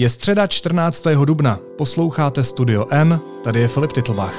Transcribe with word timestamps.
Je 0.00 0.08
středa 0.08 0.46
14. 0.46 1.04
dubna, 1.24 1.58
posloucháte 1.78 2.44
Studio 2.44 2.86
N, 2.90 3.20
tady 3.44 3.60
je 3.60 3.68
Filip 3.68 3.92
Titlbach. 3.92 4.34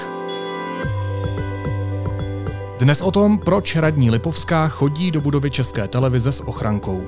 Dnes 2.79 3.01
o 3.01 3.11
tom, 3.11 3.39
proč 3.39 3.75
radní 3.75 4.09
Lipovská 4.09 4.67
chodí 4.67 5.11
do 5.11 5.21
budovy 5.21 5.51
České 5.51 5.87
televize 5.87 6.31
s 6.31 6.47
ochrankou. 6.47 7.07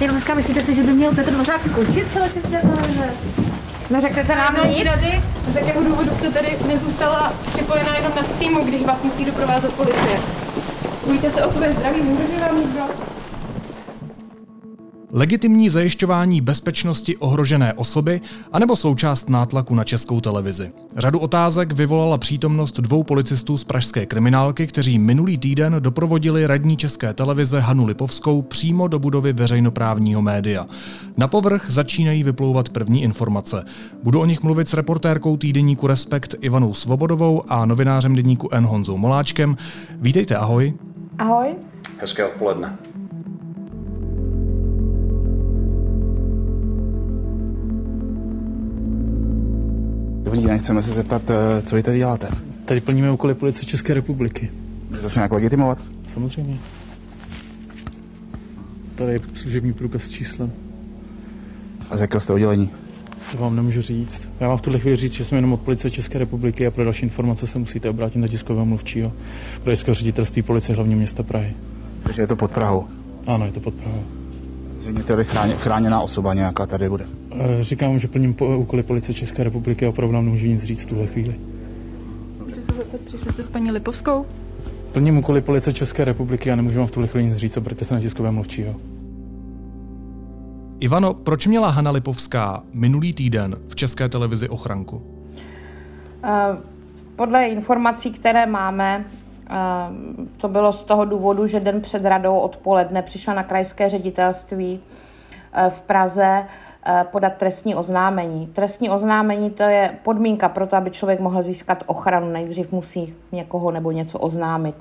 Lipovská, 0.00 0.34
myslíte 0.34 0.64
si, 0.64 0.74
že 0.74 0.82
by 0.82 0.92
měl 0.92 1.14
Petr 1.14 1.30
Dvořák 1.30 1.64
skončit 1.64 2.12
čele 2.12 2.30
České 2.30 2.60
televize? 2.60 3.47
Neřeknete 3.90 4.36
nám 4.36 4.54
Národní 4.54 4.76
nic? 4.76 4.84
rady, 4.86 5.22
z 5.52 5.54
jakého 5.54 5.84
důvodu 5.84 6.10
jste 6.14 6.30
tady 6.30 6.56
nezůstala 6.66 7.32
připojená 7.52 7.96
jenom 7.96 8.12
na 8.16 8.22
streamu, 8.22 8.64
když 8.64 8.82
vás 8.82 9.02
musí 9.02 9.24
doprovázet 9.24 9.74
policie. 9.74 10.20
Bojíte 11.06 11.30
se 11.30 11.44
o 11.44 11.52
své 11.52 11.72
zdraví, 11.72 12.00
může 12.02 12.44
vám 12.44 12.56
někdo? 12.56 12.82
Legitimní 15.18 15.70
zajišťování 15.70 16.40
bezpečnosti 16.40 17.16
ohrožené 17.16 17.74
osoby 17.74 18.20
anebo 18.52 18.76
součást 18.76 19.30
nátlaku 19.30 19.74
na 19.74 19.84
českou 19.84 20.20
televizi. 20.20 20.72
Řadu 20.96 21.18
otázek 21.18 21.72
vyvolala 21.72 22.18
přítomnost 22.18 22.80
dvou 22.80 23.02
policistů 23.02 23.58
z 23.58 23.64
pražské 23.64 24.06
kriminálky, 24.06 24.66
kteří 24.66 24.98
minulý 24.98 25.38
týden 25.38 25.76
doprovodili 25.78 26.46
radní 26.46 26.76
české 26.76 27.14
televize 27.14 27.60
Hanu 27.60 27.86
Lipovskou 27.86 28.42
přímo 28.42 28.88
do 28.88 28.98
budovy 28.98 29.32
veřejnoprávního 29.32 30.22
média. 30.22 30.66
Na 31.16 31.28
povrch 31.28 31.70
začínají 31.70 32.22
vyplouvat 32.22 32.68
první 32.68 33.02
informace. 33.02 33.64
Budu 34.02 34.20
o 34.20 34.24
nich 34.24 34.42
mluvit 34.42 34.68
s 34.68 34.74
reportérkou 34.74 35.36
týdeníku 35.36 35.86
Respekt 35.86 36.34
Ivanou 36.40 36.74
Svobodovou 36.74 37.42
a 37.48 37.64
novinářem 37.66 38.16
deníku 38.16 38.48
N 38.52 38.64
Honzou 38.64 38.96
Moláčkem. 38.96 39.56
Vítejte, 39.90 40.36
ahoj. 40.36 40.74
Ahoj. 41.18 41.48
Hezké 42.00 42.24
odpoledne. 42.24 42.87
Dobrý 50.38 50.50
den, 50.50 50.58
chceme 50.58 50.82
se 50.82 50.94
zeptat, 50.94 51.22
eh, 51.30 51.62
co 51.62 51.76
vy 51.76 51.82
tady 51.82 51.98
děláte? 51.98 52.28
Tady 52.64 52.80
plníme 52.80 53.10
úkoly 53.10 53.34
policie 53.34 53.64
České 53.64 53.94
republiky. 53.94 54.50
Můžete 54.90 55.10
se 55.10 55.18
nějak 55.18 55.32
legitimovat? 55.32 55.78
Samozřejmě. 56.06 56.56
Tady 58.94 59.12
je 59.12 59.20
služební 59.34 59.72
průkaz 59.72 60.02
s 60.02 60.10
číslem. 60.10 60.52
A 61.90 61.96
z 61.96 62.00
jakého 62.00 62.20
jste 62.20 62.32
oddělení? 62.32 62.70
To 63.32 63.38
vám 63.38 63.56
nemůžu 63.56 63.80
říct. 63.80 64.28
Já 64.40 64.48
vám 64.48 64.58
v 64.58 64.60
tuhle 64.60 64.78
chvíli 64.78 64.96
říct, 64.96 65.12
že 65.12 65.24
jsme 65.24 65.38
jenom 65.38 65.52
od 65.52 65.60
policie 65.60 65.90
České 65.90 66.18
republiky 66.18 66.66
a 66.66 66.70
pro 66.70 66.84
další 66.84 67.02
informace 67.02 67.46
se 67.46 67.58
musíte 67.58 67.90
obrátit 67.90 68.18
na 68.18 68.28
tiskového 68.28 68.66
mluvčího 68.66 69.12
krajského 69.62 69.94
ředitelství 69.94 70.42
policie 70.42 70.76
hlavního 70.76 70.98
města 70.98 71.22
Prahy. 71.22 71.52
Takže 72.02 72.22
je 72.22 72.26
to 72.26 72.36
pod 72.36 72.50
Prahou. 72.50 72.88
Ano, 73.26 73.46
je 73.46 73.52
to 73.52 73.60
pod 73.60 73.74
Prahou. 73.74 74.17
Zřejmě 74.88 75.02
tady 75.02 75.24
chráně, 75.24 75.54
chráněná 75.54 76.00
osoba 76.00 76.34
nějaká 76.34 76.66
tady 76.66 76.88
bude. 76.88 77.06
E, 77.32 77.62
Říkám 77.62 77.88
vám, 77.90 77.98
že 77.98 78.08
plním 78.08 78.34
po- 78.34 78.56
úkoly 78.58 78.82
policie 78.82 79.14
České 79.14 79.44
republiky 79.44 79.86
a 79.86 79.88
opravdu 79.88 80.14
vám 80.14 80.24
nemůžu 80.24 80.46
nic 80.46 80.62
říct 80.62 80.82
v 80.82 80.86
tuhle 80.86 81.06
chvíli. 81.06 81.34
Můžete 82.44 82.60
se 82.60 82.72
zeptat, 82.78 83.00
přišli 83.00 83.32
jste 83.32 83.42
s 83.42 83.48
paní 83.48 83.70
Lipovskou? 83.70 84.26
Plním 84.92 85.18
úkoly 85.18 85.40
policie 85.40 85.74
České 85.74 86.04
republiky 86.04 86.50
a 86.50 86.56
nemůžu 86.56 86.78
vám 86.78 86.86
v 86.86 86.90
tuhle 86.90 87.08
chvíli 87.08 87.26
nic 87.26 87.36
říct, 87.36 87.56
obraťte 87.56 87.84
se 87.84 87.94
na 87.94 88.00
tiskového 88.00 88.32
mluvčího. 88.32 88.74
Ivano, 90.80 91.14
proč 91.14 91.46
měla 91.46 91.68
Hana 91.70 91.90
Lipovská 91.90 92.62
minulý 92.72 93.12
týden 93.12 93.56
v 93.68 93.76
české 93.76 94.08
televizi 94.08 94.48
ochranku? 94.48 95.02
Eh, 96.24 96.56
Podle 97.16 97.46
informací, 97.46 98.10
které 98.10 98.46
máme, 98.46 99.04
eh, 99.12 99.17
to 100.36 100.48
bylo 100.48 100.72
z 100.72 100.84
toho 100.84 101.04
důvodu, 101.04 101.46
že 101.46 101.60
den 101.60 101.80
před 101.80 102.04
radou 102.04 102.38
odpoledne 102.38 103.02
přišla 103.02 103.34
na 103.34 103.42
krajské 103.42 103.88
ředitelství 103.88 104.80
eh, 105.52 105.70
v 105.70 105.82
Praze 105.82 106.44
eh, 106.86 107.06
podat 107.10 107.32
trestní 107.32 107.74
oznámení. 107.74 108.46
Trestní 108.46 108.90
oznámení 108.90 109.50
to 109.50 109.62
je 109.62 109.98
podmínka 110.02 110.48
pro 110.48 110.66
to, 110.66 110.76
aby 110.76 110.90
člověk 110.90 111.20
mohl 111.20 111.42
získat 111.42 111.84
ochranu. 111.86 112.32
Nejdřív 112.32 112.72
musí 112.72 113.14
někoho 113.32 113.70
nebo 113.70 113.90
něco 113.90 114.18
oznámit. 114.18 114.74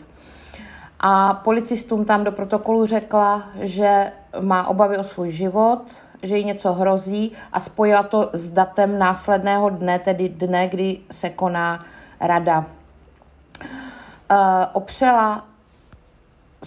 A 1.00 1.34
policistům 1.34 2.06
tam 2.06 2.24
do 2.24 2.32
protokolu 2.32 2.86
řekla, 2.86 3.44
že 3.62 4.12
má 4.40 4.68
obavy 4.68 4.98
o 4.98 5.04
svůj 5.04 5.32
život, 5.32 5.82
že 6.24 6.38
jí 6.38 6.46
něco 6.46 6.74
hrozí 6.74 7.32
a 7.54 7.60
spojila 7.60 8.04
to 8.04 8.30
s 8.34 8.50
datem 8.50 9.00
následného 9.00 9.70
dne, 9.70 10.00
tedy 10.00 10.30
dne, 10.30 10.68
kdy 10.68 10.98
se 11.12 11.30
koná 11.30 11.86
rada. 12.20 12.66
Eh, 14.30 14.68
opřela 14.74 15.48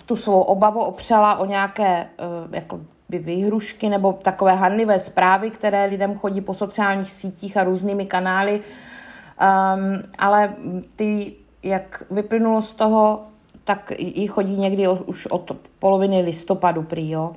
tu 0.07 0.17
svou 0.17 0.41
obavu 0.41 0.81
opřela 0.81 1.39
o 1.39 1.45
nějaké 1.45 2.07
uh, 2.19 2.55
jako 2.55 2.81
by 3.09 3.19
výhrušky 3.19 3.89
nebo 3.89 4.13
takové 4.13 4.55
hanlivé 4.55 4.99
zprávy, 4.99 5.51
které 5.51 5.85
lidem 5.85 6.19
chodí 6.19 6.41
po 6.41 6.55
sociálních 6.55 7.11
sítích 7.11 7.57
a 7.57 7.65
různými 7.65 8.07
kanály. 8.07 8.61
Um, 8.61 10.03
ale 10.19 10.55
ty, 10.97 11.33
jak 11.63 12.03
vyplynulo 12.11 12.63
z 12.63 12.73
toho, 12.73 13.23
tak 13.65 13.93
jí 13.99 14.27
chodí 14.27 14.57
někdy 14.57 14.89
už 14.89 15.27
od 15.27 15.53
poloviny 15.79 16.23
listopadu 16.23 16.83
prý, 16.83 17.11
jo. 17.11 17.33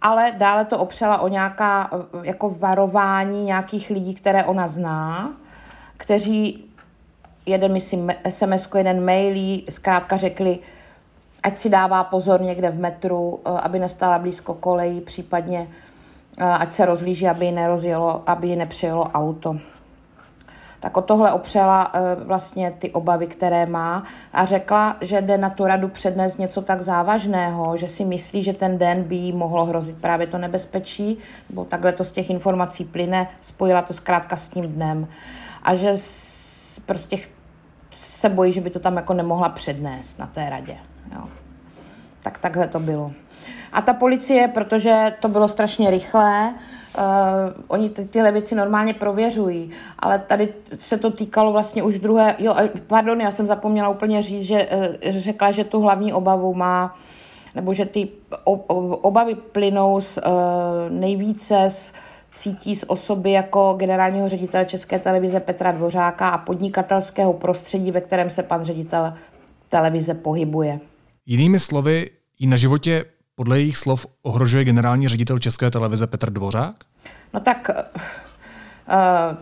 Ale 0.00 0.32
dále 0.38 0.64
to 0.64 0.78
opřela 0.78 1.20
o 1.20 1.28
nějaká 1.28 1.90
eh, 1.92 2.26
jako 2.26 2.50
varování 2.50 3.42
nějakých 3.42 3.90
lidí, 3.90 4.14
které 4.14 4.44
ona 4.44 4.66
zná, 4.66 5.32
kteří 5.96 6.69
jeden, 7.50 7.72
myslím, 7.72 8.12
sms 8.28 8.68
jeden 8.76 9.04
mailí, 9.04 9.66
zkrátka 9.68 10.16
řekli, 10.16 10.58
ať 11.42 11.58
si 11.58 11.68
dává 11.70 12.04
pozor 12.04 12.42
někde 12.42 12.70
v 12.70 12.78
metru, 12.78 13.40
eh, 13.44 13.50
aby 13.50 13.78
nestála 13.78 14.18
blízko 14.18 14.54
kolejí, 14.54 15.00
případně 15.00 15.68
eh, 16.38 16.44
ať 16.44 16.72
se 16.72 16.86
rozlíží, 16.86 17.28
aby 17.28 17.46
ji 17.46 17.52
nerozjelo, 17.52 18.22
aby 18.26 18.48
ji 18.48 18.56
nepřijelo 18.56 19.02
auto. 19.02 19.56
Tak 20.80 20.96
o 20.96 21.02
tohle 21.02 21.32
opřela 21.32 21.90
eh, 21.94 22.00
vlastně 22.24 22.72
ty 22.78 22.90
obavy, 22.90 23.26
které 23.26 23.66
má 23.66 24.04
a 24.32 24.46
řekla, 24.46 24.96
že 25.00 25.20
jde 25.20 25.38
na 25.38 25.50
tu 25.50 25.66
radu 25.66 25.88
přednést 25.88 26.38
něco 26.38 26.62
tak 26.62 26.82
závažného, 26.82 27.76
že 27.76 27.88
si 27.88 28.04
myslí, 28.04 28.42
že 28.42 28.52
ten 28.52 28.78
den 28.78 29.04
by 29.04 29.14
jí 29.16 29.32
mohlo 29.32 29.64
hrozit 29.64 29.96
právě 30.00 30.26
to 30.26 30.38
nebezpečí, 30.38 31.18
nebo 31.50 31.64
takhle 31.64 31.92
to 31.92 32.04
z 32.04 32.12
těch 32.12 32.30
informací 32.30 32.84
plyne, 32.84 33.28
spojila 33.42 33.82
to 33.82 33.92
zkrátka 33.92 34.36
s 34.36 34.48
tím 34.48 34.64
dnem. 34.64 35.08
A 35.62 35.74
že 35.74 35.92
prostě 36.86 37.16
se 37.90 38.28
bojí, 38.28 38.52
že 38.52 38.60
by 38.60 38.70
to 38.70 38.78
tam 38.78 38.96
jako 38.96 39.14
nemohla 39.14 39.48
přednést 39.48 40.18
na 40.18 40.26
té 40.26 40.50
radě. 40.50 40.76
Jo. 41.14 41.22
Tak 42.22 42.38
takhle 42.38 42.68
to 42.68 42.80
bylo. 42.80 43.12
A 43.72 43.82
ta 43.82 43.92
policie, 43.92 44.48
protože 44.48 45.16
to 45.20 45.28
bylo 45.28 45.48
strašně 45.48 45.90
rychlé, 45.90 46.54
uh, 46.98 47.04
oni 47.68 47.90
ty, 47.90 48.04
tyhle 48.04 48.32
věci 48.32 48.54
normálně 48.54 48.94
prověřují, 48.94 49.70
ale 49.98 50.18
tady 50.18 50.54
se 50.78 50.96
to 50.96 51.10
týkalo 51.10 51.52
vlastně 51.52 51.82
už 51.82 51.98
druhé, 51.98 52.36
jo, 52.38 52.56
pardon, 52.86 53.20
já 53.20 53.30
jsem 53.30 53.46
zapomněla 53.46 53.88
úplně 53.88 54.22
říct, 54.22 54.42
že 54.42 54.68
uh, 54.68 55.10
řekla, 55.10 55.50
že 55.50 55.64
tu 55.64 55.80
hlavní 55.80 56.12
obavu 56.12 56.54
má, 56.54 56.94
nebo 57.54 57.74
že 57.74 57.86
ty 57.86 58.08
obavy 59.02 59.34
plynou 59.34 60.00
z, 60.00 60.18
uh, 60.18 60.22
nejvíce 60.88 61.70
z 61.70 61.92
cítí 62.32 62.76
z 62.76 62.84
osoby 62.86 63.30
jako 63.30 63.74
generálního 63.78 64.28
ředitele 64.28 64.64
České 64.64 64.98
televize 64.98 65.40
Petra 65.40 65.72
Dvořáka 65.72 66.28
a 66.28 66.38
podnikatelského 66.38 67.32
prostředí, 67.32 67.90
ve 67.90 68.00
kterém 68.00 68.30
se 68.30 68.42
pan 68.42 68.64
ředitel 68.64 69.12
televize 69.68 70.14
pohybuje. 70.14 70.80
Jinými 71.26 71.58
slovy, 71.58 72.10
jí 72.38 72.46
na 72.46 72.56
životě 72.56 73.04
podle 73.34 73.58
jejich 73.58 73.76
slov 73.76 74.06
ohrožuje 74.22 74.64
generální 74.64 75.08
ředitel 75.08 75.38
České 75.38 75.70
televize 75.70 76.06
Petr 76.06 76.30
Dvořák? 76.30 76.74
No 77.34 77.40
tak 77.40 77.70
uh, 77.70 79.36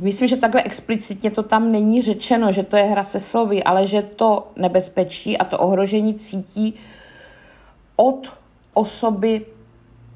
myslím, 0.00 0.28
že 0.28 0.36
takhle 0.36 0.62
explicitně 0.62 1.30
to 1.30 1.42
tam 1.42 1.72
není 1.72 2.02
řečeno, 2.02 2.52
že 2.52 2.62
to 2.62 2.76
je 2.76 2.82
hra 2.82 3.04
se 3.04 3.20
slovy, 3.20 3.62
ale 3.62 3.86
že 3.86 4.02
to 4.02 4.52
nebezpečí 4.56 5.38
a 5.38 5.44
to 5.44 5.58
ohrožení 5.58 6.14
cítí 6.14 6.74
od 7.96 8.32
osoby 8.74 9.46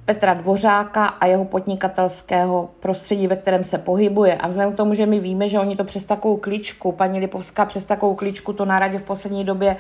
Petra 0.04 0.34
Dvořáka 0.34 1.06
a 1.06 1.26
jeho 1.26 1.44
podnikatelského 1.44 2.70
prostředí, 2.80 3.26
ve 3.26 3.36
kterém 3.36 3.64
se 3.64 3.78
pohybuje. 3.78 4.36
A 4.36 4.48
vzhledem 4.48 4.72
k 4.72 4.76
tomu, 4.76 4.94
že 4.94 5.06
my 5.06 5.20
víme, 5.20 5.48
že 5.48 5.58
oni 5.58 5.76
to 5.76 5.84
přes 5.84 6.04
takovou 6.04 6.36
kličku, 6.36 6.92
paní 6.92 7.20
Lipovská 7.20 7.64
přes 7.64 7.84
takovou 7.84 8.14
kličku 8.14 8.52
to 8.52 8.64
na 8.64 8.78
radě 8.78 8.98
v 8.98 9.02
poslední 9.02 9.44
době 9.44 9.76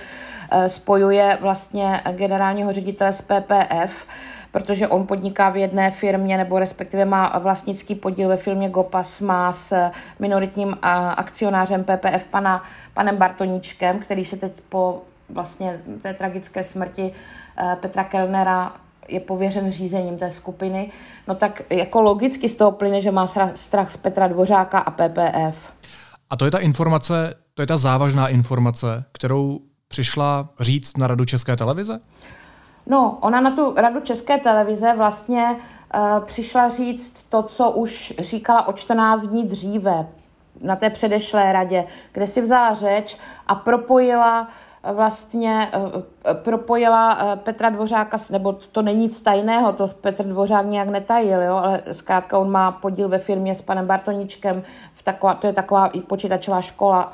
eh, 0.50 0.68
spojuje 0.68 1.38
vlastně 1.40 2.00
generálního 2.12 2.72
ředitele 2.72 3.12
z 3.12 3.22
PPF, 3.22 4.06
protože 4.52 4.88
on 4.88 5.06
podniká 5.06 5.50
v 5.50 5.56
jedné 5.56 5.90
firmě, 5.90 6.36
nebo 6.36 6.58
respektive 6.58 7.04
má 7.04 7.38
vlastnický 7.38 7.94
podíl 7.94 8.28
ve 8.28 8.36
firmě 8.36 8.68
Gopas, 8.68 9.20
má 9.20 9.52
s 9.52 9.90
minoritním 10.18 10.78
a, 10.82 11.10
akcionářem 11.10 11.84
PPF 11.84 12.24
pana, 12.30 12.62
panem 12.94 13.16
Bartoníčkem, 13.16 13.98
který 13.98 14.24
se 14.24 14.36
teď 14.36 14.52
po 14.68 15.02
vlastně 15.28 15.80
té 16.02 16.14
tragické 16.14 16.62
smrti 16.62 17.12
eh, 17.58 17.76
Petra 17.80 18.04
Kellnera 18.04 18.72
je 19.08 19.20
pověřen 19.20 19.72
řízením 19.72 20.18
té 20.18 20.30
skupiny, 20.30 20.90
no 21.28 21.34
tak 21.34 21.62
jako 21.70 22.02
logicky 22.02 22.48
z 22.48 22.54
toho 22.54 22.72
plyne, 22.72 23.00
že 23.00 23.10
má 23.10 23.26
strach 23.54 23.90
z 23.90 23.96
Petra 23.96 24.28
Dvořáka 24.28 24.78
a 24.78 24.90
PPF. 24.90 25.72
A 26.30 26.36
to 26.36 26.44
je 26.44 26.50
ta 26.50 26.58
informace, 26.58 27.34
to 27.54 27.62
je 27.62 27.66
ta 27.66 27.76
závažná 27.76 28.28
informace, 28.28 29.04
kterou 29.12 29.60
přišla 29.88 30.48
říct 30.60 30.96
na 30.96 31.06
Radu 31.06 31.24
České 31.24 31.56
televize? 31.56 32.00
No, 32.86 33.18
ona 33.20 33.40
na 33.40 33.50
tu 33.50 33.74
Radu 33.76 34.00
České 34.00 34.38
televize 34.38 34.94
vlastně 34.96 35.44
uh, 35.50 36.24
přišla 36.24 36.68
říct 36.68 37.26
to, 37.28 37.42
co 37.42 37.70
už 37.70 38.14
říkala 38.18 38.68
o 38.68 38.72
14 38.72 39.26
dní 39.26 39.44
dříve 39.44 40.06
na 40.60 40.76
té 40.76 40.90
předešlé 40.90 41.52
radě, 41.52 41.84
kde 42.12 42.26
si 42.26 42.40
vzala 42.40 42.74
řeč 42.74 43.16
a 43.46 43.54
propojila 43.54 44.48
vlastně 44.92 45.70
uh, 45.76 46.02
propojila 46.32 47.14
uh, 47.14 47.38
Petra 47.38 47.68
Dvořáka, 47.68 48.18
nebo 48.30 48.52
to 48.52 48.82
není 48.82 49.00
nic 49.00 49.20
tajného, 49.20 49.72
to 49.72 49.86
Petr 49.86 50.24
Dvořák 50.24 50.66
nějak 50.66 50.88
netajil, 50.88 51.42
jo, 51.42 51.56
ale 51.56 51.82
zkrátka 51.92 52.38
on 52.38 52.50
má 52.50 52.72
podíl 52.72 53.08
ve 53.08 53.18
firmě 53.18 53.54
s 53.54 53.62
panem 53.62 53.86
Bartoničkem, 53.86 54.62
v 54.94 55.02
taková, 55.02 55.34
to 55.34 55.46
je 55.46 55.52
taková 55.52 55.86
i 55.86 56.00
počítačová 56.00 56.60
škola, 56.60 57.12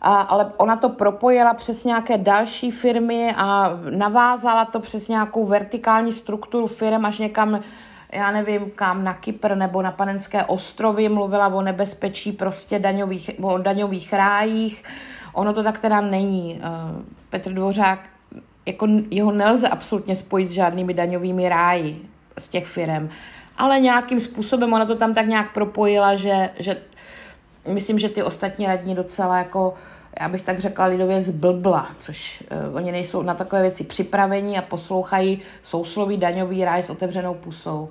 a, 0.00 0.20
ale 0.20 0.52
ona 0.56 0.76
to 0.76 0.88
propojila 0.88 1.54
přes 1.54 1.84
nějaké 1.84 2.18
další 2.18 2.70
firmy 2.70 3.34
a 3.36 3.70
navázala 3.90 4.64
to 4.64 4.80
přes 4.80 5.08
nějakou 5.08 5.46
vertikální 5.46 6.12
strukturu 6.12 6.66
firm 6.66 7.04
až 7.04 7.18
někam, 7.18 7.60
já 8.12 8.30
nevím, 8.30 8.70
kam 8.70 9.04
na 9.04 9.14
Kypr 9.14 9.54
nebo 9.54 9.82
na 9.82 9.92
Panenské 9.92 10.44
ostrovy, 10.44 11.08
mluvila 11.08 11.48
o 11.48 11.62
nebezpečí 11.62 12.32
prostě 12.32 12.78
daňových, 12.78 13.30
o 13.42 13.58
daňových 13.58 14.12
rájích. 14.12 14.84
Ono 15.38 15.52
to 15.52 15.62
tak 15.62 15.78
teda 15.78 16.00
není. 16.00 16.60
Eh, 16.62 17.02
Petr 17.30 17.52
Dvořák, 17.52 18.00
jako 18.66 18.88
jeho 19.10 19.32
nelze 19.32 19.68
absolutně 19.68 20.14
spojit 20.14 20.48
s 20.48 20.52
žádnými 20.52 20.94
daňovými 20.94 21.48
ráji 21.48 22.02
z 22.38 22.48
těch 22.48 22.66
firm. 22.66 23.08
Ale 23.56 23.80
nějakým 23.80 24.20
způsobem 24.20 24.72
ona 24.72 24.86
to 24.86 24.96
tam 24.96 25.14
tak 25.14 25.26
nějak 25.26 25.54
propojila, 25.54 26.14
že, 26.14 26.50
že 26.58 26.76
myslím, 27.68 27.98
že 27.98 28.08
ty 28.08 28.22
ostatní 28.22 28.66
radní 28.66 28.94
docela 28.94 29.38
jako, 29.38 29.74
já 30.20 30.28
bych 30.28 30.42
tak 30.42 30.58
řekla 30.58 30.86
lidově 30.86 31.20
zblbla, 31.20 31.90
což 32.00 32.44
uh, 32.68 32.76
oni 32.76 32.92
nejsou 32.92 33.22
na 33.22 33.34
takové 33.34 33.62
věci 33.62 33.84
připraveni 33.84 34.58
a 34.58 34.62
poslouchají 34.62 35.42
sousloví 35.62 36.16
daňový 36.16 36.64
ráj 36.64 36.82
s 36.82 36.90
otevřenou 36.90 37.34
pusou. 37.34 37.88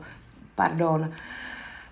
Pardon. 0.55 1.11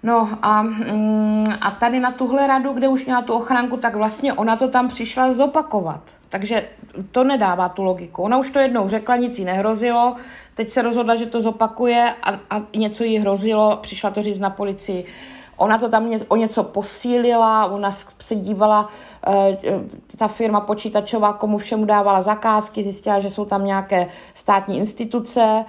No 0.05 0.29
a, 0.41 0.61
mm, 0.61 1.47
a 1.61 1.71
tady 1.71 1.99
na 1.99 2.11
tuhle 2.11 2.47
radu, 2.47 2.73
kde 2.73 2.87
už 2.87 3.05
měla 3.05 3.21
tu 3.21 3.33
ochránku, 3.33 3.77
tak 3.77 3.95
vlastně 3.95 4.33
ona 4.33 4.55
to 4.55 4.67
tam 4.67 4.87
přišla 4.87 5.31
zopakovat. 5.31 6.01
Takže 6.29 6.67
to 7.11 7.23
nedává 7.23 7.69
tu 7.69 7.83
logiku. 7.83 8.23
Ona 8.23 8.37
už 8.37 8.49
to 8.49 8.59
jednou 8.59 8.89
řekla, 8.89 9.15
nic 9.15 9.39
jí 9.39 9.45
nehrozilo, 9.45 10.15
teď 10.55 10.69
se 10.69 10.81
rozhodla, 10.81 11.15
že 11.15 11.25
to 11.25 11.41
zopakuje 11.41 12.13
a, 12.23 12.39
a 12.49 12.61
něco 12.75 13.03
jí 13.03 13.17
hrozilo, 13.17 13.79
přišla 13.81 14.09
to 14.09 14.21
říct 14.21 14.39
na 14.39 14.49
policii. 14.49 15.05
Ona 15.57 15.77
to 15.77 15.89
tam 15.89 16.09
ně, 16.09 16.19
o 16.27 16.35
něco 16.35 16.63
posílila, 16.63 17.65
ona 17.65 17.91
se 18.19 18.35
dívala, 18.35 18.89
e, 19.27 19.57
ta 20.17 20.27
firma 20.27 20.61
počítačová, 20.61 21.33
komu 21.33 21.57
všemu 21.57 21.85
dávala 21.85 22.21
zakázky, 22.21 22.83
zjistila, 22.83 23.19
že 23.19 23.29
jsou 23.29 23.45
tam 23.45 23.65
nějaké 23.65 24.07
státní 24.33 24.77
instituce, 24.77 25.65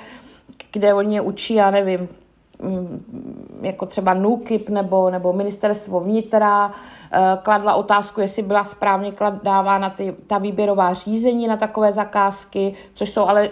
kde 0.73 0.95
oni 0.95 1.21
učí, 1.21 1.55
já 1.55 1.71
nevím, 1.71 2.09
jako 3.63 3.87
třeba 3.87 4.15
NUKIP 4.15 4.69
nebo, 4.69 5.11
nebo 5.11 5.33
ministerstvo 5.33 6.01
vnitra, 6.01 6.73
e, 7.13 7.39
kladla 7.43 7.75
otázku, 7.75 8.21
jestli 8.21 8.43
byla 8.43 8.65
správně 8.65 9.13
dávána 9.43 9.91
ty, 9.91 10.15
ta 10.27 10.39
výběrová 10.39 10.95
řízení 10.95 11.49
na 11.49 11.57
takové 11.57 11.93
zakázky, 11.93 12.75
což 12.95 13.11
jsou 13.11 13.27
ale 13.27 13.51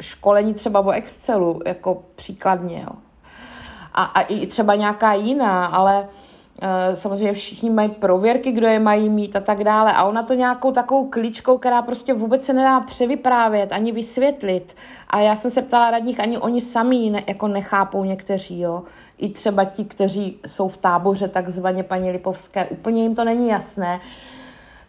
školení 0.00 0.54
třeba 0.54 0.80
o 0.80 0.90
Excelu, 0.90 1.60
jako 1.66 2.02
příkladně. 2.16 2.82
Jo 2.82 2.96
a, 3.96 4.02
a 4.02 4.20
i 4.20 4.46
třeba 4.46 4.74
nějaká 4.74 5.12
jiná, 5.12 5.66
ale 5.66 6.08
samozřejmě 6.94 7.32
všichni 7.32 7.70
mají 7.70 7.88
prověrky, 7.88 8.52
kdo 8.52 8.66
je 8.66 8.78
mají 8.78 9.08
mít 9.08 9.36
a 9.36 9.40
tak 9.40 9.64
dále. 9.64 9.92
A 9.92 10.04
ona 10.04 10.22
to 10.22 10.34
nějakou 10.34 10.72
takovou 10.72 11.08
klíčkou, 11.08 11.58
která 11.58 11.82
prostě 11.82 12.14
vůbec 12.14 12.44
se 12.44 12.52
nedá 12.52 12.80
převyprávět 12.80 13.72
ani 13.72 13.92
vysvětlit. 13.92 14.76
A 15.10 15.20
já 15.20 15.34
jsem 15.34 15.50
se 15.50 15.62
ptala 15.62 15.90
radních, 15.90 16.20
ani 16.20 16.38
oni 16.38 16.60
sami 16.60 17.10
ne, 17.10 17.22
jako 17.26 17.48
nechápou 17.48 18.04
někteří, 18.04 18.60
jo. 18.60 18.82
I 19.18 19.28
třeba 19.28 19.64
ti, 19.64 19.84
kteří 19.84 20.38
jsou 20.46 20.68
v 20.68 20.76
táboře 20.76 21.28
takzvaně 21.28 21.82
paní 21.82 22.10
Lipovské, 22.10 22.66
úplně 22.66 23.02
jim 23.02 23.14
to 23.14 23.24
není 23.24 23.48
jasné. 23.48 24.00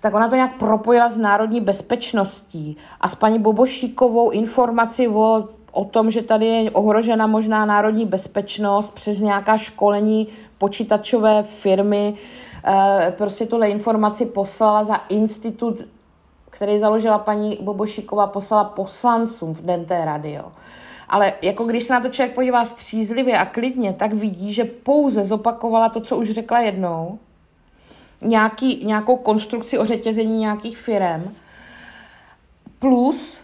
Tak 0.02 0.14
ona 0.14 0.30
to 0.30 0.36
nějak 0.36 0.58
propojila 0.58 1.10
s 1.10 1.18
národní 1.18 1.62
bezpečností 1.62 2.78
a 3.02 3.08
s 3.08 3.16
paní 3.16 3.40
Bobošíkovou 3.40 4.30
informaci 4.30 5.08
o 5.08 5.48
o 5.78 5.86
tom, 5.86 6.12
že 6.12 6.22
tady 6.22 6.46
je 6.46 6.72
ohrožena 6.72 7.28
možná 7.28 7.66
národní 7.66 8.06
bezpečnost 8.06 8.94
přes 8.94 9.20
nějaká 9.20 9.58
školení 9.58 10.28
počítačové 10.58 11.44
firmy. 11.44 12.18
Eh, 12.66 13.14
prostě 13.18 13.46
tuhle 13.46 13.70
informaci 13.70 14.26
poslala 14.26 14.84
za 14.84 14.96
institut, 14.96 15.82
který 16.50 16.80
založila 16.80 17.18
paní 17.18 17.58
Bobošíková, 17.62 18.28
poslala 18.28 18.64
poslancům 18.64 19.54
v 19.54 19.86
rady. 19.90 20.34
Jo. 20.34 20.52
Ale 21.10 21.34
jako 21.42 21.64
když 21.64 21.84
se 21.84 21.94
na 21.94 22.00
to 22.00 22.10
člověk 22.10 22.36
podívá 22.36 22.66
střízlivě 22.66 23.38
a 23.38 23.46
klidně, 23.46 23.94
tak 23.94 24.14
vidí, 24.14 24.54
že 24.54 24.66
pouze 24.66 25.24
zopakovala 25.24 25.90
to, 25.90 26.02
co 26.02 26.18
už 26.18 26.32
řekla 26.32 26.60
jednou, 26.60 27.20
nějaký, 28.22 28.86
nějakou 28.86 29.16
konstrukci 29.16 29.78
o 29.78 29.86
řetězení 29.86 30.40
nějakých 30.40 30.78
firm, 30.78 31.36
plus 32.80 33.42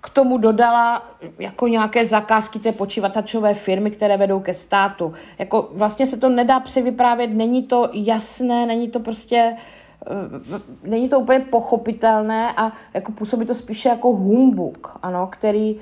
k 0.00 0.10
tomu 0.10 0.38
dodala 0.38 1.06
jako 1.38 1.68
nějaké 1.68 2.06
zakázky 2.06 2.58
té 2.58 2.72
počítačové 2.72 3.54
firmy, 3.54 3.90
které 3.90 4.16
vedou 4.16 4.40
ke 4.40 4.54
státu. 4.54 5.14
Jako 5.38 5.70
vlastně 5.72 6.06
se 6.06 6.16
to 6.16 6.28
nedá 6.28 6.60
převyprávět, 6.60 7.30
není 7.30 7.62
to 7.62 7.88
jasné, 7.92 8.66
není 8.66 8.90
to 8.90 9.00
prostě 9.00 9.56
eh, 10.06 10.88
není 10.88 11.08
to 11.08 11.20
úplně 11.20 11.40
pochopitelné 11.40 12.52
a 12.56 12.72
jako 12.94 13.12
působí 13.12 13.46
to 13.46 13.54
spíše 13.54 13.88
jako 13.88 14.08
humbuk, 14.08 14.98
ano, 15.02 15.28
který 15.32 15.76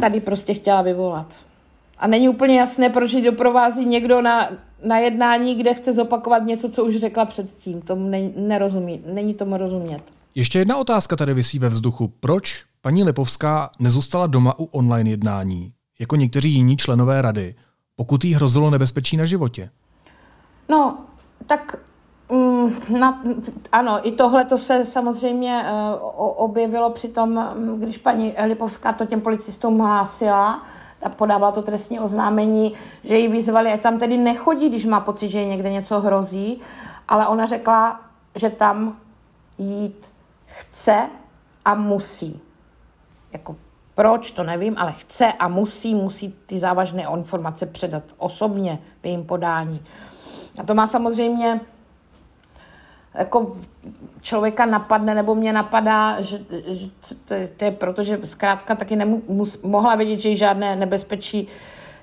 tady 0.00 0.20
prostě 0.20 0.54
chtěla 0.54 0.82
vyvolat. 0.82 1.26
A 1.98 2.06
není 2.06 2.28
úplně 2.28 2.58
jasné, 2.58 2.90
proč 2.90 3.12
ji 3.12 3.22
doprovází 3.22 3.84
někdo 3.84 4.22
na, 4.22 4.50
na 4.84 4.98
jednání, 4.98 5.54
kde 5.54 5.74
chce 5.74 5.92
zopakovat 5.92 6.42
něco, 6.42 6.70
co 6.70 6.84
už 6.84 6.96
řekla 6.96 7.24
předtím. 7.24 7.82
Tomu 7.82 8.08
ne, 8.08 8.30
nerozumí, 8.36 9.02
není 9.06 9.34
tomu 9.34 9.56
rozumět. 9.56 10.02
Ještě 10.34 10.58
jedna 10.58 10.76
otázka 10.76 11.16
tady 11.16 11.34
vysí 11.34 11.58
ve 11.58 11.68
vzduchu. 11.68 12.12
Proč 12.20 12.64
paní 12.82 13.04
Lipovská 13.04 13.70
nezůstala 13.78 14.26
doma 14.26 14.54
u 14.58 14.64
online 14.64 15.10
jednání, 15.10 15.72
jako 16.00 16.16
někteří 16.16 16.50
jiní 16.50 16.76
členové 16.76 17.22
rady, 17.22 17.54
pokud 17.96 18.24
jí 18.24 18.34
hrozilo 18.34 18.70
nebezpečí 18.70 19.16
na 19.16 19.24
životě? 19.24 19.70
No, 20.68 20.98
tak 21.46 21.76
mm, 22.30 22.74
na, 23.00 23.22
ano, 23.72 24.08
i 24.08 24.12
tohle 24.12 24.44
to 24.44 24.58
se 24.58 24.84
samozřejmě 24.84 25.64
uh, 25.64 26.22
objevilo 26.36 26.90
při 26.90 27.08
tom, 27.08 27.48
když 27.78 27.98
paní 27.98 28.34
Lipovská 28.46 28.92
to 28.92 29.06
těm 29.06 29.20
policistům 29.20 29.78
hlásila, 29.78 30.62
a 31.02 31.08
podávala 31.08 31.52
to 31.52 31.62
trestní 31.62 32.00
oznámení, 32.00 32.74
že 33.04 33.18
ji 33.18 33.28
vyzvali, 33.28 33.72
ať 33.72 33.80
tam 33.80 33.98
tedy 33.98 34.16
nechodí, 34.16 34.68
když 34.68 34.84
má 34.84 35.00
pocit, 35.00 35.28
že 35.28 35.44
někde 35.44 35.72
něco 35.72 36.00
hrozí, 36.00 36.60
ale 37.08 37.26
ona 37.26 37.46
řekla, 37.46 38.00
že 38.34 38.50
tam 38.50 38.96
jít 39.58 40.06
chce 40.46 41.08
a 41.64 41.74
musí. 41.74 42.40
Jako 43.32 43.56
proč, 43.94 44.30
to 44.30 44.42
nevím, 44.42 44.74
ale 44.78 44.92
chce 44.92 45.32
a 45.32 45.48
musí, 45.48 45.94
musí 45.94 46.34
ty 46.46 46.58
závažné 46.58 47.06
informace 47.16 47.66
předat 47.66 48.02
osobně 48.16 48.78
v 49.02 49.06
jejím 49.06 49.24
podání. 49.24 49.80
A 50.58 50.62
to 50.62 50.74
má 50.74 50.86
samozřejmě 50.86 51.60
jako 53.14 53.56
člověka 54.20 54.66
napadne, 54.66 55.14
nebo 55.14 55.34
mě 55.34 55.52
napadá, 55.52 56.20
že, 56.20 56.38
že 56.66 56.86
to, 57.08 57.34
to 57.56 57.64
je 57.64 57.70
proto, 57.70 58.04
že 58.04 58.20
zkrátka 58.24 58.74
taky 58.74 58.96
nemus, 58.96 59.62
mohla 59.62 59.94
vědět, 59.94 60.20
že 60.20 60.28
jí 60.28 60.36
žádné 60.36 60.76
nebezpečí 60.76 61.48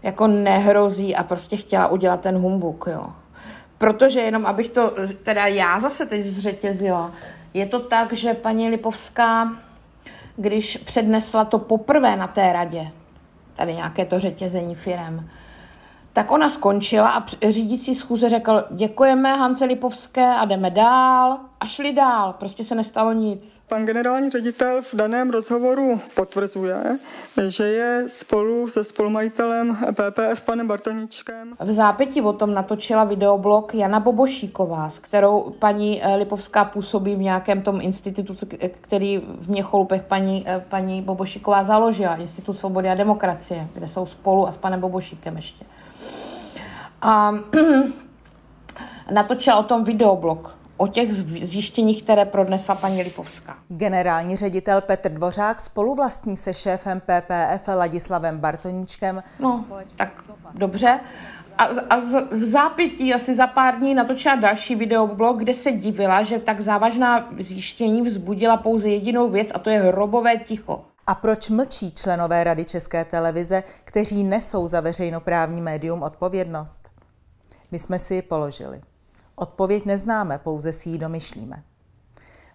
jako 0.04 0.28
nehrozí 0.28 1.16
a 1.16 1.24
prostě 1.24 1.58
chtěla 1.58 1.88
udělat 1.88 2.22
ten 2.22 2.38
humbuk, 2.38 2.86
jo. 2.92 3.06
Protože 3.78 4.20
jenom, 4.20 4.46
abych 4.46 4.70
to 4.70 4.94
teda 5.24 5.48
já 5.48 5.80
zase 5.80 6.06
teď 6.06 6.22
zřetězila, 6.22 7.12
je 7.54 7.66
to 7.66 7.80
tak, 7.80 8.14
že 8.14 8.34
paní 8.34 8.70
Lipovská, 8.70 9.54
když 10.40 10.78
přednesla 10.78 11.46
to 11.46 11.60
poprvé 11.60 12.16
na 12.16 12.28
té 12.28 12.54
radě, 12.54 12.92
tady 13.56 13.74
nějaké 13.74 14.06
to 14.06 14.20
řetězení 14.20 14.76
firem, 14.76 15.30
tak 16.20 16.32
ona 16.32 16.50
skončila 16.50 17.10
a 17.10 17.26
řídící 17.50 17.96
schůze 17.96 18.30
řekl, 18.30 18.64
děkujeme 18.72 19.36
Hance 19.36 19.66
Lipovské 19.66 20.26
a 20.26 20.46
jdeme 20.46 20.70
dál 20.70 21.40
a 21.60 21.66
šli 21.66 21.94
dál. 21.94 22.34
Prostě 22.40 22.64
se 22.64 22.76
nestalo 22.76 23.14
nic. 23.14 23.62
Pan 23.68 23.86
generální 23.86 24.30
ředitel 24.30 24.82
v 24.82 24.96
daném 24.96 25.30
rozhovoru 25.30 26.02
potvrzuje, 26.16 26.98
že 27.48 27.64
je 27.64 28.04
spolu 28.08 28.68
se 28.68 28.84
spolumajitelem 28.84 29.76
PPF 29.76 30.42
panem 30.42 30.68
Bartoníčkem. 30.68 31.56
V 31.60 31.72
zápětí 31.72 32.22
o 32.22 32.34
tom 32.34 32.54
natočila 32.54 33.04
videoblog 33.04 33.74
Jana 33.74 34.00
Bobošíková, 34.00 34.90
s 34.90 35.00
kterou 35.00 35.56
paní 35.60 36.04
eh, 36.04 36.16
Lipovská 36.16 36.66
působí 36.66 37.16
v 37.16 37.20
nějakém 37.20 37.62
tom 37.62 37.82
institutu, 37.82 38.36
který 38.82 39.18
v 39.18 39.52
Měcholupech 39.52 40.04
paní, 40.04 40.44
eh, 40.48 40.66
paní 40.70 41.02
Bobošíková 41.02 41.64
založila, 41.64 42.16
Institut 42.16 42.60
svobody 42.60 42.90
a 42.90 42.96
demokracie, 42.96 43.68
kde 43.74 43.88
jsou 43.88 44.06
spolu 44.06 44.48
a 44.48 44.52
s 44.52 44.58
panem 44.58 44.80
Bobošíkem 44.80 45.36
ještě. 45.36 45.66
A 47.02 47.32
natočila 49.12 49.58
o 49.58 49.64
tom 49.64 49.84
videoblog 49.84 50.60
o 50.78 50.88
těch 50.88 51.14
zjištěních, 51.42 52.04
které 52.04 52.26
prodnesla 52.26 52.76
paní 52.76 53.04
Lipovská. 53.04 53.58
Generální 53.68 54.36
ředitel 54.36 54.82
Petr 54.82 55.12
Dvořák 55.12 55.62
spoluvlastní 55.62 56.38
se 56.38 56.54
šéfem 56.54 57.02
PPF 57.02 57.68
Ladislavem 57.68 58.40
Bartoníčkem. 58.40 59.24
No, 59.40 59.66
tak 59.96 60.24
dobře. 60.54 61.00
A, 61.58 61.64
a 61.64 61.98
v 62.32 62.44
zápětí 62.44 63.14
asi 63.14 63.36
za 63.36 63.48
pár 63.48 63.76
dní 63.78 63.94
natočila 63.94 64.36
další 64.36 64.76
videoblog, 64.76 65.38
kde 65.38 65.54
se 65.54 65.72
divila, 65.72 66.24
že 66.24 66.40
tak 66.40 66.62
závažná 66.62 67.30
zjištění 67.40 68.02
vzbudila 68.02 68.58
pouze 68.58 68.90
jedinou 68.90 69.30
věc 69.30 69.50
a 69.54 69.60
to 69.60 69.70
je 69.70 69.80
hrobové 69.80 70.38
ticho. 70.38 70.86
A 71.10 71.16
proč 71.16 71.50
mlčí 71.50 71.92
členové 71.92 72.44
Rady 72.44 72.66
České 72.66 73.06
televize, 73.06 73.64
kteří 73.84 74.24
nesou 74.24 74.68
za 74.68 74.82
veřejnoprávní 74.82 75.62
médium 75.62 76.04
odpovědnost? 76.04 76.90
My 77.72 77.80
jsme 77.80 78.00
si 78.00 78.16
ji 78.16 78.22
položili. 78.22 78.82
Odpověď 79.36 79.86
neznáme, 79.86 80.38
pouze 80.38 80.74
si 80.74 80.90
ji 80.90 80.98
domyšlíme. 80.98 81.64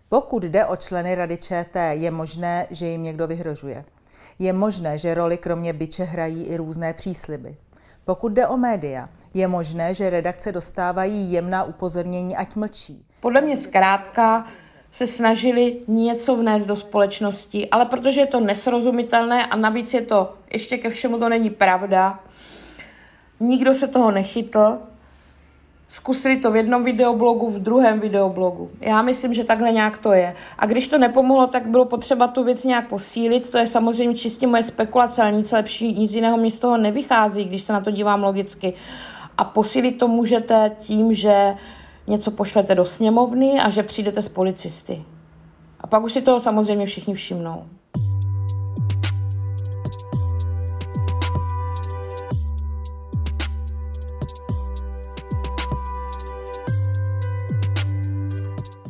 Pokud 0.09 0.43
jde 0.43 0.67
o 0.67 0.77
členy 0.77 1.15
Rady 1.15 1.37
ČT, 1.37 1.93
je 1.93 2.11
možné, 2.11 2.67
že 2.71 2.87
jim 2.87 3.03
někdo 3.03 3.27
vyhrožuje. 3.27 3.85
Je 4.39 4.53
možné, 4.53 4.99
že 4.99 5.15
roli 5.15 5.39
kromě 5.39 5.73
byče 5.73 6.05
hrají 6.05 6.45
i 6.45 6.57
různé 6.57 6.93
přísliby. 6.93 7.57
Pokud 8.05 8.33
jde 8.33 8.47
o 8.47 8.57
média, 8.57 9.09
je 9.35 9.49
možné, 9.49 9.95
že 9.95 10.11
redakce 10.11 10.53
dostávají 10.53 11.33
jemná 11.33 11.65
upozornění, 11.65 12.37
ať 12.37 12.55
mlčí. 12.55 13.07
Podle 13.21 13.41
mě 13.41 13.57
zkrátka 13.57 14.47
se 14.95 15.07
snažili 15.07 15.77
něco 15.89 16.37
vnést 16.37 16.67
do 16.67 16.77
společnosti, 16.77 17.71
ale 17.71 17.85
protože 17.85 18.21
je 18.21 18.27
to 18.27 18.41
nesrozumitelné 18.41 19.47
a 19.47 19.57
navíc 19.57 19.95
je 19.95 20.03
to, 20.03 20.35
ještě 20.53 20.79
ke 20.79 20.91
všemu 20.91 21.19
to 21.19 21.29
není 21.29 21.51
pravda, 21.51 22.21
nikdo 23.41 23.75
se 23.75 23.89
toho 23.89 24.11
nechytl, 24.11 24.79
Zkusili 25.89 26.37
to 26.37 26.51
v 26.51 26.57
jednom 26.57 26.85
videoblogu, 26.85 27.51
v 27.51 27.59
druhém 27.59 28.01
videoblogu. 28.01 28.71
Já 28.81 29.03
myslím, 29.03 29.35
že 29.35 29.45
takhle 29.45 29.73
nějak 29.73 29.99
to 29.99 30.13
je. 30.13 30.37
A 30.59 30.67
když 30.67 30.89
to 30.89 30.99
nepomohlo, 30.99 31.47
tak 31.47 31.67
bylo 31.67 31.85
potřeba 31.85 32.29
tu 32.29 32.45
věc 32.45 32.65
nějak 32.65 32.89
posílit. 32.89 33.51
To 33.51 33.59
je 33.59 33.67
samozřejmě 33.67 34.15
čistě 34.15 34.47
moje 34.47 34.63
spekulace, 34.63 35.23
ale 35.23 35.33
nic 35.33 35.53
lepší, 35.53 35.93
nic 35.93 36.13
jiného 36.13 36.37
mi 36.37 36.51
z 36.51 36.59
toho 36.59 36.77
nevychází, 36.77 37.45
když 37.45 37.63
se 37.63 37.73
na 37.73 37.81
to 37.81 37.91
dívám 37.91 38.23
logicky. 38.23 38.75
A 39.39 39.45
posílit 39.45 39.99
to 39.99 40.09
můžete 40.09 40.77
tím, 40.81 41.15
že 41.15 41.55
něco 42.07 42.31
pošlete 42.31 42.75
do 42.75 42.85
sněmovny 42.85 43.61
a 43.61 43.71
že 43.71 43.83
přijdete 43.83 44.23
s 44.23 44.29
policisty. 44.29 45.03
A 45.81 45.87
pak 45.87 46.05
už 46.05 46.13
si 46.13 46.23
toho 46.23 46.41
samozřejmě 46.41 46.87
všichni 46.87 47.15
všimnou. 47.15 47.65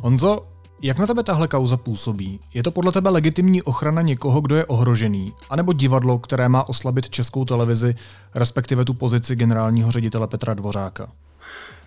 Honzo, 0.01 0.39
jak 0.81 0.99
na 0.99 1.07
tebe 1.07 1.23
tahle 1.23 1.47
kauza 1.47 1.77
působí? 1.77 2.39
Je 2.53 2.63
to 2.63 2.71
podle 2.71 2.91
tebe 2.91 3.09
legitimní 3.09 3.61
ochrana 3.61 4.01
někoho, 4.01 4.41
kdo 4.41 4.55
je 4.55 4.65
ohrožený? 4.65 5.33
A 5.49 5.55
nebo 5.55 5.73
divadlo, 5.73 6.19
které 6.19 6.49
má 6.49 6.69
oslabit 6.69 7.09
českou 7.09 7.45
televizi, 7.45 7.95
respektive 8.35 8.85
tu 8.85 8.93
pozici 8.93 9.35
generálního 9.35 9.91
ředitele 9.91 10.27
Petra 10.27 10.53
Dvořáka? 10.53 11.11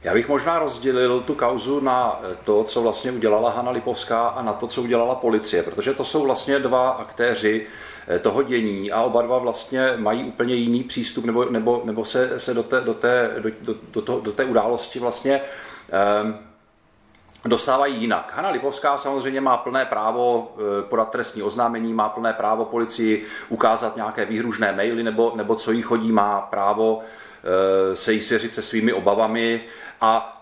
Já 0.03 0.15
bych 0.15 0.29
možná 0.29 0.59
rozdělil 0.59 1.21
tu 1.21 1.35
kauzu 1.35 1.81
na 1.81 2.21
to, 2.45 2.65
co 2.65 2.83
vlastně 2.83 3.13
udělala 3.13 3.51
Hanna 3.51 3.71
Lipovská 3.71 4.29
a 4.29 4.43
na 4.43 4.53
to, 4.53 4.67
co 4.67 4.83
udělala 4.83 5.15
policie, 5.15 5.63
protože 5.63 5.95
to 5.95 6.05
jsou 6.05 6.25
vlastně 6.25 6.59
dva 6.59 6.91
aktéři 6.91 7.67
eh, 8.09 8.19
toho 8.19 8.43
dění 8.43 8.93
a 8.93 9.03
oba 9.03 9.23
dva 9.23 9.39
vlastně 9.39 9.95
mají 9.97 10.25
úplně 10.25 10.55
jiný 10.55 10.85
přístup 10.85 11.25
nebo, 11.25 11.45
nebo, 11.45 11.83
nebo 11.85 12.05
se, 12.05 12.41
se 12.41 12.55
do, 12.55 12.63
té, 12.63 12.81
do, 12.81 12.95
té, 12.95 13.31
do, 13.39 13.75
do, 13.93 14.01
do, 14.01 14.21
do 14.21 14.33
té 14.33 14.45
události 14.45 14.99
vlastně 14.99 15.41
um, 16.23 16.39
dostávají 17.45 18.01
jinak. 18.01 18.33
Hanna 18.37 18.51
Lipovská 18.51 18.99
samozřejmě 18.99 19.41
má 19.41 19.57
plné 19.57 19.85
právo 19.85 20.55
eh, 20.57 20.83
podat 20.83 21.11
trestní 21.11 21.43
oznámení, 21.43 21.95
má 21.95 22.09
plné 22.09 22.33
právo 22.33 22.65
policii 22.65 23.25
ukázat 23.49 23.97
nějaké 23.97 24.25
výhružné 24.25 24.73
maily 24.73 25.03
nebo, 25.03 25.33
nebo 25.37 25.55
co 25.55 25.73
jí 25.73 25.83
chodí, 25.83 26.13
má 26.13 26.41
právo 26.41 27.01
eh, 27.03 27.28
se 27.95 28.13
jí 28.13 28.23
svěřit 28.23 28.53
se 28.53 28.63
svými 28.63 28.93
obavami 28.93 29.65
a 30.01 30.35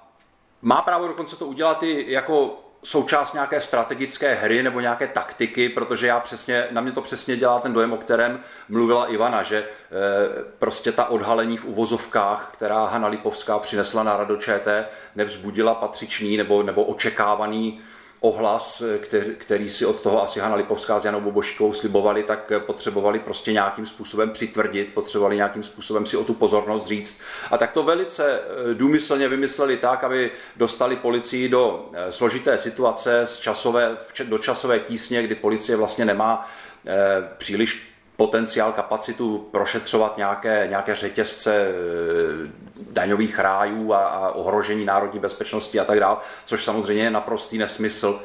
má 0.62 0.82
právo 0.82 1.08
dokonce 1.08 1.36
to 1.36 1.46
udělat 1.46 1.82
i 1.82 2.04
jako 2.08 2.62
součást 2.86 3.32
nějaké 3.32 3.60
strategické 3.60 4.34
hry 4.34 4.62
nebo 4.62 4.80
nějaké 4.80 5.06
taktiky, 5.06 5.68
protože 5.68 6.06
já 6.06 6.20
přesně, 6.20 6.68
na 6.70 6.80
mě 6.80 6.92
to 6.92 7.02
přesně 7.02 7.36
dělá 7.36 7.60
ten 7.60 7.72
dojem, 7.72 7.92
o 7.92 7.96
kterém 7.96 8.40
mluvila 8.68 9.06
Ivana, 9.06 9.42
že 9.42 9.58
e, 9.58 9.64
prostě 10.58 10.92
ta 10.92 11.04
odhalení 11.04 11.56
v 11.56 11.64
uvozovkách, 11.64 12.50
která 12.52 12.86
Hanna 12.86 13.08
Lipovská 13.08 13.58
přinesla 13.58 14.02
na 14.02 14.16
Rado 14.16 14.36
ČT, 14.36 14.88
nevzbudila 15.16 15.74
patřičný 15.74 16.36
nebo, 16.36 16.62
nebo 16.62 16.84
očekávaný 16.84 17.80
ohlas, 18.20 18.82
který, 19.00 19.34
který 19.34 19.70
si 19.70 19.86
od 19.86 20.00
toho 20.00 20.22
asi 20.22 20.40
Hanna 20.40 20.56
Lipovská 20.56 20.98
s 20.98 21.04
Janou 21.04 21.20
Boboškou 21.20 21.72
slibovali, 21.72 22.22
tak 22.22 22.52
potřebovali 22.58 23.18
prostě 23.18 23.52
nějakým 23.52 23.86
způsobem 23.86 24.30
přitvrdit, 24.30 24.94
potřebovali 24.94 25.36
nějakým 25.36 25.62
způsobem 25.62 26.06
si 26.06 26.16
o 26.16 26.24
tu 26.24 26.34
pozornost 26.34 26.86
říct. 26.86 27.20
A 27.50 27.58
tak 27.58 27.72
to 27.72 27.82
velice 27.82 28.40
eh, 28.40 28.74
důmyslně 28.74 29.28
vymysleli 29.28 29.76
tak, 29.76 30.04
aby 30.04 30.30
dostali 30.56 30.96
policii 30.96 31.48
do 31.48 31.90
eh, 31.92 32.12
složité 32.12 32.58
situace 32.58 33.22
z 33.26 33.38
časové, 33.38 33.96
do 34.24 34.38
časové 34.38 34.78
tísně, 34.78 35.22
kdy 35.22 35.34
policie 35.34 35.76
vlastně 35.76 36.04
nemá 36.04 36.48
eh, 36.86 37.28
příliš 37.38 37.95
potenciál, 38.16 38.72
kapacitu 38.72 39.48
prošetřovat 39.50 40.16
nějaké, 40.16 40.66
nějaké 40.70 40.94
řetězce 40.94 41.68
daňových 42.90 43.38
rájů 43.38 43.92
a, 43.92 43.98
a 44.04 44.30
ohrožení 44.30 44.84
národní 44.84 45.20
bezpečnosti 45.20 45.80
a 45.80 45.84
tak 45.84 46.00
dále, 46.00 46.16
což 46.44 46.64
samozřejmě 46.64 47.02
je 47.02 47.10
naprostý 47.10 47.58
nesmysl. 47.58 48.22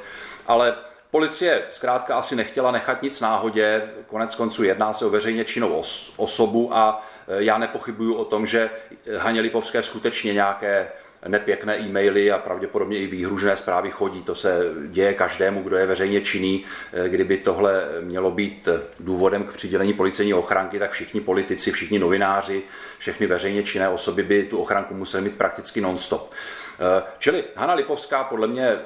Ale 0.47 0.75
Policie 1.11 1.63
zkrátka 1.69 2.15
asi 2.15 2.35
nechtěla 2.35 2.71
nechat 2.71 3.01
nic 3.01 3.21
náhodě, 3.21 3.89
konec 4.07 4.35
konců 4.35 4.63
jedná 4.63 4.93
se 4.93 5.05
o 5.05 5.09
veřejně 5.09 5.45
činnou 5.45 5.81
os- 5.81 6.13
osobu 6.17 6.75
a 6.75 7.07
e, 7.27 7.43
já 7.43 7.57
nepochybuju 7.57 8.13
o 8.13 8.25
tom, 8.25 8.45
že 8.45 8.69
Haně 9.17 9.41
Lipovské 9.41 9.83
skutečně 9.83 10.33
nějaké 10.33 10.91
nepěkné 11.27 11.79
e-maily 11.79 12.31
a 12.31 12.37
pravděpodobně 12.37 12.99
i 12.99 13.07
výhružné 13.07 13.57
zprávy 13.57 13.91
chodí. 13.91 14.23
To 14.23 14.35
se 14.35 14.59
děje 14.87 15.13
každému, 15.13 15.63
kdo 15.63 15.77
je 15.77 15.85
veřejně 15.85 16.21
činný. 16.21 16.65
Eh, 16.93 17.09
kdyby 17.09 17.37
tohle 17.37 17.85
mělo 18.01 18.31
být 18.31 18.67
důvodem 18.99 19.43
k 19.43 19.53
přidělení 19.53 19.93
policejní 19.93 20.33
ochranky, 20.33 20.79
tak 20.79 20.91
všichni 20.91 21.21
politici, 21.21 21.71
všichni 21.71 21.99
novináři, 21.99 22.63
všechny 22.97 23.27
veřejně 23.27 23.63
činné 23.63 23.89
osoby 23.89 24.23
by 24.23 24.43
tu 24.43 24.57
ochranku 24.57 24.93
museli 24.93 25.23
mít 25.23 25.37
prakticky 25.37 25.81
non-stop. 25.81 26.31
Eh, 26.31 27.03
čili 27.19 27.43
Hanna 27.55 27.73
Lipovská 27.73 28.23
podle 28.23 28.47
mě 28.47 28.79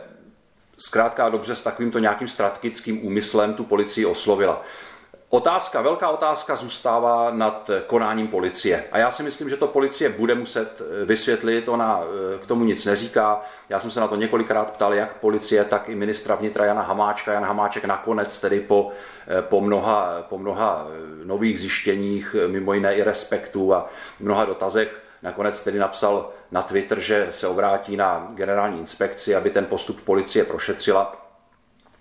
zkrátka 0.77 1.30
dobře 1.30 1.56
s 1.56 1.63
takovýmto 1.63 2.00
nějakým 2.00 2.27
strategickým 2.27 3.06
úmyslem 3.06 3.54
tu 3.54 3.63
policii 3.63 4.06
oslovila. 4.06 4.63
Otázka, 5.29 5.82
velká 5.82 6.10
otázka 6.10 6.55
zůstává 6.55 7.32
nad 7.32 7.70
konáním 7.88 8.27
policie. 8.27 8.84
A 8.91 8.98
já 8.98 9.12
si 9.12 9.24
myslím, 9.24 9.50
že 9.50 9.58
to 9.58 9.67
policie 9.67 10.10
bude 10.10 10.36
muset 10.36 10.82
eh, 10.82 11.05
vysvětlit, 11.05 11.70
ona 11.70 12.01
eh, 12.03 12.38
k 12.38 12.46
tomu 12.46 12.63
nic 12.63 12.86
neříká. 12.86 13.41
Já 13.70 13.79
jsem 13.79 13.91
se 13.91 14.00
na 14.00 14.08
to 14.08 14.15
několikrát 14.15 14.72
ptal, 14.72 14.94
jak 14.94 15.17
policie, 15.17 15.65
tak 15.65 15.89
i 15.89 15.96
ministra 15.96 16.36
vnitra 16.36 16.65
Jana 16.65 16.82
Hamáčka. 16.82 17.34
Jan 17.34 17.44
Hamáček 17.44 17.86
nakonec 17.86 18.39
tedy 18.39 18.60
po, 18.60 18.91
eh, 19.27 19.41
po, 19.41 19.62
mnoha, 19.62 20.25
po 20.29 20.38
mnoha 20.38 20.88
nových 21.24 21.60
zjištěních, 21.60 22.36
mimo 22.48 22.74
jiné 22.74 22.96
i 22.96 23.03
respektu 23.03 23.74
a 23.74 23.89
mnoha 24.20 24.46
dotazech, 24.46 25.01
nakonec 25.24 25.63
tedy 25.63 25.79
napsal 25.79 26.29
na 26.51 26.62
Twitter, 26.62 27.00
že 27.00 27.27
se 27.32 27.48
obrátí 27.48 27.98
na 27.98 28.27
generální 28.34 28.79
inspekci, 28.79 29.36
aby 29.36 29.50
ten 29.50 29.65
postup 29.65 30.01
policie 30.01 30.46
prošetřila 30.46 31.25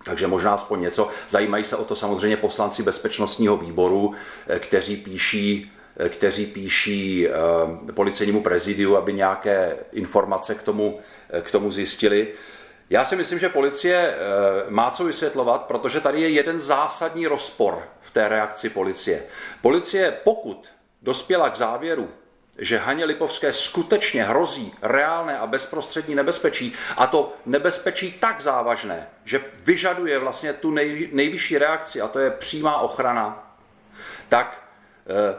takže 0.04 0.26
možná 0.26 0.54
aspoň 0.54 0.80
něco. 0.80 1.08
Zajímají 1.28 1.64
se 1.64 1.76
o 1.76 1.84
to 1.84 1.96
samozřejmě 1.96 2.36
poslanci 2.36 2.82
bezpečnostního 2.82 3.56
výboru, 3.56 4.14
eh, 4.46 4.58
kteří 4.58 4.96
píší 4.96 5.72
eh, 5.96 6.08
kteří 6.08 6.46
píší 6.46 7.28
eh, 7.28 7.92
policejnímu 7.92 8.42
prezidiu, 8.42 8.96
aby 8.96 9.12
nějaké 9.12 9.76
informace 9.92 10.54
k 10.54 10.62
tomu, 10.62 11.00
k 11.42 11.50
tomu 11.50 11.70
zjistili. 11.70 12.28
Já 12.90 13.04
si 13.04 13.16
myslím, 13.16 13.38
že 13.38 13.48
policie 13.48 14.14
má 14.68 14.90
co 14.90 15.04
vysvětlovat, 15.04 15.62
protože 15.62 16.00
tady 16.00 16.20
je 16.20 16.28
jeden 16.28 16.60
zásadní 16.60 17.26
rozpor 17.26 17.82
v 18.00 18.10
té 18.10 18.28
reakci 18.28 18.70
policie. 18.70 19.22
Policie, 19.62 20.14
pokud 20.24 20.68
dospěla 21.02 21.50
k 21.50 21.56
závěru, 21.56 22.08
že 22.58 22.78
Haně 22.78 23.04
Lipovské 23.04 23.52
skutečně 23.52 24.24
hrozí 24.24 24.74
reálné 24.82 25.38
a 25.38 25.46
bezprostřední 25.46 26.14
nebezpečí, 26.14 26.72
a 26.96 27.06
to 27.06 27.32
nebezpečí 27.46 28.12
tak 28.12 28.40
závažné, 28.40 29.08
že 29.24 29.44
vyžaduje 29.64 30.18
vlastně 30.18 30.52
tu 30.52 30.70
nej, 30.70 31.08
nejvyšší 31.12 31.58
reakci, 31.58 32.00
a 32.00 32.08
to 32.08 32.18
je 32.18 32.30
přímá 32.30 32.78
ochrana, 32.78 33.56
tak 34.28 34.62
e, 35.06 35.38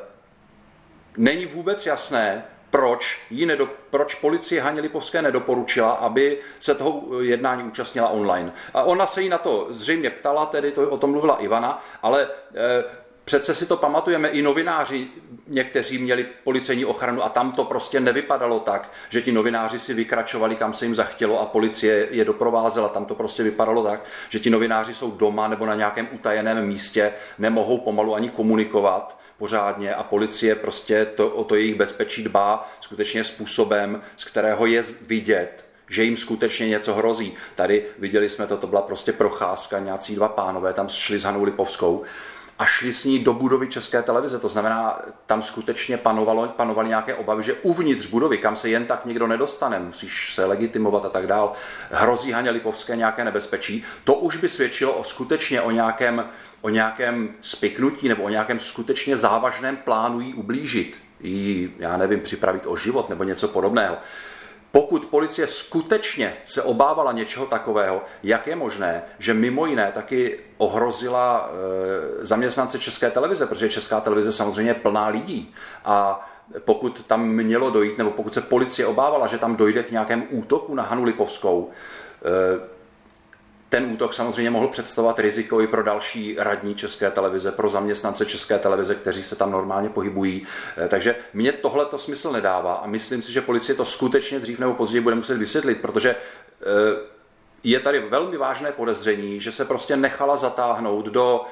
není 1.17 1.45
vůbec 1.45 1.85
jasné, 1.85 2.45
proč, 2.69 3.19
jí 3.29 3.45
nedo, 3.45 3.69
proč 3.89 4.15
policie 4.15 4.61
Haně 4.61 4.81
Lipovské 4.81 5.21
nedoporučila, 5.21 5.91
aby 5.91 6.39
se 6.59 6.75
toho 6.75 7.21
jednání 7.21 7.63
účastnila 7.63 8.09
online. 8.09 8.51
A 8.73 8.83
ona 8.83 9.07
se 9.07 9.21
jí 9.21 9.29
na 9.29 9.37
to 9.37 9.67
zřejmě 9.69 10.09
ptala, 10.09 10.45
tedy 10.45 10.71
to, 10.71 10.89
o 10.89 10.97
tom 10.97 11.11
mluvila 11.11 11.35
Ivana, 11.41 11.83
ale 12.01 12.23
e, 12.23 12.83
Přece 13.25 13.55
si 13.55 13.65
to 13.65 13.77
pamatujeme, 13.77 14.29
i 14.29 14.41
novináři 14.41 15.07
někteří 15.47 15.97
měli 15.97 16.25
policejní 16.43 16.85
ochranu 16.85 17.23
a 17.23 17.29
tam 17.29 17.51
to 17.51 17.63
prostě 17.63 17.99
nevypadalo 17.99 18.59
tak, 18.59 18.91
že 19.09 19.21
ti 19.21 19.31
novináři 19.31 19.79
si 19.79 19.93
vykračovali, 19.93 20.55
kam 20.55 20.73
se 20.73 20.85
jim 20.85 20.95
zachtělo 20.95 21.41
a 21.41 21.45
policie 21.45 22.07
je 22.11 22.25
doprovázela. 22.25 22.89
Tam 22.89 23.05
to 23.05 23.15
prostě 23.15 23.43
vypadalo 23.43 23.83
tak, 23.83 24.03
že 24.29 24.39
ti 24.39 24.49
novináři 24.49 24.93
jsou 24.93 25.11
doma 25.11 25.47
nebo 25.47 25.65
na 25.65 25.75
nějakém 25.75 26.07
utajeném 26.11 26.67
místě, 26.67 27.13
nemohou 27.37 27.77
pomalu 27.77 28.15
ani 28.15 28.29
komunikovat 28.29 29.19
pořádně 29.37 29.95
a 29.95 30.03
policie 30.03 30.55
prostě 30.55 31.05
to, 31.05 31.29
o 31.29 31.43
to 31.43 31.55
jejich 31.55 31.75
bezpečí 31.75 32.23
dbá 32.23 32.69
skutečně 32.81 33.23
způsobem, 33.23 34.01
z 34.17 34.23
kterého 34.23 34.65
je 34.65 34.83
vidět, 35.07 35.65
že 35.89 36.03
jim 36.03 36.17
skutečně 36.17 36.69
něco 36.69 36.93
hrozí. 36.93 37.33
Tady 37.55 37.85
viděli 37.99 38.29
jsme 38.29 38.47
to, 38.47 38.57
to 38.57 38.67
byla 38.67 38.81
prostě 38.81 39.13
procházka, 39.13 39.79
nějací 39.79 40.15
dva 40.15 40.27
pánové 40.27 40.73
tam 40.73 40.89
šli 40.89 41.19
s 41.19 41.23
Hanou 41.23 41.43
Lipovskou 41.43 42.03
a 42.59 42.65
šli 42.65 42.93
s 42.93 43.03
ní 43.03 43.19
do 43.19 43.33
budovy 43.33 43.67
České 43.67 44.01
televize. 44.01 44.39
To 44.39 44.49
znamená, 44.49 44.99
tam 45.25 45.41
skutečně 45.41 45.97
panovalo, 45.97 46.47
panovaly 46.47 46.87
nějaké 46.87 47.15
obavy, 47.15 47.43
že 47.43 47.53
uvnitř 47.53 48.07
budovy, 48.07 48.37
kam 48.37 48.55
se 48.55 48.69
jen 48.69 48.85
tak 48.85 49.05
někdo 49.05 49.27
nedostane, 49.27 49.79
musíš 49.79 50.33
se 50.33 50.45
legitimovat 50.45 51.05
a 51.05 51.09
tak 51.09 51.27
dál, 51.27 51.51
hrozí 51.91 52.31
Haně 52.31 52.49
Lipovské 52.49 52.95
nějaké 52.95 53.25
nebezpečí. 53.25 53.83
To 54.03 54.13
už 54.13 54.37
by 54.37 54.49
svědčilo 54.49 54.93
o 54.93 55.03
skutečně 55.03 55.61
o 55.61 55.71
nějakém, 55.71 56.25
o 56.61 56.69
nějakém 56.69 57.29
spiknutí 57.41 58.09
nebo 58.09 58.23
o 58.23 58.29
nějakém 58.29 58.59
skutečně 58.59 59.17
závažném 59.17 59.77
plánu 59.77 60.19
jí 60.19 60.33
ublížit, 60.33 60.97
jí, 61.19 61.73
já 61.79 61.97
nevím, 61.97 62.21
připravit 62.21 62.63
o 62.65 62.77
život 62.77 63.09
nebo 63.09 63.23
něco 63.23 63.47
podobného. 63.47 63.97
Pokud 64.75 65.05
policie 65.05 65.47
skutečně 65.47 66.37
se 66.45 66.63
obávala 66.63 67.11
něčeho 67.11 67.45
takového, 67.45 68.01
jak 68.23 68.47
je 68.47 68.55
možné, 68.55 69.03
že 69.19 69.33
mimo 69.33 69.65
jiné 69.65 69.91
taky 69.91 70.39
ohrozila 70.57 71.49
e, 72.21 72.25
zaměstnance 72.25 72.79
České 72.79 73.11
televize, 73.11 73.45
protože 73.45 73.69
Česká 73.69 74.01
televize 74.01 74.31
samozřejmě 74.31 74.71
je 74.71 74.73
plná 74.73 75.07
lidí. 75.07 75.53
A 75.85 76.27
pokud 76.59 77.05
tam 77.07 77.27
mělo 77.27 77.69
dojít, 77.69 77.97
nebo 77.97 78.11
pokud 78.11 78.33
se 78.33 78.41
policie 78.41 78.85
obávala, 78.85 79.27
že 79.27 79.37
tam 79.37 79.55
dojde 79.55 79.83
k 79.83 79.91
nějakému 79.91 80.25
útoku 80.29 80.75
na 80.75 80.83
Hanu 80.83 81.03
Lipovskou, 81.03 81.69
e, 82.25 82.74
ten 83.75 83.91
útok 83.91 84.13
samozřejmě 84.13 84.49
mohl 84.49 84.67
představovat 84.67 85.19
riziko 85.19 85.61
i 85.61 85.67
pro 85.67 85.83
další 85.83 86.35
radní 86.39 86.75
České 86.75 87.11
televize, 87.11 87.51
pro 87.51 87.69
zaměstnance 87.69 88.25
České 88.25 88.59
televize, 88.59 88.95
kteří 88.95 89.23
se 89.23 89.35
tam 89.35 89.51
normálně 89.51 89.89
pohybují. 89.89 90.47
Eh, 90.77 90.87
takže 90.87 91.15
mně 91.33 91.51
tohle 91.51 91.85
to 91.85 91.97
smysl 91.97 92.31
nedává 92.31 92.73
a 92.73 92.87
myslím 92.87 93.21
si, 93.21 93.31
že 93.31 93.41
policie 93.41 93.75
to 93.75 93.85
skutečně 93.85 94.39
dřív 94.39 94.59
nebo 94.59 94.73
později 94.73 95.01
bude 95.01 95.15
muset 95.15 95.37
vysvětlit, 95.37 95.81
protože 95.81 96.15
eh, 96.15 96.65
je 97.63 97.79
tady 97.79 97.99
velmi 97.99 98.37
vážné 98.37 98.71
podezření, 98.71 99.41
že 99.41 99.51
se 99.51 99.65
prostě 99.65 99.97
nechala 99.97 100.35
zatáhnout 100.35 101.05
do 101.05 101.45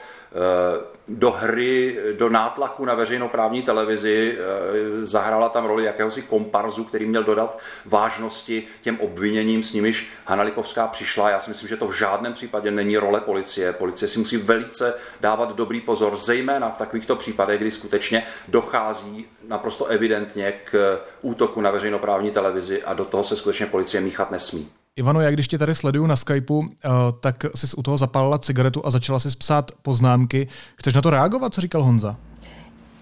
do 1.07 1.31
hry, 1.31 1.99
do 2.17 2.29
nátlaku 2.29 2.85
na 2.85 2.95
veřejnoprávní 2.95 3.61
televizi, 3.61 4.37
eh, 4.37 5.05
zahrála 5.05 5.49
tam 5.49 5.65
roli 5.65 5.83
jakéhosi 5.83 6.21
komparzu, 6.21 6.83
který 6.83 7.05
měl 7.05 7.23
dodat 7.23 7.59
vážnosti 7.85 8.67
těm 8.81 8.99
obviněním, 8.99 9.63
s 9.63 9.73
nimiž 9.73 10.11
Hanna 10.25 10.43
Lipovská 10.43 10.87
přišla. 10.87 11.29
Já 11.29 11.39
si 11.39 11.49
myslím, 11.49 11.69
že 11.69 11.77
to 11.77 11.87
v 11.87 11.97
žádném 11.97 12.33
případě 12.33 12.71
není 12.71 12.97
role 12.97 13.21
policie. 13.21 13.73
Policie 13.73 14.09
si 14.09 14.19
musí 14.19 14.37
velice 14.37 14.93
dávat 15.21 15.55
dobrý 15.55 15.81
pozor, 15.81 16.15
zejména 16.15 16.69
v 16.69 16.77
takovýchto 16.77 17.15
případech, 17.15 17.59
kdy 17.59 17.71
skutečně 17.71 18.23
dochází 18.47 19.25
naprosto 19.47 19.85
evidentně 19.85 20.53
k 20.71 20.99
útoku 21.21 21.61
na 21.61 21.71
veřejnoprávní 21.71 22.31
televizi 22.31 22.83
a 22.83 22.93
do 22.93 23.05
toho 23.05 23.23
se 23.23 23.35
skutečně 23.35 23.65
policie 23.65 24.01
míchat 24.01 24.31
nesmí. 24.31 24.82
Ivano, 24.95 25.21
já 25.21 25.31
když 25.31 25.47
tě 25.47 25.57
tady 25.57 25.75
sleduju 25.75 26.07
na 26.07 26.15
Skypeu, 26.15 26.63
eh, 26.63 26.89
tak 27.19 27.35
jsi 27.55 27.75
u 27.77 27.83
toho 27.83 27.97
zapálila 27.97 28.37
cigaretu 28.37 28.85
a 28.85 28.89
začala 28.89 29.19
si 29.19 29.37
psát 29.37 29.71
poznámky. 29.81 30.47
Chceš 30.75 30.93
na 30.93 31.01
to 31.01 31.09
reagovat, 31.09 31.53
co 31.53 31.61
říkal 31.61 31.83
Honza? 31.83 32.15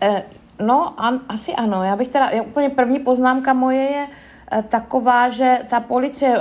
Eh, 0.02 0.24
no, 0.66 0.94
an, 0.98 1.20
asi 1.30 1.54
ano. 1.54 1.84
Já 1.84 1.96
bych 1.96 2.08
teda, 2.08 2.30
já 2.30 2.42
úplně 2.42 2.70
první 2.70 3.00
poznámka 3.00 3.54
moje 3.54 3.82
je 3.82 4.08
eh, 4.52 4.64
taková, 4.64 5.30
že 5.30 5.60
ta 5.70 5.80
policie, 5.80 6.40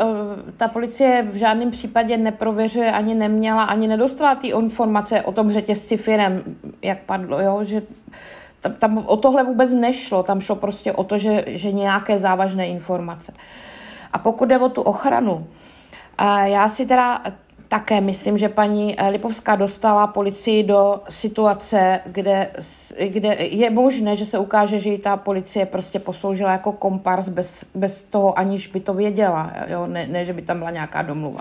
ta 0.56 0.68
policie 0.68 1.28
v 1.32 1.36
žádném 1.36 1.70
případě 1.70 2.16
neprověřuje, 2.16 2.92
ani 2.92 3.14
neměla, 3.14 3.64
ani 3.64 3.88
nedostala 3.88 4.34
ty 4.34 4.48
informace 4.48 5.22
o 5.22 5.32
tom 5.32 5.52
řetězci 5.52 5.96
firem, 5.96 6.42
jak 6.82 6.98
padlo, 6.98 7.40
jo, 7.40 7.60
že 7.64 7.82
tam, 8.60 8.72
tam 8.72 8.98
o 8.98 9.16
tohle 9.16 9.44
vůbec 9.44 9.72
nešlo, 9.72 10.22
tam 10.22 10.40
šlo 10.40 10.56
prostě 10.56 10.92
o 10.92 11.04
to, 11.04 11.18
že, 11.18 11.44
že 11.46 11.72
nějaké 11.72 12.18
závažné 12.18 12.68
informace. 12.68 13.32
Uh, 13.32 13.38
a 14.12 14.18
pokud 14.18 14.48
jde 14.48 14.58
o 14.58 14.68
tu 14.68 14.82
ochranu, 14.82 15.46
já 16.44 16.68
si 16.68 16.86
teda 16.86 17.22
také 17.70 18.00
myslím, 18.00 18.38
že 18.38 18.48
paní 18.48 18.96
Lipovská 19.10 19.56
dostala 19.56 20.06
policii 20.06 20.62
do 20.62 21.00
situace, 21.08 22.00
kde, 22.06 22.50
kde 23.08 23.36
je 23.40 23.70
možné, 23.70 24.16
že 24.16 24.26
se 24.26 24.38
ukáže, 24.38 24.78
že 24.78 24.90
ji 24.90 24.98
ta 24.98 25.16
policie 25.16 25.66
prostě 25.66 25.98
posloužila 25.98 26.52
jako 26.52 26.72
kompars 26.72 27.28
bez, 27.28 27.64
bez 27.74 28.02
toho, 28.02 28.38
aniž 28.38 28.66
by 28.66 28.80
to 28.80 28.94
věděla. 28.94 29.52
Jo? 29.66 29.86
Ne, 29.86 30.06
ne, 30.06 30.24
že 30.24 30.32
by 30.32 30.42
tam 30.42 30.58
byla 30.58 30.70
nějaká 30.70 31.02
domluva. 31.02 31.40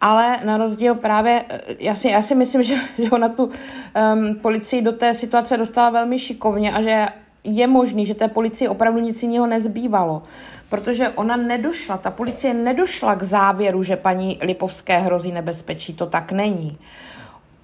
Ale 0.00 0.40
na 0.44 0.56
rozdíl 0.56 0.94
právě, 0.94 1.44
já 1.78 1.94
si, 1.94 2.08
já 2.08 2.22
si 2.22 2.34
myslím, 2.34 2.62
že, 2.68 2.76
že 2.98 3.10
ona 3.10 3.28
tu 3.28 3.44
um, 3.44 4.34
policii 4.34 4.82
do 4.82 4.92
té 4.92 5.14
situace 5.14 5.56
dostala 5.56 5.90
velmi 5.90 6.18
šikovně 6.18 6.72
a 6.72 6.82
že 6.82 7.06
je 7.44 7.66
možný, 7.66 8.06
že 8.06 8.14
té 8.14 8.28
policii 8.28 8.68
opravdu 8.68 9.00
nic 9.00 9.22
jiného 9.22 9.46
nezbývalo 9.46 10.22
protože 10.70 11.08
ona 11.08 11.36
nedošla, 11.36 11.98
ta 11.98 12.10
policie 12.10 12.54
nedošla 12.54 13.14
k 13.14 13.22
závěru, 13.22 13.82
že 13.82 13.96
paní 13.96 14.38
Lipovské 14.42 14.98
hrozí 14.98 15.32
nebezpečí, 15.32 15.94
to 15.94 16.06
tak 16.06 16.32
není. 16.32 16.78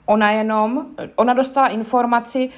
Ona 0.06 0.30
jenom, 0.30 0.86
ona 1.16 1.34
dostala 1.34 1.68
informaci, 1.68 2.50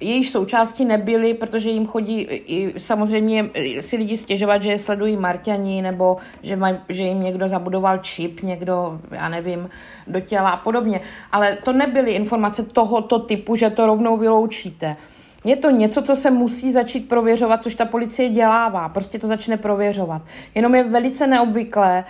jejíž 0.00 0.30
součástí 0.30 0.84
nebyly, 0.84 1.34
protože 1.34 1.70
jim 1.70 1.86
chodí 1.86 2.20
i, 2.20 2.80
samozřejmě 2.80 3.50
si 3.80 3.96
lidi 3.96 4.16
stěžovat, 4.16 4.62
že 4.62 4.70
je 4.70 4.78
sledují 4.78 5.16
Marťani, 5.16 5.82
nebo 5.82 6.16
že, 6.42 6.56
maj, 6.56 6.78
že 6.88 7.02
jim 7.02 7.22
někdo 7.22 7.48
zabudoval 7.48 7.98
čip, 7.98 8.42
někdo, 8.42 9.00
já 9.10 9.28
nevím, 9.28 9.70
do 10.06 10.20
těla 10.20 10.50
a 10.50 10.56
podobně. 10.56 11.00
Ale 11.32 11.58
to 11.64 11.72
nebyly 11.72 12.12
informace 12.12 12.62
tohoto 12.62 13.18
typu, 13.18 13.56
že 13.56 13.70
to 13.70 13.86
rovnou 13.86 14.16
vyloučíte. 14.16 14.96
Je 15.44 15.56
to 15.56 15.70
něco, 15.70 16.02
co 16.02 16.16
se 16.16 16.30
musí 16.30 16.72
začít 16.72 17.08
prověřovat, 17.08 17.62
což 17.62 17.74
ta 17.74 17.84
policie 17.84 18.28
dělává. 18.28 18.88
Prostě 18.88 19.18
to 19.18 19.26
začne 19.26 19.56
prověřovat. 19.56 20.22
Jenom 20.54 20.74
je 20.74 20.84
velice 20.84 21.26
neobvyklé, 21.26 22.04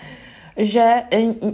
že 0.57 1.03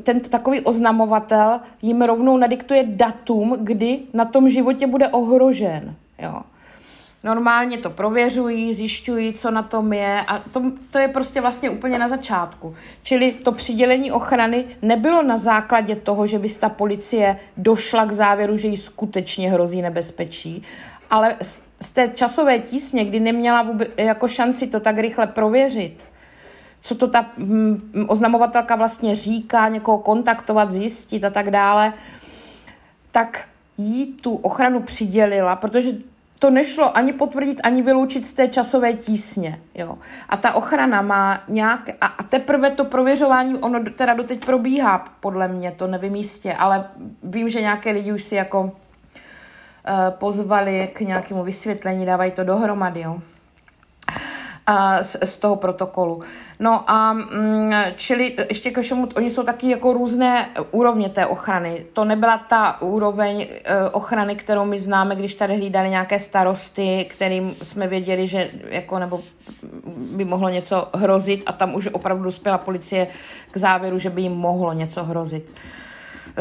ten 0.03 0.21
takový 0.21 0.61
oznamovatel 0.61 1.61
jim 1.83 2.03
rovnou 2.03 2.37
nadiktuje 2.37 2.85
datum, 2.87 3.57
kdy 3.61 3.99
na 4.13 4.25
tom 4.25 4.49
životě 4.49 4.87
bude 4.87 5.09
ohrožen. 5.09 5.95
Jo. 6.19 6.43
Normálně 7.25 7.79
to 7.79 7.91
prověřují, 7.91 8.75
zjišťují, 8.75 9.33
co 9.33 9.51
na 9.51 9.63
tom 9.63 9.93
je 9.93 10.21
a 10.21 10.39
to, 10.39 10.63
to 10.91 10.99
je 10.99 11.09
prostě 11.09 11.41
vlastně 11.41 11.71
úplně 11.71 11.99
na 11.99 12.09
začátku. 12.09 12.77
Čili 13.03 13.33
to 13.33 13.53
přidělení 13.53 14.13
ochrany 14.13 14.65
nebylo 14.83 15.23
na 15.23 15.37
základě 15.37 15.97
toho, 15.97 16.27
že 16.27 16.39
by 16.39 16.49
ta 16.49 16.69
policie 16.69 17.39
došla 17.57 18.05
k 18.05 18.13
závěru, 18.13 18.57
že 18.57 18.69
jí 18.69 18.77
skutečně 18.77 19.51
hrozí 19.51 19.83
nebezpečí, 19.83 20.63
ale 21.11 21.37
z 21.83 21.91
té 21.91 22.09
časové 22.09 22.59
tísně, 22.59 23.05
kdy 23.05 23.21
neměla 23.21 23.63
vůbec 23.63 23.89
jako 23.97 24.29
šanci 24.29 24.67
to 24.67 24.81
tak 24.81 24.99
rychle 24.99 25.27
prověřit, 25.27 26.09
co 26.81 26.95
to 26.95 27.09
ta 27.09 27.27
hm, 27.39 28.07
oznamovatelka 28.09 28.77
vlastně 28.77 29.15
říká, 29.15 29.69
někoho 29.69 29.99
kontaktovat, 29.99 30.73
zjistit 30.73 31.25
a 31.25 31.31
tak 31.31 31.51
dále, 31.51 31.93
tak 33.13 33.45
jí 33.79 34.07
tu 34.07 34.35
ochranu 34.35 34.81
přidělila, 34.81 35.57
protože 35.57 35.93
to 36.39 36.51
nešlo 36.51 36.97
ani 36.97 37.13
potvrdit, 37.13 37.61
ani 37.63 37.83
vyloučit 37.83 38.27
z 38.27 38.33
té 38.33 38.49
časové 38.49 38.93
tísně. 38.93 39.61
Jo. 39.75 39.99
A 40.29 40.37
ta 40.37 40.53
ochrana 40.53 41.03
má 41.03 41.43
nějak... 41.49 41.91
A, 42.01 42.07
a 42.07 42.23
teprve 42.23 42.71
to 42.71 42.85
prověřování, 42.85 43.55
ono 43.55 43.85
teda 43.97 44.15
doteď 44.15 44.45
probíhá, 44.45 45.09
podle 45.21 45.49
mě, 45.49 45.73
to 45.73 45.87
nevím 45.87 46.15
jistě, 46.15 46.55
ale 46.55 46.89
vím, 47.23 47.49
že 47.49 47.61
nějaké 47.61 47.91
lidi 47.91 48.13
už 48.13 48.23
si 48.23 48.35
jako 48.35 48.73
pozvali 50.11 50.91
k 50.93 51.01
nějakému 51.01 51.45
vysvětlení, 51.45 52.07
dávají 52.07 52.31
to 52.31 52.45
dohromady. 52.45 53.01
Jo. 53.01 53.19
z, 55.03 55.17
z 55.25 55.37
toho 55.37 55.57
protokolu. 55.57 56.23
No 56.61 56.91
a 56.91 57.13
mm, 57.13 57.73
čili 57.97 58.37
ještě 58.49 58.71
ke 58.71 58.83
všemu, 58.83 59.09
oni 59.17 59.31
jsou 59.31 59.43
taky 59.43 59.71
jako 59.71 59.93
různé 59.93 60.49
úrovně 60.71 61.09
té 61.09 61.27
ochrany. 61.27 61.85
To 61.93 62.05
nebyla 62.05 62.39
ta 62.39 62.83
úroveň 62.83 63.47
e, 63.65 63.91
ochrany, 63.91 64.37
kterou 64.37 64.65
my 64.65 64.79
známe, 64.79 65.17
když 65.17 65.35
tady 65.35 65.57
hlídali 65.57 65.91
nějaké 65.91 66.19
starosty, 66.19 67.07
kterým 67.11 67.51
jsme 67.51 67.87
věděli, 67.87 68.29
že 68.29 68.49
jako 68.69 68.99
nebo 68.99 69.21
by 70.17 70.25
mohlo 70.25 70.49
něco 70.49 70.89
hrozit 70.95 71.43
a 71.47 71.53
tam 71.53 71.75
už 71.75 71.89
opravdu 71.93 72.25
dospěla 72.25 72.59
policie 72.59 73.07
k 73.51 73.57
závěru, 73.57 73.99
že 73.99 74.11
by 74.11 74.23
jim 74.23 74.33
mohlo 74.33 74.73
něco 74.73 75.05
hrozit. 75.05 75.51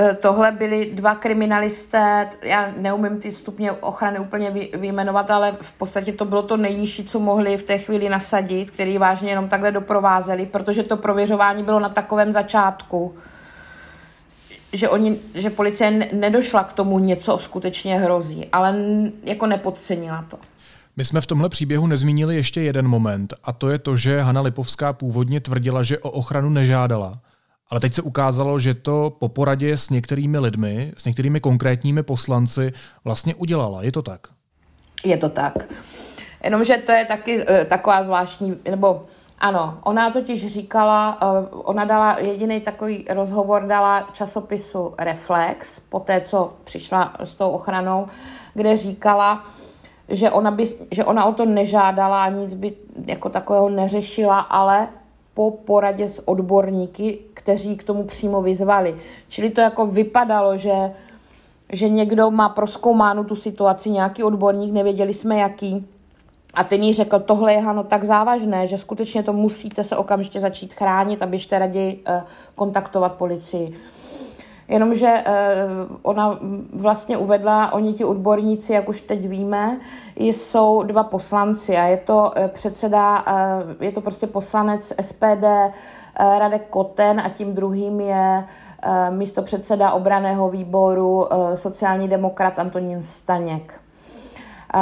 Eh, 0.01 0.15
tohle 0.15 0.51
byli 0.51 0.91
dva 0.93 1.15
kriminalisté, 1.15 2.29
já 2.41 2.71
neumím 2.77 3.19
ty 3.19 3.31
stupně 3.31 3.71
ochrany 3.71 4.19
úplně 4.19 4.51
vyjmenovat, 4.73 5.31
ale 5.31 5.57
v 5.61 5.73
podstatě 5.73 6.13
to 6.13 6.25
bylo 6.25 6.43
to 6.43 6.57
nejnižší, 6.57 7.03
co 7.03 7.19
mohli 7.19 7.57
v 7.57 7.63
té 7.63 7.77
chvíli 7.77 8.09
nasadit, 8.09 8.71
který 8.71 8.97
vážně 8.97 9.29
jenom 9.29 9.49
takhle 9.49 9.71
doprovázeli, 9.71 10.45
protože 10.45 10.83
to 10.83 10.97
prověřování 10.97 11.63
bylo 11.63 11.79
na 11.79 11.89
takovém 11.89 12.33
začátku, 12.33 13.15
že, 14.73 14.89
oni, 14.89 15.17
že 15.35 15.49
policie 15.49 16.09
nedošla 16.13 16.63
k 16.63 16.73
tomu 16.73 16.99
něco 16.99 17.37
skutečně 17.37 17.99
hrozí, 17.99 18.45
ale 18.51 18.75
jako 19.23 19.45
nepodcenila 19.45 20.25
to. 20.29 20.37
My 20.97 21.05
jsme 21.05 21.21
v 21.21 21.27
tomhle 21.27 21.49
příběhu 21.49 21.87
nezmínili 21.87 22.35
ještě 22.35 22.61
jeden 22.61 22.87
moment 22.87 23.33
a 23.43 23.53
to 23.53 23.69
je 23.69 23.79
to, 23.79 23.97
že 23.97 24.21
Hanna 24.21 24.41
Lipovská 24.41 24.93
původně 24.93 25.39
tvrdila, 25.39 25.83
že 25.83 25.99
o 25.99 26.09
ochranu 26.09 26.49
nežádala 26.49 27.19
ale 27.69 27.79
teď 27.79 27.93
se 27.93 28.01
ukázalo, 28.01 28.59
že 28.59 28.73
to 28.73 29.15
po 29.19 29.29
poradě 29.29 29.77
s 29.77 29.89
některými 29.89 30.39
lidmi, 30.39 30.93
s 30.97 31.05
některými 31.05 31.39
konkrétními 31.39 32.03
poslanci 32.03 32.73
vlastně 33.03 33.35
udělala. 33.35 33.83
Je 33.83 33.91
to 33.91 34.01
tak? 34.01 34.27
Je 35.05 35.17
to 35.17 35.29
tak. 35.29 35.53
Jenomže 36.43 36.77
to 36.77 36.91
je 36.91 37.05
taky 37.05 37.37
uh, 37.37 37.45
taková 37.65 38.03
zvláštní, 38.03 38.55
nebo 38.71 39.05
ano, 39.39 39.77
ona 39.83 40.11
totiž 40.11 40.47
říkala, 40.47 41.21
uh, 41.21 41.61
ona 41.63 41.85
dala 41.85 42.19
jediný 42.19 42.61
takový 42.61 43.05
rozhovor, 43.09 43.63
dala 43.63 44.09
časopisu 44.13 44.93
Reflex, 44.97 45.79
po 45.89 45.99
té, 45.99 46.21
co 46.21 46.53
přišla 46.63 47.13
s 47.19 47.35
tou 47.35 47.49
ochranou, 47.49 48.05
kde 48.53 48.77
říkala, 48.77 49.43
že 50.09 50.31
ona, 50.31 50.51
by, 50.51 50.65
že 50.91 51.05
ona 51.05 51.25
o 51.25 51.33
to 51.33 51.45
nežádala 51.45 52.29
nic 52.29 52.53
by 52.53 52.73
jako 53.05 53.29
takového 53.29 53.69
neřešila, 53.69 54.39
ale 54.39 54.87
po 55.33 55.51
poradě 55.51 56.07
s 56.07 56.27
odborníky, 56.27 57.19
kteří 57.33 57.77
k 57.77 57.83
tomu 57.83 58.03
přímo 58.03 58.41
vyzvali. 58.41 58.95
Čili 59.29 59.49
to 59.49 59.61
jako 59.61 59.85
vypadalo, 59.85 60.57
že, 60.57 60.91
že 61.73 61.89
někdo 61.89 62.31
má 62.31 62.49
proskoumánu 62.49 63.23
tu 63.23 63.35
situaci, 63.35 63.89
nějaký 63.89 64.23
odborník, 64.23 64.73
nevěděli 64.73 65.13
jsme 65.13 65.37
jaký, 65.37 65.87
a 66.53 66.63
ten 66.63 66.83
jí 66.83 66.93
řekl, 66.93 67.19
tohle 67.19 67.53
je 67.53 67.59
Hano 67.59 67.83
tak 67.83 68.03
závažné, 68.03 68.67
že 68.67 68.77
skutečně 68.77 69.23
to 69.23 69.33
musíte 69.33 69.83
se 69.83 69.97
okamžitě 69.97 70.39
začít 70.39 70.73
chránit 70.73 71.21
a 71.21 71.25
běžte 71.25 71.59
raději 71.59 71.95
uh, 71.95 72.21
kontaktovat 72.55 73.13
policii. 73.13 73.77
Jenomže 74.69 75.23
uh, 75.27 75.97
ona 76.01 76.39
vlastně 76.73 77.17
uvedla, 77.17 77.73
oni 77.73 77.93
ti 77.93 78.05
odborníci, 78.05 78.73
jak 78.73 78.89
už 78.89 79.01
teď 79.01 79.27
víme, 79.27 79.79
jsou 80.15 80.83
dva 80.83 81.03
poslanci 81.03 81.77
a 81.77 81.83
je 81.83 81.97
to 81.97 82.31
uh, 82.37 82.47
předseda, 82.47 83.19
uh, 83.19 83.83
je 83.83 83.91
to 83.91 84.01
prostě 84.01 84.27
poslanec 84.27 84.93
SPD 85.01 85.45
Radek 86.39 86.67
Koten 86.69 87.19
a 87.19 87.29
tím 87.29 87.55
druhým 87.55 88.01
je 88.01 88.43
místo 89.09 89.41
předseda 89.41 89.91
obraného 89.91 90.49
výboru 90.49 91.27
sociální 91.55 92.07
demokrat 92.07 92.59
Antonín 92.59 93.01
Staněk. 93.01 93.81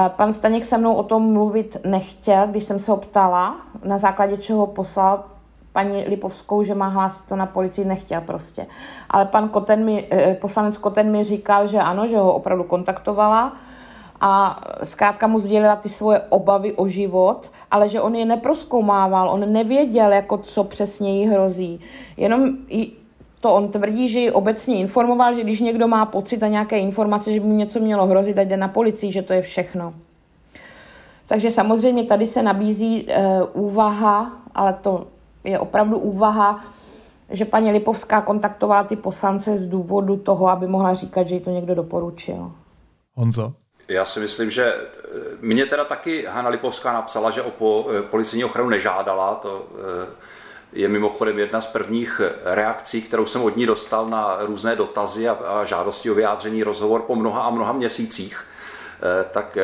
Pan 0.07 0.33
Staněk 0.33 0.65
se 0.65 0.77
mnou 0.77 0.93
o 0.93 1.03
tom 1.03 1.33
mluvit 1.33 1.77
nechtěl, 1.85 2.47
když 2.47 2.63
jsem 2.63 2.79
se 2.79 2.91
ho 2.91 2.97
ptala, 2.97 3.55
na 3.83 3.97
základě 3.97 4.37
čeho 4.37 4.67
poslal 4.67 5.23
paní 5.77 6.05
Lipovskou, 6.07 6.63
že 6.63 6.75
má 6.75 6.87
hlásit 6.87 7.25
to 7.29 7.35
na 7.35 7.45
policii, 7.45 7.85
nechtěl 7.85 8.21
prostě. 8.21 8.65
Ale 9.09 9.25
pan 9.25 9.49
Koten 9.49 9.85
mi, 9.85 10.07
eh, 10.11 10.37
poslanec 10.41 10.77
Koten 10.77 11.11
mi 11.11 11.23
říkal, 11.23 11.67
že 11.67 11.77
ano, 11.77 12.07
že 12.07 12.17
ho 12.17 12.33
opravdu 12.33 12.63
kontaktovala 12.63 13.53
a 14.21 14.61
zkrátka 14.83 15.27
mu 15.27 15.39
sdělila 15.39 15.75
ty 15.75 15.89
svoje 15.89 16.19
obavy 16.29 16.73
o 16.73 16.87
život, 16.87 17.51
ale 17.71 17.89
že 17.89 18.01
on 18.01 18.15
je 18.15 18.25
neproskoumával, 18.25 19.29
on 19.29 19.53
nevěděl, 19.53 20.11
jako 20.11 20.37
co 20.37 20.63
přesně 20.63 21.19
jí 21.19 21.27
hrozí. 21.29 21.79
Jenom 22.17 22.57
to 23.39 23.53
on 23.53 23.69
tvrdí, 23.69 24.09
že 24.09 24.19
ji 24.19 24.31
obecně 24.31 24.75
informoval, 24.81 25.33
že 25.33 25.43
když 25.43 25.59
někdo 25.59 25.87
má 25.87 26.05
pocit 26.05 26.43
a 26.43 26.47
nějaké 26.47 26.79
informace, 26.79 27.31
že 27.31 27.39
by 27.39 27.45
mu 27.45 27.53
něco 27.53 27.79
mělo 27.79 28.05
hrozit, 28.05 28.37
ať 28.37 28.47
jde 28.47 28.57
na 28.57 28.67
policii, 28.67 29.11
že 29.11 29.21
to 29.21 29.33
je 29.33 29.41
všechno. 29.41 29.93
Takže 31.27 31.51
samozřejmě 31.51 32.03
tady 32.03 32.25
se 32.25 32.43
nabízí 32.43 33.05
e, 33.05 33.43
úvaha, 33.53 34.41
ale 34.55 34.73
to 34.81 35.16
je 35.47 35.59
opravdu 35.59 35.97
úvaha, 35.97 36.63
že 37.29 37.45
paní 37.45 37.71
Lipovská 37.71 38.21
kontaktovala 38.21 38.83
ty 38.83 38.95
poslance 38.95 39.57
z 39.57 39.65
důvodu 39.65 40.17
toho, 40.17 40.47
aby 40.49 40.67
mohla 40.67 40.93
říkat, 40.93 41.27
že 41.27 41.35
jí 41.35 41.41
to 41.41 41.49
někdo 41.49 41.75
doporučil. 41.75 42.51
Honzo? 43.13 43.53
Já 43.87 44.05
si 44.05 44.19
myslím, 44.19 44.51
že 44.51 44.65
eh, 44.65 44.87
mě 45.41 45.65
teda 45.65 45.85
taky 45.85 46.25
Hanna 46.25 46.49
Lipovská 46.49 46.93
napsala, 46.93 47.31
že 47.31 47.41
o 47.41 47.51
po, 47.51 47.87
eh, 47.91 48.01
policejní 48.01 48.45
ochranu 48.45 48.69
nežádala. 48.69 49.35
To 49.35 49.65
eh, 49.71 50.07
je 50.73 50.87
mimochodem 50.87 51.39
jedna 51.39 51.61
z 51.61 51.67
prvních 51.67 52.21
reakcí, 52.43 53.01
kterou 53.01 53.25
jsem 53.25 53.41
od 53.41 53.57
ní 53.57 53.65
dostal 53.65 54.09
na 54.09 54.37
různé 54.39 54.75
dotazy 54.75 55.29
a, 55.29 55.33
a 55.33 55.65
žádosti 55.65 56.11
o 56.11 56.15
vyjádření 56.15 56.63
rozhovor 56.63 57.01
po 57.01 57.15
mnoha 57.15 57.41
a 57.41 57.49
mnoha 57.49 57.73
měsících. 57.73 58.45
Tak 59.31 59.57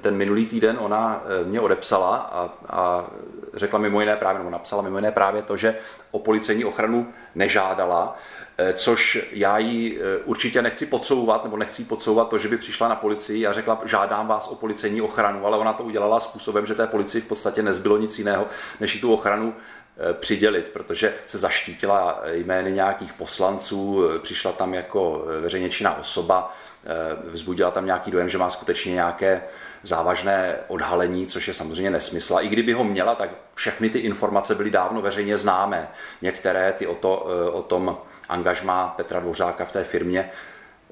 ten 0.00 0.16
minulý 0.16 0.46
týden 0.46 0.76
ona 0.80 1.22
mě 1.44 1.60
odepsala 1.60 2.16
a, 2.16 2.50
a 2.68 3.06
řekla 3.56 3.78
mimo 3.78 4.00
jiné 4.00 4.16
právě, 4.16 4.38
nebo 4.38 4.50
napsala 4.50 4.82
mimo 4.82 4.98
jiné 4.98 5.12
právě 5.12 5.42
to, 5.42 5.56
že 5.56 5.74
o 6.10 6.18
policejní 6.18 6.64
ochranu 6.64 7.12
nežádala, 7.34 8.16
eh, 8.58 8.72
což 8.72 9.28
já 9.32 9.58
jí 9.58 9.98
eh, 9.98 10.18
určitě 10.24 10.62
nechci 10.62 10.86
podsouvat, 10.86 11.44
nebo 11.44 11.56
nechci 11.56 11.84
podsouvat 11.84 12.28
to, 12.28 12.38
že 12.38 12.48
by 12.48 12.56
přišla 12.56 12.88
na 12.88 12.96
policii 12.96 13.46
a 13.46 13.52
řekla, 13.52 13.80
žádám 13.84 14.26
vás 14.26 14.48
o 14.48 14.54
policejní 14.54 15.02
ochranu, 15.02 15.46
ale 15.46 15.58
ona 15.58 15.72
to 15.72 15.82
udělala 15.82 16.20
způsobem, 16.20 16.66
že 16.66 16.74
té 16.74 16.86
policii 16.86 17.20
v 17.20 17.28
podstatě 17.28 17.62
nezbylo 17.62 17.96
nic 17.96 18.18
jiného, 18.18 18.46
než 18.80 18.94
jí 18.94 19.00
tu 19.00 19.14
ochranu 19.14 19.54
eh, 19.54 20.14
přidělit, 20.14 20.68
protože 20.68 21.14
se 21.26 21.38
zaštítila 21.38 22.22
jmény 22.32 22.72
nějakých 22.72 23.12
poslanců, 23.12 24.02
přišla 24.22 24.52
tam 24.52 24.74
jako 24.74 25.24
veřejně 25.40 25.70
činná 25.70 25.98
osoba, 25.98 26.54
vzbudila 27.24 27.70
tam 27.70 27.86
nějaký 27.86 28.10
dojem, 28.10 28.28
že 28.28 28.38
má 28.38 28.50
skutečně 28.50 28.92
nějaké 28.92 29.42
závažné 29.84 30.56
odhalení, 30.68 31.26
což 31.26 31.48
je 31.48 31.54
samozřejmě 31.54 31.90
nesmysl. 31.90 32.36
A 32.36 32.40
i 32.40 32.48
kdyby 32.48 32.72
ho 32.72 32.84
měla, 32.84 33.14
tak 33.14 33.30
všechny 33.54 33.90
ty 33.90 33.98
informace 33.98 34.54
byly 34.54 34.70
dávno 34.70 35.02
veřejně 35.02 35.38
známé. 35.38 35.88
Některé 36.22 36.72
ty 36.72 36.86
o, 36.86 36.94
to, 36.94 37.26
eh, 37.28 37.50
o 37.50 37.62
tom 37.62 37.98
angažmá 38.28 38.94
Petra 38.96 39.20
Dvořáka 39.20 39.64
v 39.64 39.72
té 39.72 39.84
firmě 39.84 40.30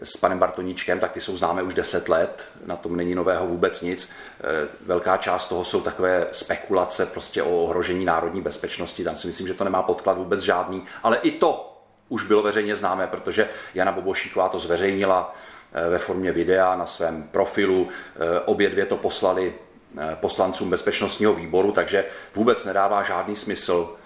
s 0.03 0.17
panem 0.17 0.39
Bartoníčkem, 0.39 0.99
tak 1.01 1.13
ty 1.13 1.21
jsou 1.21 1.37
známé 1.37 1.63
už 1.63 1.75
10 1.75 2.09
let, 2.09 2.45
na 2.67 2.77
tom 2.77 2.97
není 2.97 3.15
nového 3.15 3.47
vůbec 3.47 3.83
nic. 3.83 4.13
Eh, 4.41 4.69
velká 4.87 5.17
část 5.17 5.49
toho 5.49 5.65
jsou 5.65 5.81
takové 5.81 6.27
spekulace 6.33 7.07
prostě 7.07 7.43
o 7.43 7.63
ohrožení 7.63 8.05
národní 8.05 8.41
bezpečnosti, 8.41 9.05
tam 9.05 9.17
si 9.17 9.27
myslím, 9.27 9.47
že 9.47 9.55
to 9.55 9.65
nemá 9.65 9.83
podklad 9.83 10.19
vůbec 10.19 10.41
žádný, 10.41 10.85
ale 11.03 11.17
i 11.17 11.31
to 11.31 11.69
už 12.09 12.25
bylo 12.25 12.43
veřejně 12.43 12.77
známé, 12.77 13.07
protože 13.07 13.49
Jana 13.75 13.93
Bobošíková 13.93 14.49
to 14.49 14.59
zveřejnila 14.59 15.35
Eh, 15.35 15.52
ve 15.91 15.99
formě 15.99 16.33
videa 16.33 16.77
na 16.77 16.87
svém 16.87 17.23
profilu. 17.23 17.89
Eh, 17.89 18.41
obě 18.41 18.71
dvě 18.71 18.87
to 18.87 18.97
poslali 18.97 19.55
eh, 19.99 20.17
poslancům 20.21 20.71
bezpečnostního 20.71 21.35
výboru, 21.35 21.73
takže 21.73 22.05
vůbec 22.35 22.65
nedává 22.65 23.03
žádný 23.03 23.37
smysl, 23.37 23.97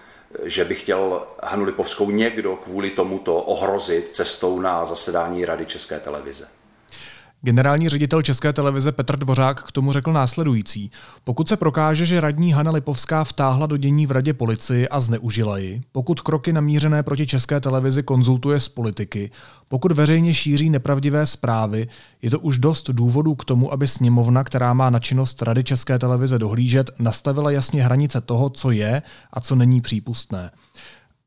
že 0.43 0.65
by 0.65 0.75
chtěl 0.75 1.27
Hanu 1.43 1.63
Lipovskou 1.63 2.11
někdo 2.11 2.55
kvůli 2.55 2.89
tomuto 2.89 3.41
ohrozit 3.41 4.15
cestou 4.15 4.59
na 4.59 4.85
zasedání 4.85 5.45
Rady 5.45 5.65
České 5.65 5.99
televize. 5.99 6.47
Generální 7.41 7.89
ředitel 7.89 8.21
České 8.21 8.53
televize 8.53 8.91
Petr 8.91 9.17
Dvořák 9.17 9.63
k 9.63 9.71
tomu 9.71 9.93
řekl 9.93 10.13
následující. 10.13 10.91
Pokud 11.23 11.49
se 11.49 11.57
prokáže, 11.57 12.05
že 12.05 12.21
radní 12.21 12.51
Hana 12.51 12.71
Lipovská 12.71 13.23
vtáhla 13.23 13.65
do 13.65 13.77
dění 13.77 14.07
v 14.07 14.11
radě 14.11 14.33
policii 14.33 14.87
a 14.87 14.99
zneužila 14.99 15.57
ji, 15.57 15.81
pokud 15.91 16.21
kroky 16.21 16.53
namířené 16.53 17.03
proti 17.03 17.27
České 17.27 17.59
televizi 17.59 18.03
konzultuje 18.03 18.59
s 18.59 18.69
politiky, 18.69 19.31
pokud 19.67 19.91
veřejně 19.91 20.33
šíří 20.33 20.69
nepravdivé 20.69 21.25
zprávy, 21.25 21.87
je 22.21 22.29
to 22.29 22.39
už 22.39 22.57
dost 22.57 22.89
důvodů 22.89 23.35
k 23.35 23.45
tomu, 23.45 23.73
aby 23.73 23.87
sněmovna, 23.87 24.43
která 24.43 24.73
má 24.73 24.89
na 24.89 24.99
činnost 24.99 25.41
Rady 25.41 25.63
České 25.63 25.99
televize 25.99 26.39
dohlížet, 26.39 26.91
nastavila 26.99 27.51
jasně 27.51 27.83
hranice 27.83 28.21
toho, 28.21 28.49
co 28.49 28.71
je 28.71 29.01
a 29.33 29.41
co 29.41 29.55
není 29.55 29.81
přípustné. 29.81 30.51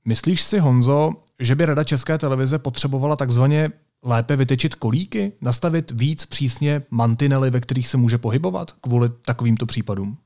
Myslíš 0.05 0.43
si, 0.43 0.59
Honzo, 0.59 1.13
že 1.39 1.55
by 1.55 1.67
Rada 1.67 1.85
České 1.85 2.19
televize 2.19 2.59
potřebovala 2.59 3.17
takzvaně 3.17 3.71
lépe 4.03 4.37
vytečit 4.37 4.75
kolíky, 4.75 5.33
nastavit 5.41 5.91
víc 5.91 6.27
přísně 6.27 6.83
mantinely, 6.91 7.51
ve 7.51 7.61
kterých 7.61 7.89
se 7.89 7.97
může 7.97 8.19
pohybovat 8.19 8.73
kvůli 8.81 9.09
takovýmto 9.25 9.67
případům? 9.67 10.17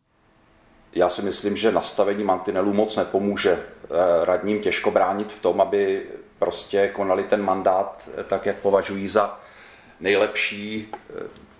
Já 0.92 1.10
si 1.10 1.22
myslím, 1.22 1.56
že 1.56 1.72
nastavení 1.72 2.24
mantinelů 2.24 2.72
moc 2.72 2.96
nepomůže. 2.96 3.50
Eh, 3.52 4.24
radním 4.24 4.62
těžko 4.62 4.90
bránit 4.90 5.32
v 5.32 5.42
tom, 5.42 5.60
aby 5.60 6.02
prostě 6.38 6.88
konali 6.88 7.22
ten 7.22 7.42
mandát 7.42 8.08
eh, 8.18 8.24
tak, 8.24 8.46
jak 8.46 8.56
považují 8.56 9.08
za 9.08 9.40
nejlepší. 10.00 10.88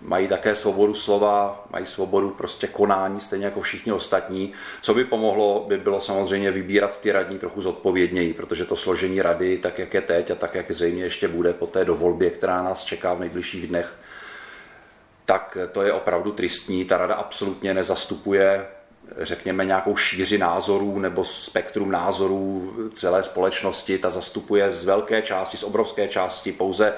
Mají 0.07 0.27
také 0.27 0.55
svobodu 0.55 0.93
slova, 0.93 1.65
mají 1.69 1.85
svobodu 1.85 2.29
prostě 2.29 2.67
konání, 2.67 3.19
stejně 3.19 3.45
jako 3.45 3.61
všichni 3.61 3.91
ostatní. 3.91 4.53
Co 4.81 4.93
by 4.93 5.05
pomohlo, 5.05 5.65
by 5.67 5.77
bylo 5.77 5.99
samozřejmě 5.99 6.51
vybírat 6.51 6.99
ty 6.99 7.11
radní 7.11 7.39
trochu 7.39 7.61
zodpovědněji, 7.61 8.33
protože 8.33 8.65
to 8.65 8.75
složení 8.75 9.21
rady, 9.21 9.57
tak 9.57 9.79
jak 9.79 9.93
je 9.93 10.01
teď 10.01 10.31
a 10.31 10.35
tak 10.35 10.55
jak 10.55 10.71
zřejmě 10.71 11.03
ještě 11.03 11.27
bude 11.27 11.53
po 11.53 11.67
té 11.67 11.85
dovolbě, 11.85 12.29
která 12.29 12.63
nás 12.63 12.83
čeká 12.83 13.13
v 13.13 13.19
nejbližších 13.19 13.67
dnech, 13.67 13.97
tak 15.25 15.57
to 15.71 15.81
je 15.81 15.93
opravdu 15.93 16.31
tristní. 16.31 16.85
Ta 16.85 16.97
rada 16.97 17.15
absolutně 17.15 17.73
nezastupuje 17.73 18.65
řekněme, 19.17 19.65
nějakou 19.65 19.95
šíři 19.95 20.37
názorů 20.37 20.99
nebo 20.99 21.25
spektrum 21.25 21.91
názorů 21.91 22.73
celé 22.93 23.23
společnosti. 23.23 23.97
Ta 23.97 24.09
zastupuje 24.09 24.71
z 24.71 24.85
velké 24.85 25.21
části, 25.21 25.57
z 25.57 25.63
obrovské 25.63 26.07
části 26.07 26.51
pouze 26.51 26.93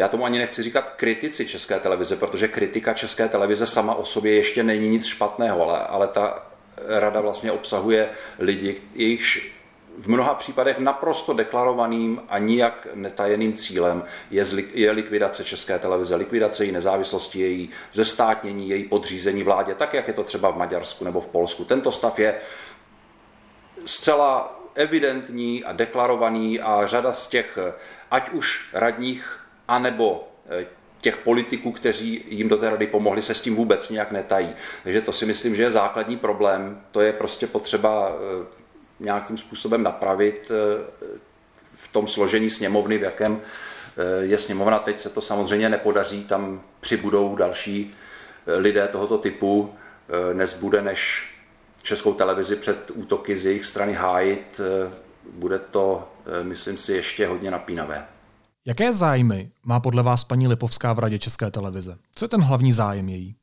já 0.00 0.08
tomu 0.08 0.24
ani 0.24 0.38
nechci 0.38 0.62
říkat 0.62 0.90
kritici 0.96 1.46
České 1.46 1.80
televize, 1.80 2.16
protože 2.16 2.48
kritika 2.48 2.94
České 2.94 3.28
televize 3.28 3.66
sama 3.66 3.94
o 3.94 4.04
sobě 4.04 4.34
ještě 4.34 4.62
není 4.62 4.88
nic 4.88 5.06
špatného, 5.06 5.68
ale, 5.68 5.78
ale 5.78 6.08
ta 6.08 6.46
rada 6.86 7.20
vlastně 7.20 7.52
obsahuje 7.52 8.08
lidi, 8.38 8.80
jejichž 8.94 9.52
v 9.98 10.06
mnoha 10.06 10.34
případech 10.34 10.78
naprosto 10.78 11.32
deklarovaným 11.32 12.20
a 12.28 12.38
nijak 12.38 12.86
netajeným 12.94 13.52
cílem 13.52 14.02
je, 14.30 14.44
je 14.74 14.90
likvidace 14.90 15.44
České 15.44 15.78
televize, 15.78 16.16
likvidace 16.16 16.64
její 16.64 16.72
nezávislosti, 16.72 17.40
její 17.40 17.70
zestátnění, 17.92 18.68
její 18.68 18.84
podřízení 18.84 19.42
vládě, 19.42 19.74
tak 19.74 19.94
jak 19.94 20.08
je 20.08 20.14
to 20.14 20.24
třeba 20.24 20.50
v 20.50 20.56
Maďarsku 20.56 21.04
nebo 21.04 21.20
v 21.20 21.28
Polsku. 21.28 21.64
Tento 21.64 21.92
stav 21.92 22.18
je 22.18 22.34
zcela 23.84 24.60
evidentní 24.74 25.64
a 25.64 25.72
deklarovaný 25.72 26.60
a 26.60 26.86
řada 26.86 27.12
z 27.12 27.26
těch, 27.26 27.58
ať 28.10 28.30
už 28.30 28.70
radních, 28.72 29.39
anebo 29.70 30.28
eh, 30.50 30.66
těch 31.00 31.16
politiků, 31.16 31.72
kteří 31.72 32.24
jim 32.28 32.48
do 32.48 32.56
té 32.56 32.70
rady 32.70 32.86
pomohli, 32.86 33.22
se 33.22 33.34
s 33.34 33.40
tím 33.40 33.56
vůbec 33.56 33.90
nějak 33.90 34.10
netají. 34.10 34.50
Takže 34.84 35.00
to 35.00 35.12
si 35.12 35.26
myslím, 35.26 35.56
že 35.56 35.62
je 35.62 35.70
základní 35.70 36.16
problém. 36.16 36.80
To 36.90 37.00
je 37.00 37.12
prostě 37.12 37.46
potřeba 37.46 38.12
eh, 38.12 38.46
nějakým 39.00 39.38
způsobem 39.38 39.82
napravit 39.82 40.50
eh, 40.50 40.84
v 41.74 41.92
tom 41.92 42.08
složení 42.08 42.50
sněmovny, 42.50 42.98
v 42.98 43.02
jakém 43.02 43.40
je 44.20 44.38
sněmovna. 44.38 44.78
Teď 44.78 44.98
se 44.98 45.10
to 45.10 45.20
samozřejmě 45.20 45.68
nepodaří, 45.68 46.24
tam 46.24 46.62
přibudou 46.80 47.36
další 47.36 47.94
lidé 48.46 48.88
tohoto 48.88 49.18
typu. 49.18 49.74
Nezbude 50.32 50.82
než 50.82 51.30
českou 51.82 52.14
televizi 52.14 52.56
před 52.56 52.90
útoky 52.94 53.36
z 53.36 53.46
jejich 53.46 53.66
strany 53.66 53.92
hájit. 53.92 54.60
Bude 55.32 55.58
to, 55.58 56.08
myslím 56.42 56.76
si, 56.76 56.92
ještě 56.92 57.26
hodně 57.26 57.50
napínavé. 57.50 58.06
Jaké 58.66 58.92
zájmy 58.92 59.50
má 59.64 59.80
podle 59.80 60.02
vás 60.02 60.24
paní 60.24 60.48
Lipovská 60.48 60.92
v 60.92 60.98
Radě 60.98 61.18
České 61.18 61.50
televize? 61.50 61.98
Co 62.14 62.24
je 62.24 62.28
ten 62.28 62.40
hlavní 62.40 62.72
zájem 62.72 63.08
její? 63.08 63.36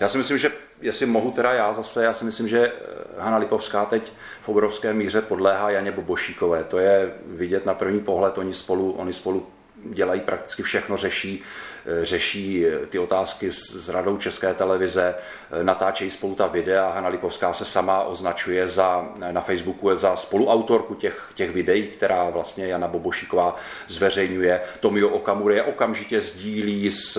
Já 0.00 0.08
si 0.08 0.18
myslím, 0.18 0.38
že 0.38 0.52
jestli 0.80 1.06
mohu 1.06 1.30
teda 1.30 1.52
já 1.52 1.72
zase, 1.72 2.04
já 2.04 2.12
si 2.12 2.24
myslím, 2.24 2.48
že 2.48 2.72
Hanna 3.18 3.36
Lipovská 3.36 3.84
teď 3.84 4.12
v 4.42 4.48
obrovské 4.48 4.92
míře 4.92 5.20
podléhá 5.22 5.70
Janě 5.70 5.92
Bobošíkové. 5.92 6.64
To 6.64 6.78
je 6.78 7.14
vidět 7.26 7.66
na 7.66 7.74
první 7.74 8.00
pohled, 8.00 8.38
oni 8.38 8.54
spolu, 8.54 8.92
oni 8.92 9.12
spolu 9.12 9.46
dělají 9.82 10.20
prakticky 10.20 10.62
všechno, 10.62 10.96
řeší, 10.96 11.42
eh, 11.86 12.04
řeší 12.04 12.66
eh, 12.66 12.86
ty 12.86 12.98
otázky 12.98 13.52
s, 13.52 13.70
s 13.70 13.88
radou 13.88 14.16
České 14.16 14.54
televize, 14.54 15.14
eh, 15.14 15.64
natáčejí 15.64 16.10
spolu 16.10 16.34
ta 16.34 16.46
videa. 16.46 16.90
Hanna 16.90 17.08
Lipovská 17.08 17.52
se 17.52 17.64
sama 17.64 18.02
označuje 18.02 18.68
za, 18.68 19.08
na 19.30 19.40
Facebooku 19.40 19.96
za 19.96 20.16
spoluautorku 20.16 20.94
těch, 20.94 21.30
těch 21.34 21.50
videí, 21.50 21.82
která 21.82 22.30
vlastně 22.30 22.66
Jana 22.66 22.88
Bobošíková 22.88 23.56
zveřejňuje. 23.88 24.60
Tomio 24.80 25.08
Okamura 25.08 25.54
je 25.54 25.62
okamžitě 25.62 26.20
sdílí 26.20 26.90
s 26.90 27.18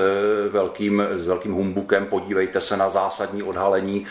velkým, 0.50 1.04
s 1.16 1.26
velkým 1.26 1.54
humbukem, 1.54 2.06
podívejte 2.06 2.62
se 2.62 2.78
na 2.78 2.90
zásadní 2.90 3.44
odhalení. 3.44 4.06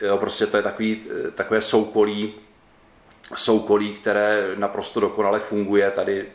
Jo, 0.00 0.18
prostě 0.18 0.46
to 0.46 0.56
je 0.56 0.62
takový, 0.62 1.02
takové 1.34 1.60
soukolí 1.60 2.34
soukolí, 3.38 3.92
které 3.92 4.46
naprosto 4.56 5.00
dokonale 5.00 5.40
funguje 5.40 5.90
tady 5.90 6.20
e, 6.20 6.26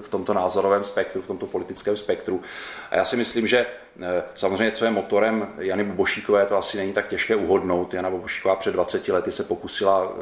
v 0.00 0.08
tomto 0.08 0.34
názorovém 0.34 0.84
spektru, 0.84 1.22
v 1.22 1.26
tomto 1.26 1.46
politickém 1.46 1.96
spektru. 1.96 2.42
A 2.90 2.96
já 2.96 3.04
si 3.04 3.16
myslím, 3.16 3.46
že 3.46 3.58
e, 3.58 4.22
samozřejmě, 4.34 4.72
co 4.72 4.84
je 4.84 4.90
motorem 4.90 5.48
Jany 5.58 5.84
Bobošíkové, 5.84 6.46
to 6.46 6.56
asi 6.56 6.76
není 6.76 6.92
tak 6.92 7.08
těžké 7.08 7.36
uhodnout. 7.36 7.94
Jana 7.94 8.10
Bobošíková 8.10 8.56
před 8.56 8.72
20 8.72 9.08
lety 9.08 9.32
se 9.32 9.44
pokusila 9.44 10.04
e, 10.04 10.20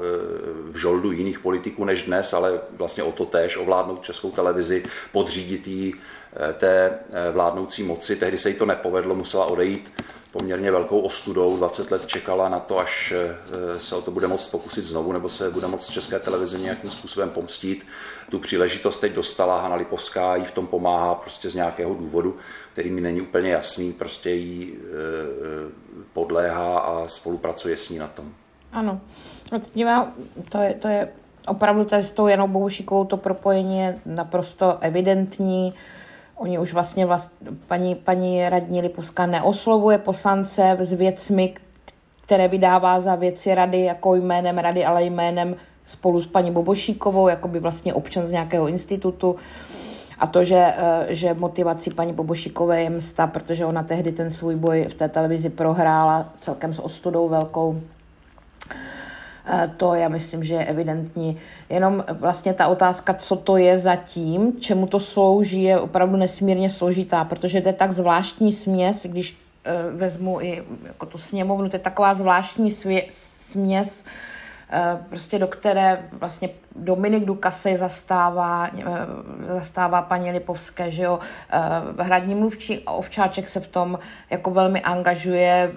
v 0.73 0.77
žoldu 0.77 1.13
jiných 1.13 1.39
politiků 1.39 1.85
než 1.85 2.03
dnes, 2.03 2.33
ale 2.33 2.61
vlastně 2.71 3.03
o 3.03 3.13
to 3.13 3.27
též 3.27 3.57
ovládnout 3.57 4.03
českou 4.03 4.31
televizi, 4.31 4.83
podřídit 5.13 5.69
jí 5.69 5.95
té 6.59 6.99
vládnoucí 7.33 7.83
moci. 7.83 8.17
Tehdy 8.17 8.39
se 8.39 8.49
jí 8.49 8.55
to 8.55 8.67
nepovedlo, 8.67 9.15
musela 9.15 9.47
odejít 9.47 9.93
poměrně 10.39 10.71
velkou 10.71 11.01
ostudou. 11.01 11.57
20 11.57 11.91
let 11.91 12.07
čekala 12.07 12.49
na 12.49 12.61
to, 12.61 12.79
až 12.79 13.13
eh, 13.17 13.81
se 13.81 13.97
o 13.97 14.03
to 14.03 14.11
bude 14.11 14.27
moct 14.27 14.51
pokusit 14.51 14.85
znovu, 14.85 15.13
nebo 15.13 15.29
se 15.29 15.51
bude 15.51 15.67
moct 15.67 15.91
České 15.91 16.19
televize 16.19 16.59
nějakým 16.59 16.91
způsobem 16.91 17.31
pomstít. 17.31 17.87
Tu 18.31 18.39
příležitost 18.39 18.99
teď 18.99 19.13
dostala 19.13 19.61
Hanna 19.61 19.77
Lipovská, 19.77 20.37
jí 20.37 20.45
v 20.45 20.53
tom 20.53 20.67
pomáhá 20.67 21.15
prostě 21.15 21.51
z 21.51 21.55
nějakého 21.55 21.95
důvodu, 21.95 22.37
který 22.73 22.91
mi 22.91 23.01
není 23.01 23.21
úplně 23.21 23.51
jasný, 23.51 23.93
prostě 23.93 24.31
jí 24.31 24.75
eh, 24.75 25.73
podléhá 26.13 26.79
a 26.79 27.09
spolupracuje 27.09 27.77
s 27.77 27.89
ní 27.89 27.99
na 27.99 28.09
tom. 28.09 28.33
Ano, 28.73 29.01
to 30.49 30.59
je, 30.59 30.75
to 30.75 30.89
je 30.89 31.09
opravdu 31.47 31.85
tady 31.85 32.03
s 32.03 32.13
tou 32.13 32.27
Janou 32.27 32.49
Bohušikovou 32.49 33.05
to 33.05 33.17
propojení 33.17 33.79
je 33.79 33.99
naprosto 34.07 34.79
evidentní. 34.81 35.75
Oni 36.37 36.59
už 36.59 36.73
vlastně, 36.73 37.07
vlast, 37.07 37.31
paní, 37.67 37.95
paní 37.95 38.49
radní 38.49 38.81
Lipovská 38.81 39.27
neoslovuje 39.27 39.99
poslance 39.99 40.77
s 40.81 40.93
věcmi, 40.93 41.55
které 42.25 42.49
vydává 42.49 43.01
za 43.01 43.15
věci 43.15 43.55
rady, 43.55 43.81
jako 43.81 44.15
jménem 44.15 44.59
rady, 44.59 44.85
ale 44.85 45.05
jménem 45.05 45.57
spolu 45.87 46.21
s 46.21 46.27
paní 46.27 46.51
Bobošíkovou, 46.51 47.29
jako 47.29 47.49
by 47.49 47.61
vlastně 47.61 47.95
občan 47.95 48.27
z 48.27 48.31
nějakého 48.31 48.69
institutu. 48.69 49.37
A 50.19 50.27
to, 50.27 50.45
že, 50.45 50.75
eh, 50.77 51.07
že 51.09 51.35
motivací 51.35 51.91
paní 51.91 52.13
Bobošíkové 52.13 52.83
je 52.83 52.91
msta, 52.91 53.27
protože 53.27 53.67
ona 53.67 53.83
tehdy 53.83 54.13
ten 54.13 54.31
svůj 54.31 54.57
boj 54.57 54.87
v 54.91 54.95
té 54.95 55.09
televizi 55.09 55.51
prohrála 55.51 56.29
celkem 56.41 56.75
s 56.75 56.79
ostudou 56.79 57.29
velkou, 57.29 57.81
to 59.77 59.95
já 59.95 60.09
myslím, 60.09 60.45
že 60.45 60.55
je 60.55 60.65
evidentní. 60.65 61.41
Jenom 61.69 62.05
vlastně 62.13 62.55
ta 62.55 62.69
otázka, 62.69 63.15
co 63.15 63.37
to 63.37 63.57
je 63.57 63.79
zatím, 63.79 64.61
čemu 64.61 64.87
to 64.87 65.01
slouží, 65.01 65.63
je 65.63 65.81
opravdu 65.81 66.17
nesmírně 66.17 66.71
složitá, 66.71 67.25
protože 67.25 67.61
to 67.61 67.69
je 67.69 67.73
tak 67.73 67.93
zvláštní 67.93 68.53
směs, 68.53 69.07
když 69.07 69.37
eh, 69.65 69.73
vezmu 69.91 70.41
i 70.41 70.63
jako 70.85 71.07
tu 71.07 71.19
sněmovnu, 71.19 71.69
to 71.69 71.77
je 71.77 71.81
taková 71.81 72.15
zvláštní 72.15 72.71
svě, 72.71 73.05
směs, 73.09 74.05
eh, 74.71 74.99
prostě 75.09 75.39
do 75.39 75.47
které 75.47 76.03
vlastně 76.13 76.49
Dominik 76.77 77.25
Dukasy 77.25 77.77
zastává, 77.77 78.71
zastává 79.47 80.03
paní 80.03 80.31
Lipovské, 80.31 80.91
že 80.91 81.03
jo, 81.03 81.19
hradní 81.99 82.35
mluvčí 82.35 82.79
Ovčáček 82.79 83.49
se 83.49 83.61
v 83.61 83.67
tom 83.67 83.99
jako 84.31 84.51
velmi 84.51 84.81
angažuje, 84.81 85.73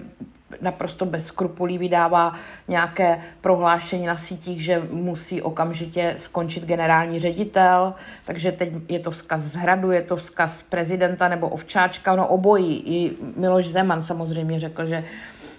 naprosto 0.60 1.04
bez 1.04 1.26
skrupulí 1.26 1.78
vydává 1.78 2.34
nějaké 2.68 3.20
prohlášení 3.40 4.06
na 4.06 4.16
sítích, 4.16 4.64
že 4.64 4.82
musí 4.90 5.42
okamžitě 5.42 6.14
skončit 6.16 6.64
generální 6.64 7.20
ředitel, 7.20 7.94
takže 8.26 8.52
teď 8.52 8.72
je 8.88 8.98
to 8.98 9.10
vzkaz 9.10 9.40
z 9.40 9.56
hradu, 9.56 9.90
je 9.90 10.02
to 10.02 10.16
vzkaz 10.16 10.62
prezidenta 10.62 11.28
nebo 11.28 11.48
ovčáčka, 11.48 12.16
no 12.16 12.26
obojí. 12.26 12.82
I 12.86 13.16
Miloš 13.36 13.68
Zeman 13.68 14.02
samozřejmě 14.02 14.60
řekl, 14.60 14.86
že 14.86 15.04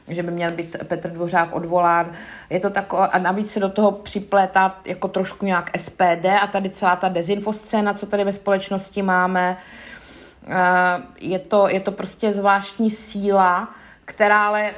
že 0.09 0.23
by 0.23 0.31
měl 0.31 0.51
být 0.51 0.77
Petr 0.83 1.09
Dvořák 1.09 1.55
odvolán. 1.55 2.11
Je 2.49 2.59
to 2.59 2.69
takové, 2.69 3.07
a 3.07 3.19
navíc 3.19 3.51
se 3.51 3.59
do 3.59 3.69
toho 3.69 3.91
připlétá 3.91 4.75
jako 4.85 5.07
trošku 5.07 5.45
nějak 5.45 5.71
SPD 5.77 6.25
a 6.41 6.47
tady 6.47 6.69
celá 6.69 6.95
ta 6.95 7.09
dezinfoscéna, 7.09 7.93
co 7.93 8.05
tady 8.05 8.23
ve 8.23 8.33
společnosti 8.33 9.01
máme. 9.01 9.57
Je 11.19 11.39
to, 11.39 11.67
je 11.67 11.79
to 11.79 11.91
prostě 11.91 12.31
zvláštní 12.31 12.91
síla, 12.91 13.69
která 14.09 14.47
ale 14.47 14.73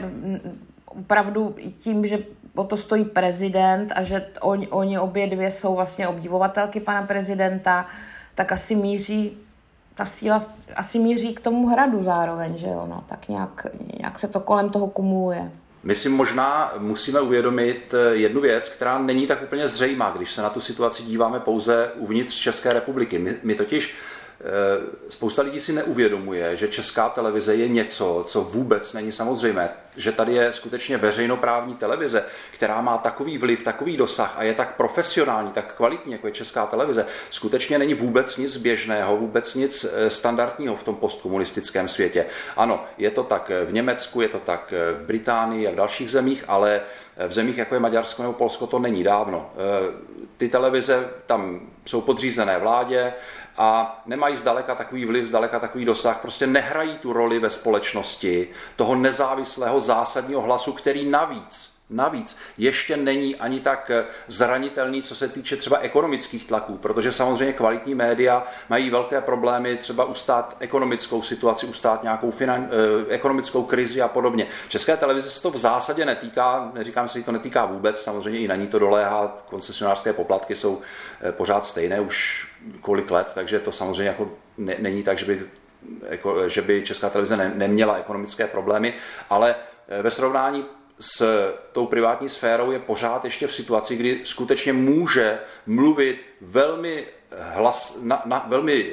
opravdu 0.85 1.55
tím, 1.77 2.07
že 2.07 2.19
o 2.55 2.63
to 2.63 2.77
stojí 2.77 3.05
prezident 3.05 3.91
a 3.95 4.03
že 4.03 4.25
oni, 4.41 4.67
oni 4.67 4.99
obě 4.99 5.27
dvě 5.27 5.51
jsou 5.51 5.75
vlastně 5.75 6.07
obdivovatelky 6.07 6.79
pana 6.79 7.01
prezidenta, 7.01 7.87
tak 8.35 8.51
asi 8.51 8.75
míří, 8.75 9.37
ta 9.95 10.05
síla 10.05 10.45
asi 10.75 10.99
míří 10.99 11.33
k 11.35 11.39
tomu 11.39 11.67
hradu 11.67 12.03
zároveň, 12.03 12.57
že 12.57 12.67
jo, 12.67 12.85
no, 12.89 13.03
tak 13.09 13.29
nějak, 13.29 13.67
nějak 13.99 14.19
se 14.19 14.27
to 14.27 14.39
kolem 14.39 14.69
toho 14.69 14.87
kumuluje. 14.87 15.51
My 15.83 15.95
si 15.95 16.09
možná 16.09 16.73
musíme 16.77 17.21
uvědomit 17.21 17.93
eh, 17.93 18.15
jednu 18.15 18.41
věc, 18.41 18.69
která 18.69 18.99
není 18.99 19.27
tak 19.27 19.43
úplně 19.43 19.67
zřejmá, 19.67 20.11
když 20.11 20.31
se 20.31 20.41
na 20.41 20.49
tu 20.49 20.61
situaci 20.61 21.03
díváme 21.03 21.39
pouze 21.39 21.91
uvnitř 21.95 22.39
České 22.39 22.73
republiky. 22.73 23.19
My, 23.19 23.35
my 23.43 23.55
totiž 23.55 23.95
spousta 25.09 25.41
lidí 25.41 25.59
si 25.59 25.73
neuvědomuje, 25.73 26.57
že 26.57 26.67
česká 26.67 27.09
televize 27.09 27.55
je 27.55 27.67
něco, 27.67 28.23
co 28.27 28.41
vůbec 28.41 28.93
není 28.93 29.11
samozřejmé. 29.11 29.69
že 29.97 30.11
tady 30.11 30.33
je 30.33 30.53
skutečně 30.53 30.97
veřejnoprávní 30.97 31.75
televize, 31.75 32.23
která 32.53 32.81
má 32.81 32.97
takový 32.97 33.37
vliv, 33.37 33.63
takový 33.63 33.97
dosah 33.97 34.33
a 34.37 34.43
je 34.43 34.53
tak 34.53 34.75
profesionální, 34.75 35.51
tak 35.51 35.75
kvalitní, 35.75 36.11
jako 36.11 36.27
je 36.27 36.33
česká 36.33 36.65
televize, 36.65 37.05
skutečně 37.29 37.79
není 37.79 37.93
vůbec 37.93 38.37
nic 38.37 38.57
běžného, 38.57 39.17
vůbec 39.17 39.55
nic 39.55 39.83
eh, 39.83 40.09
standardního 40.09 40.75
v 40.75 40.83
tom 40.83 40.95
postkomunistickém 40.95 41.87
světě. 41.87 42.25
Ano, 42.57 42.85
je 42.97 43.11
to 43.11 43.23
tak 43.23 43.51
v 43.65 43.73
Německu, 43.73 44.21
je 44.21 44.29
to 44.29 44.39
tak 44.39 44.73
v 45.01 45.05
Británii 45.05 45.67
a 45.67 45.71
v 45.71 45.75
dalších 45.75 46.11
zemích, 46.11 46.43
ale 46.47 46.81
v 47.27 47.31
zemích, 47.31 47.57
jako 47.57 47.75
je 47.75 47.79
Maďarsko 47.79 48.21
nebo 48.21 48.33
Polsko, 48.33 48.67
to 48.67 48.79
není 48.79 49.03
dávno. 49.03 49.51
Ty 50.37 50.49
televize 50.49 51.09
tam 51.25 51.59
jsou 51.85 52.01
podřízené 52.01 52.57
vládě, 52.57 53.13
a 53.57 54.01
nemají 54.05 54.37
zdaleka 54.37 54.75
takový 54.75 55.05
vliv, 55.05 55.27
zdaleka 55.27 55.59
takový 55.59 55.85
dosah, 55.85 56.17
prostě 56.17 56.47
nehrají 56.47 56.97
tu 56.97 57.13
roli 57.13 57.39
ve 57.39 57.49
společnosti 57.49 58.49
toho 58.75 58.95
nezávislého 58.95 59.79
zásadního 59.79 60.41
hlasu, 60.41 60.73
který 60.73 61.09
navíc 61.09 61.70
Navíc 61.91 62.37
ještě 62.57 62.97
není 62.97 63.35
ani 63.35 63.59
tak 63.59 63.91
zranitelný, 64.27 65.01
co 65.01 65.15
se 65.15 65.27
týče 65.27 65.57
třeba 65.57 65.77
ekonomických 65.77 66.47
tlaků, 66.47 66.77
protože 66.77 67.11
samozřejmě 67.11 67.53
kvalitní 67.53 67.95
média 67.95 68.47
mají 68.69 68.89
velké 68.89 69.21
problémy 69.21 69.77
třeba 69.77 70.05
ustát 70.05 70.55
ekonomickou 70.59 71.21
situaci, 71.21 71.65
ustát 71.65 72.03
nějakou 72.03 72.31
finan, 72.31 72.69
eh, 72.71 73.13
ekonomickou 73.13 73.63
krizi 73.63 74.01
a 74.01 74.07
podobně. 74.07 74.47
České 74.69 74.97
televize 74.97 75.29
se 75.29 75.41
to 75.41 75.51
v 75.51 75.57
zásadě 75.57 76.05
netýká, 76.05 76.71
neříkám 76.73 77.07
že 77.07 77.23
to 77.23 77.31
netýká 77.31 77.65
vůbec, 77.65 78.01
samozřejmě 78.01 78.39
i 78.39 78.47
na 78.47 78.55
ní 78.55 78.67
to 78.67 78.79
doléhá, 78.79 79.37
koncesionářské 79.49 80.13
poplatky 80.13 80.55
jsou 80.55 80.81
eh, 81.21 81.31
pořád 81.31 81.65
stejné 81.65 81.99
už 81.99 82.47
kolik 82.81 83.11
let, 83.11 83.31
takže 83.35 83.59
to 83.59 83.71
samozřejmě 83.71 84.07
jako 84.07 84.31
ne, 84.57 84.75
není 84.79 85.03
tak, 85.03 85.17
že 85.17 85.25
by, 85.25 85.41
jako, 86.09 86.49
že 86.49 86.61
by 86.61 86.81
Česká 86.85 87.09
televize 87.09 87.37
ne, 87.37 87.51
neměla 87.55 87.95
ekonomické 87.95 88.47
problémy, 88.47 88.93
ale 89.29 89.55
eh, 89.87 90.01
ve 90.01 90.11
srovnání 90.11 90.65
s 91.01 91.23
tou 91.71 91.85
privátní 91.85 92.29
sférou 92.29 92.71
je 92.71 92.79
pořád 92.79 93.25
ještě 93.25 93.47
v 93.47 93.55
situaci, 93.55 93.95
kdy 93.95 94.21
skutečně 94.23 94.73
může 94.73 95.39
mluvit 95.65 96.25
velmi, 96.41 97.07
hlas, 97.39 97.99
na, 98.01 98.21
na, 98.25 98.45
velmi 98.49 98.91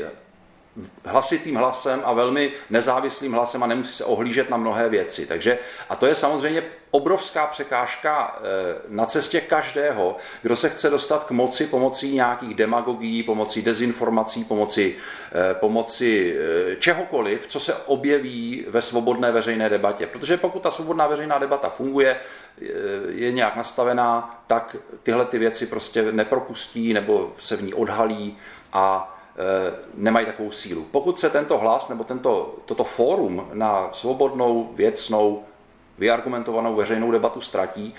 hlasitým 1.04 1.56
hlasem 1.56 2.02
a 2.04 2.12
velmi 2.12 2.52
nezávislým 2.70 3.32
hlasem 3.32 3.62
a 3.62 3.66
nemusí 3.66 3.92
se 3.92 4.04
ohlížet 4.04 4.50
na 4.50 4.56
mnohé 4.56 4.88
věci. 4.88 5.26
Takže, 5.26 5.58
a 5.88 5.96
to 5.96 6.06
je 6.06 6.14
samozřejmě 6.14 6.62
obrovská 6.90 7.46
překážka 7.46 8.36
eh, 8.36 8.76
na 8.88 9.06
cestě 9.06 9.40
každého, 9.40 10.16
kdo 10.42 10.56
se 10.56 10.68
chce 10.68 10.90
dostat 10.90 11.24
k 11.24 11.30
moci 11.30 11.66
pomocí 11.66 12.14
nějakých 12.14 12.54
demagogií, 12.54 13.22
pomocí 13.22 13.62
dezinformací, 13.62 14.44
pomocí, 14.44 14.94
eh, 15.32 15.54
pomocí 15.54 16.32
eh, 16.32 16.76
čehokoliv, 16.76 17.46
co 17.46 17.60
se 17.60 17.74
objeví 17.74 18.64
ve 18.68 18.82
svobodné 18.82 19.32
veřejné 19.32 19.68
debatě. 19.70 20.06
Protože 20.06 20.36
pokud 20.36 20.62
ta 20.62 20.70
svobodná 20.70 21.06
veřejná 21.06 21.38
debata 21.38 21.68
funguje, 21.68 22.20
je 23.08 23.32
nějak 23.32 23.56
nastavená, 23.56 24.42
tak 24.46 24.76
tyhle 25.02 25.24
ty 25.24 25.38
věci 25.38 25.66
prostě 25.66 26.12
nepropustí 26.12 26.92
nebo 26.92 27.32
se 27.38 27.56
v 27.56 27.62
ní 27.62 27.74
odhalí 27.74 28.38
a 28.72 29.17
nemají 29.94 30.26
takovou 30.26 30.50
sílu. 30.50 30.86
Pokud 30.90 31.20
se 31.20 31.30
tento 31.30 31.58
hlas 31.58 31.88
nebo 31.88 32.04
tento, 32.04 32.54
toto 32.64 32.84
fórum 32.84 33.48
na 33.52 33.88
svobodnou, 33.92 34.70
věcnou, 34.74 35.44
vyargumentovanou 35.98 36.74
veřejnou 36.74 37.10
debatu 37.10 37.40
ztratí, 37.40 37.94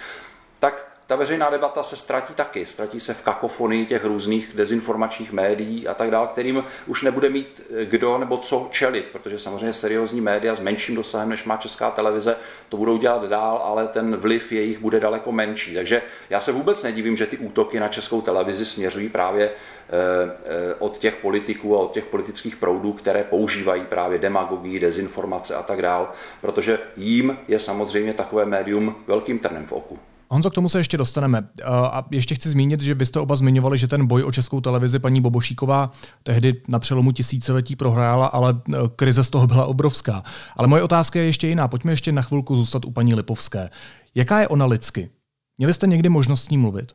tak 0.59 0.88
ta 1.09 1.15
veřejná 1.15 1.49
debata 1.49 1.83
se 1.83 1.97
ztratí 1.97 2.33
taky. 2.33 2.65
Ztratí 2.65 2.99
se 2.99 3.13
v 3.13 3.21
kakofonii 3.21 3.85
těch 3.85 4.05
různých 4.05 4.49
dezinformačních 4.55 5.31
médií 5.31 5.87
a 5.87 5.93
tak 5.93 6.11
dále, 6.11 6.27
kterým 6.27 6.63
už 6.87 7.03
nebude 7.03 7.29
mít 7.29 7.61
kdo 7.83 8.17
nebo 8.17 8.37
co 8.37 8.67
čelit, 8.71 9.05
protože 9.11 9.39
samozřejmě 9.39 9.73
seriózní 9.73 10.21
média 10.21 10.55
s 10.55 10.59
menším 10.59 10.95
dosahem, 10.95 11.29
než 11.29 11.43
má 11.43 11.57
česká 11.57 11.91
televize, 11.91 12.35
to 12.69 12.77
budou 12.77 12.97
dělat 12.97 13.23
dál, 13.23 13.61
ale 13.65 13.87
ten 13.87 14.15
vliv 14.15 14.51
jejich 14.51 14.79
bude 14.79 14.99
daleko 14.99 15.31
menší. 15.31 15.73
Takže 15.73 16.01
já 16.29 16.39
se 16.39 16.51
vůbec 16.51 16.83
nedivím, 16.83 17.17
že 17.17 17.25
ty 17.25 17.37
útoky 17.37 17.79
na 17.79 17.87
českou 17.87 18.21
televizi 18.21 18.65
směřují 18.65 19.09
právě 19.09 19.49
eh, 19.49 19.51
eh, 19.89 20.75
od 20.79 20.97
těch 20.97 21.15
politiků 21.15 21.77
a 21.77 21.79
od 21.79 21.91
těch 21.91 22.05
politických 22.05 22.55
proudů, 22.55 22.93
které 22.93 23.23
používají 23.23 23.85
právě 23.85 24.19
demagogii, 24.19 24.79
dezinformace 24.79 25.55
a 25.55 25.63
tak 25.63 25.81
dále, 25.81 26.07
protože 26.41 26.79
jím 26.97 27.37
je 27.47 27.59
samozřejmě 27.59 28.13
takové 28.13 28.45
médium 28.45 28.95
velkým 29.07 29.39
trnem 29.39 29.65
v 29.65 29.71
oku. 29.71 29.99
Honzo, 30.31 30.49
k 30.49 30.53
tomu 30.53 30.69
se 30.69 30.79
ještě 30.79 30.97
dostaneme. 30.97 31.47
A 31.65 32.05
ještě 32.11 32.35
chci 32.35 32.49
zmínit, 32.49 32.81
že 32.81 32.95
byste 32.95 33.19
oba 33.19 33.35
zmiňovali, 33.35 33.77
že 33.77 33.87
ten 33.87 34.07
boj 34.07 34.23
o 34.23 34.31
českou 34.31 34.61
televizi 34.61 34.99
paní 34.99 35.21
Bobošíková 35.21 35.91
tehdy 36.23 36.61
na 36.67 36.79
přelomu 36.79 37.11
tisíciletí 37.11 37.75
prohrála, 37.75 38.25
ale 38.25 38.61
e, 38.73 38.77
krize 38.95 39.23
z 39.23 39.29
toho 39.29 39.47
byla 39.47 39.65
obrovská. 39.65 40.23
Ale 40.57 40.67
moje 40.67 40.83
otázka 40.83 41.19
je 41.19 41.25
ještě 41.25 41.47
jiná. 41.47 41.67
Pojďme 41.67 41.91
ještě 41.91 42.11
na 42.11 42.21
chvilku 42.21 42.55
zůstat 42.55 42.85
u 42.85 42.91
paní 42.91 43.15
Lipovské. 43.15 43.69
Jaká 44.15 44.39
je 44.39 44.47
ona 44.47 44.65
lidsky? 44.65 45.09
Měli 45.57 45.73
jste 45.73 45.87
někdy 45.87 46.09
možnost 46.09 46.43
s 46.43 46.49
ní 46.49 46.57
mluvit? 46.57 46.91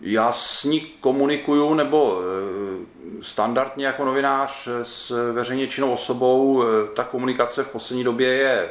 Já 0.00 0.32
s 0.32 0.64
ní 0.64 0.80
komunikuju, 0.80 1.74
nebo 1.74 2.20
e, 2.20 3.24
standardně 3.24 3.86
jako 3.86 4.04
novinář 4.04 4.68
s 4.82 5.32
veřejně 5.32 5.66
činnou 5.66 5.92
osobou, 5.92 6.62
e, 6.62 6.66
ta 6.94 7.04
komunikace 7.04 7.64
v 7.64 7.68
poslední 7.68 8.04
době 8.04 8.28
je 8.28 8.70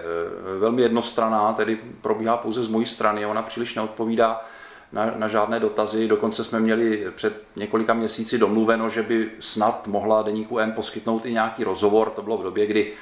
velmi 0.59 0.81
jednostraná, 0.81 1.53
tedy 1.53 1.79
probíhá 2.01 2.37
pouze 2.37 2.63
z 2.63 2.67
mojí 2.67 2.85
strany, 2.85 3.25
ona 3.25 3.41
příliš 3.41 3.75
neodpovídá 3.75 4.45
na, 4.91 5.13
na 5.15 5.27
žádné 5.27 5.59
dotazy. 5.59 6.07
Dokonce 6.07 6.43
jsme 6.43 6.59
měli 6.59 7.07
před 7.15 7.43
několika 7.55 7.93
měsíci 7.93 8.37
domluveno, 8.37 8.89
že 8.89 9.03
by 9.03 9.31
snad 9.39 9.87
mohla 9.87 10.21
deníku 10.21 10.59
N 10.59 10.71
poskytnout 10.71 11.25
i 11.25 11.33
nějaký 11.33 11.63
rozhovor. 11.63 12.09
To 12.09 12.21
bylo 12.21 12.37
v 12.37 12.43
době, 12.43 12.65
kdy 12.65 12.93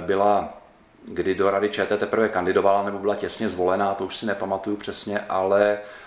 byla 0.00 0.48
kdy 1.08 1.34
do 1.34 1.50
Rady 1.50 1.68
ČT 1.68 2.00
teprve 2.00 2.28
kandidovala 2.28 2.82
nebo 2.82 2.98
byla 2.98 3.14
těsně 3.14 3.48
zvolená, 3.48 3.94
to 3.94 4.04
už 4.04 4.16
si 4.16 4.26
nepamatuju 4.26 4.76
přesně, 4.76 5.20
ale 5.28 5.78
Eh, 5.78 6.05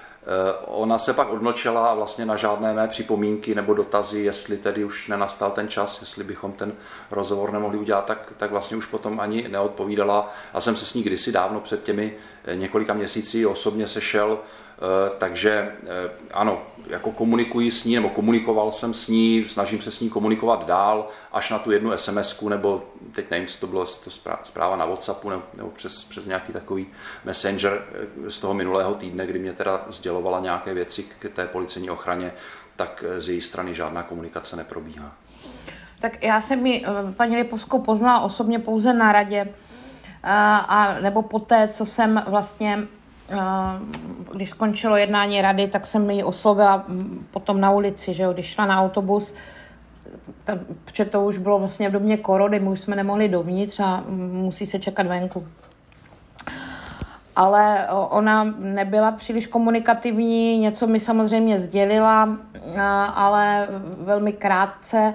ona 0.66 0.98
se 0.98 1.14
pak 1.14 1.30
odmlčela 1.30 1.88
a 1.88 1.94
vlastně 1.94 2.26
na 2.26 2.36
žádné 2.36 2.74
mé 2.74 2.88
připomínky 2.88 3.56
nebo 3.56 3.74
dotazy, 3.74 4.20
jestli 4.20 4.58
tedy 4.58 4.86
už 4.86 5.08
nenastal 5.08 5.52
ten 5.52 5.68
čas, 5.68 6.02
jestli 6.02 6.24
bychom 6.24 6.52
ten 6.52 6.74
rozhovor 7.12 7.54
nemohli 7.54 7.78
udělat, 7.78 8.06
tak, 8.06 8.34
tak 8.38 8.52
vlastně 8.52 8.78
už 8.78 8.86
potom 8.86 9.20
ani 9.20 9.48
neodpovídala. 9.48 10.34
A 10.54 10.62
jsem 10.62 10.76
se 10.76 10.86
s 10.86 10.94
ní 10.94 11.04
kdysi 11.04 11.32
dávno 11.32 11.60
před 11.60 11.84
těmi 11.84 12.14
eh, 12.46 12.56
několika 12.56 12.94
měsíci 12.94 13.46
osobně 13.46 13.88
sešel, 13.88 14.40
Eh, 14.40 14.69
takže 15.18 15.52
eh, 15.52 16.10
ano, 16.34 16.62
jako 16.88 17.12
komunikuji 17.12 17.72
s 17.72 17.86
ní, 17.86 17.96
nebo 17.96 18.10
komunikoval 18.10 18.72
jsem 18.72 18.94
s 18.94 19.08
ní, 19.08 19.46
snažím 19.48 19.82
se 19.82 19.92
s 19.92 20.00
ní 20.00 20.10
komunikovat 20.10 20.66
dál, 20.66 21.08
až 21.32 21.50
na 21.50 21.60
tu 21.60 21.72
jednu 21.72 21.98
sms 21.98 22.42
nebo 22.42 22.84
teď 23.16 23.32
nevím, 23.32 23.48
co 23.48 23.60
to 23.60 23.68
bylo, 23.68 23.86
to 23.86 24.10
zpráva 24.44 24.76
na 24.76 24.86
Whatsappu, 24.86 25.30
nebo, 25.30 25.44
nebo 25.58 25.70
přes, 25.70 26.04
přes 26.04 26.26
nějaký 26.26 26.54
takový 26.54 26.88
messenger 27.26 27.84
eh, 28.28 28.32
z 28.32 28.40
toho 28.40 28.54
minulého 28.54 28.96
týdne, 28.96 29.26
kdy 29.26 29.40
mě 29.40 29.54
teda 29.54 29.86
sdělovala 29.90 30.40
nějaké 30.40 30.74
věci 30.74 31.04
k 31.04 31.30
té 31.30 31.48
policejní 31.48 31.90
ochraně, 31.90 32.32
tak 32.76 33.04
z 33.18 33.30
její 33.30 33.42
strany 33.42 33.76
žádná 33.76 34.04
komunikace 34.04 34.56
neprobíhá. 34.56 35.12
Tak 36.00 36.24
já 36.24 36.42
jsem 36.42 36.64
mi 36.64 36.86
paní 37.18 37.38
Lipovskou 37.38 37.80
poznala 37.80 38.20
osobně 38.20 38.60
pouze 38.60 38.94
na 38.94 39.12
radě, 39.12 39.54
a, 40.24 40.58
a 40.58 41.00
nebo 41.00 41.22
poté, 41.22 41.68
co 41.68 41.86
jsem 41.86 42.24
vlastně 42.28 42.88
když 44.34 44.50
skončilo 44.50 44.98
jednání 44.98 45.42
rady, 45.42 45.68
tak 45.68 45.88
jsem 45.88 46.10
ji 46.10 46.24
oslovila 46.24 46.86
potom 47.32 47.62
na 47.62 47.72
ulici, 47.72 48.14
že 48.14 48.24
jo, 48.24 48.34
když 48.34 48.46
šla 48.46 48.66
na 48.66 48.82
autobus, 48.82 49.36
protože 50.86 51.06
to 51.06 51.26
už 51.26 51.38
bylo 51.38 51.60
vlastně 51.60 51.90
v 51.90 51.92
době 51.92 52.18
korony, 52.18 52.60
my 52.60 52.70
už 52.70 52.80
jsme 52.80 52.96
nemohli 52.96 53.30
dovnitř 53.30 53.80
a 53.80 54.04
musí 54.32 54.66
se 54.66 54.80
čekat 54.80 55.08
venku. 55.08 55.48
Ale 57.36 57.88
ona 57.90 58.44
nebyla 58.60 59.12
příliš 59.12 59.48
komunikativní, 59.48 60.58
něco 60.58 60.88
mi 60.88 61.00
samozřejmě 61.00 61.60
sdělila, 61.60 62.38
ale 63.14 63.68
velmi 63.98 64.34
krátce. 64.34 65.14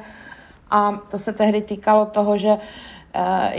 A 0.70 1.00
to 1.10 1.18
se 1.18 1.32
tehdy 1.32 1.62
týkalo 1.62 2.06
toho, 2.06 2.36
že 2.38 2.48
e, 2.48 2.58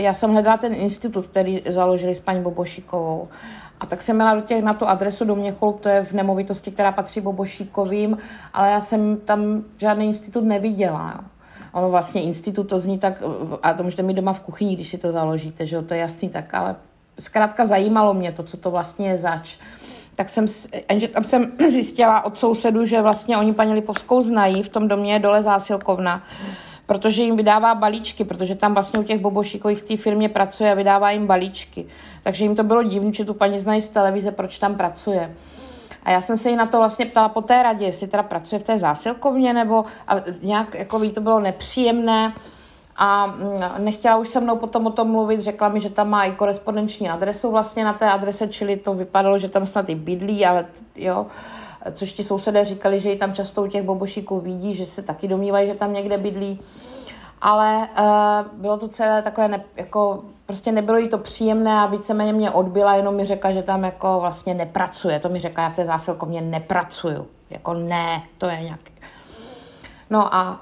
já 0.02 0.14
jsem 0.14 0.32
hledala 0.32 0.56
ten 0.56 0.74
institut, 0.74 1.26
který 1.26 1.62
založili 1.68 2.14
s 2.14 2.20
paní 2.20 2.42
Bobošíkovou. 2.42 3.28
A 3.80 3.86
tak 3.86 4.02
jsem 4.02 4.16
měla 4.16 4.34
do 4.34 4.40
těch, 4.40 4.64
na 4.64 4.74
tu 4.74 4.86
adresu 4.88 5.24
do 5.24 5.34
Měcholu, 5.34 5.72
to 5.72 5.88
je 5.88 6.04
v 6.04 6.12
nemovitosti, 6.12 6.70
která 6.70 6.92
patří 6.92 7.20
Bobošíkovým, 7.20 8.18
ale 8.54 8.70
já 8.70 8.80
jsem 8.80 9.16
tam 9.16 9.62
žádný 9.78 10.06
institut 10.06 10.44
neviděla. 10.44 11.24
Ono 11.72 11.90
vlastně 11.90 12.22
institut 12.22 12.64
to 12.64 12.78
zní 12.78 12.98
tak, 12.98 13.22
a 13.62 13.74
to 13.74 13.82
můžete 13.82 14.02
mít 14.02 14.14
doma 14.14 14.32
v 14.32 14.40
kuchyni, 14.40 14.74
když 14.74 14.88
si 14.88 14.98
to 14.98 15.12
založíte, 15.12 15.66
že 15.66 15.76
jo, 15.76 15.82
to 15.82 15.94
je 15.94 16.00
jasný 16.00 16.28
tak, 16.28 16.54
ale 16.54 16.76
zkrátka 17.18 17.66
zajímalo 17.66 18.14
mě 18.14 18.32
to, 18.32 18.42
co 18.42 18.56
to 18.56 18.70
vlastně 18.70 19.08
je 19.08 19.18
zač. 19.18 19.56
Tak 20.16 20.28
jsem, 20.28 20.46
jenže 20.90 21.08
tam 21.08 21.24
jsem 21.24 21.52
zjistila 21.68 22.24
od 22.24 22.38
sousedu, 22.38 22.84
že 22.84 23.02
vlastně 23.02 23.36
oni 23.36 23.52
paní 23.52 23.74
Lipovskou 23.74 24.20
znají, 24.20 24.62
v 24.62 24.68
tom 24.68 24.88
domě 24.88 25.12
je 25.12 25.18
dole 25.18 25.42
zásilkovna 25.42 26.22
protože 26.86 27.22
jim 27.22 27.36
vydává 27.36 27.74
balíčky, 27.74 28.24
protože 28.24 28.54
tam 28.54 28.74
vlastně 28.74 29.00
u 29.00 29.02
těch 29.02 29.20
bobošíkových 29.20 29.78
v 29.78 29.88
té 29.88 29.96
firmě 29.96 30.28
pracuje 30.28 30.72
a 30.72 30.74
vydává 30.74 31.10
jim 31.10 31.26
balíčky. 31.26 31.86
Takže 32.22 32.44
jim 32.44 32.56
to 32.56 32.62
bylo 32.62 32.82
divné, 32.82 33.12
že 33.12 33.24
tu 33.24 33.34
paní 33.34 33.58
znají 33.58 33.82
z 33.82 33.88
televize, 33.88 34.32
proč 34.32 34.58
tam 34.58 34.74
pracuje. 34.74 35.34
A 36.02 36.10
já 36.10 36.20
jsem 36.20 36.36
se 36.36 36.50
jí 36.50 36.56
na 36.56 36.66
to 36.66 36.78
vlastně 36.78 37.06
ptala 37.06 37.28
po 37.28 37.42
té 37.42 37.62
radě, 37.62 37.86
jestli 37.86 38.06
teda 38.06 38.22
pracuje 38.22 38.58
v 38.58 38.62
té 38.62 38.78
zásilkovně, 38.78 39.52
nebo 39.52 39.84
a 40.08 40.14
nějak 40.42 40.74
jako 40.74 40.98
ví, 40.98 41.10
to 41.10 41.20
bylo 41.20 41.40
nepříjemné. 41.40 42.32
a 42.96 43.26
mm, 43.26 43.84
nechtěla 43.84 44.16
už 44.16 44.28
se 44.28 44.40
mnou 44.40 44.56
potom 44.56 44.86
o 44.86 44.90
tom 44.90 45.10
mluvit, 45.10 45.40
řekla 45.40 45.68
mi, 45.68 45.80
že 45.80 45.90
tam 45.90 46.10
má 46.10 46.24
i 46.24 46.32
korespondenční 46.32 47.08
adresu 47.08 47.50
vlastně 47.50 47.84
na 47.84 47.92
té 47.92 48.10
adrese, 48.10 48.48
čili 48.48 48.76
to 48.76 48.94
vypadalo, 48.94 49.38
že 49.38 49.48
tam 49.48 49.66
snad 49.66 49.88
i 49.88 49.94
bydlí, 49.94 50.46
ale 50.46 50.66
jo, 50.96 51.26
což 51.94 52.12
ti 52.12 52.24
sousedé 52.24 52.64
říkali, 52.64 53.00
že 53.00 53.10
ji 53.10 53.18
tam 53.18 53.34
často 53.34 53.62
u 53.62 53.66
těch 53.66 53.82
bobošíků 53.82 54.40
vidí, 54.40 54.74
že 54.74 54.86
se 54.86 55.02
taky 55.02 55.28
domnívají, 55.28 55.68
že 55.68 55.74
tam 55.74 55.92
někde 55.92 56.18
bydlí. 56.18 56.60
Ale 57.40 57.88
uh, 57.98 58.60
bylo 58.60 58.78
to 58.78 58.88
celé 58.88 59.22
takové, 59.22 59.48
ne, 59.48 59.64
jako, 59.76 60.24
prostě 60.46 60.72
nebylo 60.72 60.98
jí 60.98 61.08
to 61.08 61.18
příjemné 61.18 61.80
a 61.80 61.86
víceméně 61.86 62.32
mě 62.32 62.50
odbyla, 62.50 62.94
jenom 62.94 63.14
mi 63.14 63.26
řekla, 63.26 63.52
že 63.52 63.62
tam 63.62 63.84
jako 63.84 64.18
vlastně 64.20 64.54
nepracuje. 64.54 65.20
To 65.20 65.28
mi 65.28 65.40
řekla, 65.40 65.64
já 65.64 65.70
v 65.70 65.76
té 65.76 65.84
zásilkovně 65.84 66.40
nepracuju. 66.40 67.26
Jako 67.50 67.74
ne, 67.74 68.22
to 68.38 68.46
je 68.46 68.62
nějaký. 68.62 68.92
No 70.10 70.34
a 70.34 70.60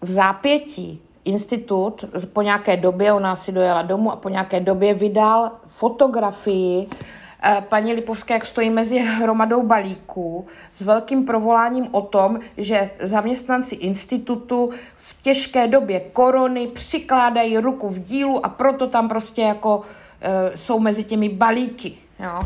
v 0.00 0.10
zápětí 0.10 1.00
institut 1.24 2.04
po 2.32 2.42
nějaké 2.42 2.76
době, 2.76 3.12
ona 3.12 3.36
si 3.36 3.52
dojela 3.52 3.82
domů 3.82 4.12
a 4.12 4.16
po 4.16 4.28
nějaké 4.28 4.60
době 4.60 4.94
vydal 4.94 5.50
fotografii 5.66 6.86
eh, 6.90 7.19
paní 7.60 7.92
Lipovské, 7.92 8.34
jak 8.34 8.46
stojí 8.46 8.70
mezi 8.70 8.98
hromadou 8.98 9.62
balíků 9.62 10.46
s 10.70 10.82
velkým 10.82 11.24
provoláním 11.24 11.88
o 11.90 12.02
tom, 12.02 12.40
že 12.56 12.90
zaměstnanci 13.00 13.74
institutu 13.74 14.70
v 14.96 15.22
těžké 15.22 15.66
době 15.66 16.00
korony 16.00 16.66
přikládají 16.66 17.58
ruku 17.58 17.88
v 17.88 17.98
dílu 17.98 18.46
a 18.46 18.48
proto 18.48 18.86
tam 18.86 19.08
prostě 19.08 19.42
jako 19.42 19.82
e, 20.20 20.56
jsou 20.56 20.80
mezi 20.80 21.04
těmi 21.04 21.28
balíky. 21.28 21.92
Jo 22.18 22.40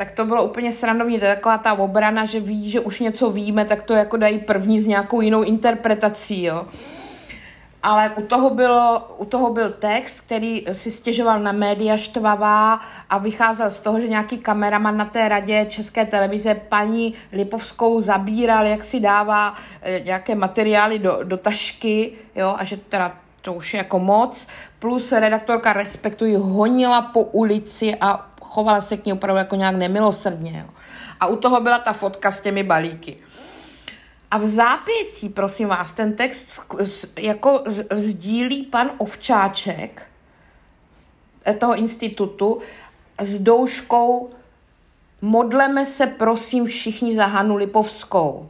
tak 0.00 0.10
to 0.10 0.24
bylo 0.24 0.44
úplně 0.44 0.72
srandovní. 0.72 1.18
To 1.18 1.24
je 1.24 1.34
taková 1.34 1.58
ta 1.58 1.72
obrana, 1.72 2.24
že 2.24 2.40
ví, 2.40 2.70
že 2.70 2.80
už 2.80 3.00
něco 3.00 3.30
víme, 3.30 3.64
tak 3.64 3.82
to 3.82 3.94
jako 3.94 4.16
dají 4.16 4.38
první 4.38 4.80
s 4.80 4.86
nějakou 4.86 5.20
jinou 5.20 5.42
interpretací, 5.42 6.42
jo. 6.42 6.66
Ale 7.82 8.10
u 8.16 8.22
toho, 8.22 8.50
bylo, 8.50 9.14
u 9.18 9.24
toho 9.24 9.52
byl 9.52 9.70
text, 9.70 10.20
který 10.20 10.66
si 10.72 10.90
stěžoval 10.90 11.38
na 11.38 11.52
média 11.52 11.96
štvavá 11.96 12.80
a 13.10 13.18
vycházel 13.18 13.70
z 13.70 13.80
toho, 13.80 14.00
že 14.00 14.08
nějaký 14.08 14.38
kameraman 14.38 14.96
na 14.96 15.04
té 15.04 15.28
radě 15.28 15.66
České 15.68 16.06
televize 16.06 16.54
paní 16.54 17.14
Lipovskou 17.32 18.00
zabíral, 18.00 18.66
jak 18.66 18.84
si 18.84 19.00
dává 19.00 19.54
eh, 19.82 20.00
nějaké 20.00 20.34
materiály 20.34 20.98
do, 20.98 21.18
do 21.22 21.36
tašky, 21.36 22.12
jo, 22.36 22.54
a 22.58 22.64
že 22.64 22.76
teda 22.76 23.12
to 23.42 23.52
už 23.52 23.74
je 23.74 23.78
jako 23.78 23.98
moc, 23.98 24.46
plus 24.78 25.12
redaktorka 25.12 25.72
Respektuji 25.72 26.36
honila 26.36 27.02
po 27.02 27.22
ulici 27.22 27.96
a 28.00 28.26
chovala 28.40 28.80
se 28.80 28.96
k 28.96 29.06
ní 29.06 29.12
opravdu 29.12 29.38
jako 29.38 29.56
nějak 29.56 29.76
nemilosrdně. 29.76 30.64
Jo. 30.66 30.74
A 31.20 31.26
u 31.26 31.36
toho 31.36 31.60
byla 31.60 31.78
ta 31.78 31.92
fotka 31.92 32.30
s 32.30 32.40
těmi 32.40 32.62
balíky. 32.62 33.16
A 34.30 34.38
v 34.38 34.46
zápětí, 34.46 35.28
prosím 35.28 35.68
vás, 35.68 35.92
ten 35.92 36.16
text 36.16 36.60
jako 37.18 37.64
sdílí 37.90 38.66
pan 38.66 38.90
Ovčáček 38.98 40.06
eh, 41.46 41.54
toho 41.54 41.74
institutu 41.74 42.60
s 43.20 43.38
douškou 43.38 44.30
Modleme 45.22 45.86
se 45.86 46.06
prosím 46.06 46.66
všichni 46.66 47.16
za 47.16 47.26
Hanu 47.26 47.56
Lipovskou 47.56 48.48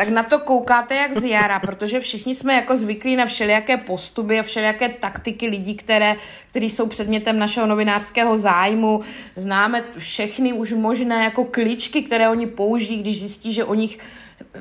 tak 0.00 0.08
na 0.08 0.22
to 0.22 0.38
koukáte 0.38 0.94
jak 0.94 1.16
z 1.16 1.24
jara, 1.24 1.60
protože 1.60 2.00
všichni 2.00 2.34
jsme 2.34 2.54
jako 2.54 2.76
zvyklí 2.76 3.16
na 3.16 3.26
všelijaké 3.26 3.76
postupy 3.76 4.38
a 4.38 4.42
všelijaké 4.42 4.88
taktiky 4.88 5.46
lidí, 5.46 5.74
které, 5.74 6.16
které 6.50 6.66
jsou 6.66 6.86
předmětem 6.86 7.38
našeho 7.38 7.66
novinářského 7.66 8.36
zájmu. 8.36 9.00
Známe 9.36 9.84
všechny 9.98 10.52
už 10.52 10.72
možné 10.72 11.24
jako 11.24 11.44
kličky, 11.44 12.02
které 12.02 12.28
oni 12.28 12.46
použijí, 12.46 13.00
když 13.02 13.20
zjistí, 13.20 13.52
že 13.54 13.64
o 13.64 13.74
nich 13.74 13.98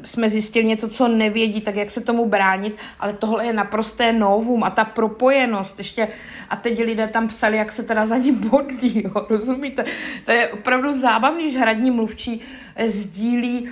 jsme 0.03 0.29
zjistili 0.29 0.65
něco, 0.65 0.89
co 0.89 1.07
nevědí, 1.07 1.61
tak 1.61 1.75
jak 1.75 1.91
se 1.91 2.01
tomu 2.01 2.25
bránit, 2.25 2.75
ale 2.99 3.13
tohle 3.13 3.45
je 3.45 3.53
naprosté 3.53 4.13
novum 4.13 4.63
a 4.63 4.69
ta 4.69 4.85
propojenost 4.85 5.77
ještě, 5.77 6.07
a 6.49 6.55
teď 6.55 6.79
lidé 6.79 7.07
tam 7.07 7.27
psali, 7.27 7.57
jak 7.57 7.71
se 7.71 7.83
teda 7.83 8.05
za 8.05 8.17
ní 8.17 8.31
bodlí, 8.31 9.03
jo, 9.05 9.25
rozumíte? 9.29 9.85
To 10.25 10.31
je 10.31 10.47
opravdu 10.47 10.93
zábavný, 10.93 11.51
že 11.51 11.59
hradní 11.59 11.91
mluvčí 11.91 12.41
eh, 12.75 12.89
sdílí 12.89 13.69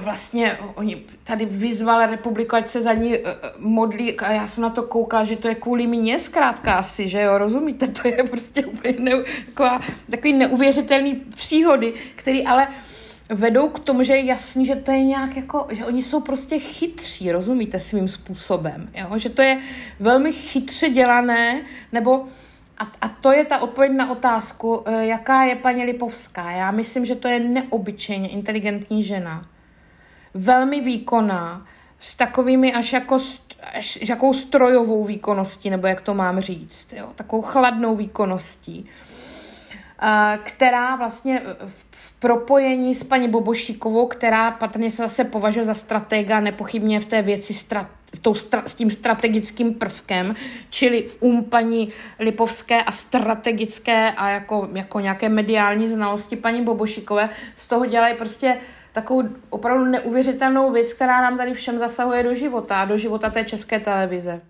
vlastně 0.00 0.58
oni 0.74 1.02
tady 1.24 1.44
vyzvali 1.44 2.06
republiku, 2.06 2.56
ať 2.56 2.68
se 2.68 2.82
za 2.82 2.92
ní 2.92 3.18
uh, 3.18 3.24
modlí 3.58 4.20
a 4.20 4.32
já 4.32 4.46
jsem 4.46 4.62
na 4.62 4.70
to 4.70 4.82
koukala, 4.82 5.24
že 5.24 5.36
to 5.36 5.48
je 5.48 5.54
kvůli 5.54 5.86
mě 5.86 6.18
zkrátka 6.18 6.74
asi, 6.74 7.08
že 7.08 7.20
jo, 7.20 7.38
rozumíte, 7.38 7.88
to 7.88 8.08
je 8.08 8.24
prostě 8.24 8.66
úplně 8.66 8.94
ne, 8.98 9.12
taková, 9.46 9.80
takový 10.10 10.32
neuvěřitelný 10.32 11.14
příhody, 11.14 11.94
který 12.16 12.46
ale 12.46 12.68
vedou 13.28 13.68
k 13.68 13.78
tomu, 13.78 14.02
že 14.02 14.16
je 14.16 14.24
jasný, 14.24 14.66
že 14.66 14.76
to 14.76 14.90
je 14.90 15.04
nějak 15.04 15.36
jako, 15.36 15.66
že 15.70 15.84
oni 15.84 16.02
jsou 16.02 16.20
prostě 16.20 16.58
chytří, 16.58 17.32
rozumíte, 17.32 17.78
svým 17.78 18.08
způsobem, 18.08 18.90
jo? 18.94 19.18
že 19.18 19.28
to 19.28 19.42
je 19.42 19.60
velmi 20.00 20.32
chytře 20.32 20.90
dělané, 20.90 21.62
nebo 21.92 22.26
a, 22.78 22.92
a 23.00 23.08
to 23.08 23.32
je 23.32 23.44
ta 23.44 23.58
odpověď 23.58 23.92
na 23.92 24.10
otázku, 24.10 24.84
jaká 25.00 25.42
je 25.42 25.56
paní 25.56 25.84
Lipovská. 25.84 26.50
Já 26.50 26.70
myslím, 26.70 27.06
že 27.06 27.14
to 27.14 27.28
je 27.28 27.40
neobyčejně 27.40 28.28
inteligentní 28.28 29.04
žena 29.04 29.48
velmi 30.34 30.80
výkonná, 30.80 31.66
s 31.98 32.16
takovými 32.16 32.74
až 32.74 32.92
jako 32.92 33.18
až 33.74 33.98
jakou 34.08 34.32
strojovou 34.32 35.04
výkonností, 35.04 35.70
nebo 35.70 35.86
jak 35.86 36.00
to 36.00 36.14
mám 36.14 36.40
říct, 36.40 36.92
jo, 36.92 37.08
takovou 37.14 37.42
chladnou 37.42 37.96
výkonností, 37.96 38.86
která 40.44 40.96
vlastně 40.96 41.42
v 41.66 41.87
propojení 42.18 42.94
s 42.94 43.04
paní 43.04 43.28
Bobošíkovou, 43.28 44.06
která 44.06 44.50
patrně 44.50 44.90
se 44.90 44.96
zase 44.96 45.24
považuje 45.24 45.66
za 45.66 45.74
stratega, 45.74 46.40
nepochybně 46.40 47.00
v 47.00 47.04
té 47.04 47.22
věci 47.22 47.54
strat, 47.54 47.86
tou, 48.22 48.34
s 48.66 48.74
tím 48.74 48.90
strategickým 48.90 49.74
prvkem, 49.74 50.36
čili 50.70 51.10
um 51.20 51.44
paní 51.44 51.92
Lipovské 52.18 52.82
a 52.82 52.92
strategické 52.92 54.10
a 54.10 54.30
jako, 54.30 54.68
jako 54.72 55.00
nějaké 55.00 55.28
mediální 55.28 55.88
znalosti 55.88 56.36
paní 56.36 56.62
Bobošikové, 56.62 57.30
z 57.56 57.68
toho 57.68 57.86
dělají 57.86 58.16
prostě 58.16 58.58
takovou 58.92 59.28
opravdu 59.50 59.84
neuvěřitelnou 59.84 60.72
věc, 60.72 60.92
která 60.92 61.22
nám 61.22 61.38
tady 61.38 61.54
všem 61.54 61.78
zasahuje 61.78 62.22
do 62.22 62.34
života, 62.34 62.84
do 62.84 62.98
života 62.98 63.30
té 63.30 63.44
české 63.44 63.80
televize. 63.80 64.40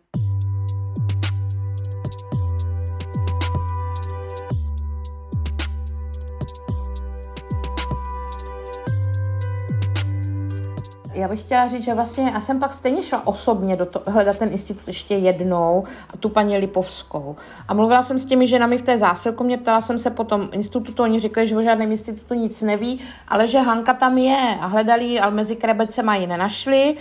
Já 11.18 11.28
bych 11.28 11.40
chtěla 11.40 11.68
říct, 11.68 11.84
že 11.84 11.94
vlastně 11.94 12.30
já 12.34 12.40
jsem 12.40 12.60
pak 12.60 12.72
stejně 12.72 13.02
šla 13.02 13.26
osobně 13.26 13.76
do 13.76 13.86
to, 13.86 14.02
hledat 14.06 14.38
ten 14.38 14.48
institut 14.52 14.88
ještě 14.88 15.14
jednou, 15.14 15.84
tu 16.20 16.28
paní 16.28 16.58
Lipovskou. 16.58 17.36
A 17.68 17.74
mluvila 17.74 18.02
jsem 18.02 18.18
s 18.18 18.24
těmi 18.24 18.46
ženami 18.46 18.78
v 18.78 18.82
té 18.82 18.98
zásilkovně, 18.98 19.58
ptala 19.58 19.80
jsem 19.80 19.98
se 19.98 20.10
po 20.10 20.24
tom 20.24 20.48
institutu, 20.52 21.02
oni 21.02 21.20
říkali, 21.20 21.48
že 21.48 21.56
o 21.56 21.62
žádném 21.62 21.92
institutu 21.92 22.34
nic 22.34 22.62
neví, 22.62 23.00
ale 23.28 23.46
že 23.46 23.58
Hanka 23.58 23.94
tam 23.94 24.18
je 24.18 24.56
a 24.60 24.66
hledali, 24.66 25.20
ale 25.20 25.34
mezi 25.34 25.56
krebecema 25.56 26.16
ji 26.16 26.26
nenašli. 26.26 26.96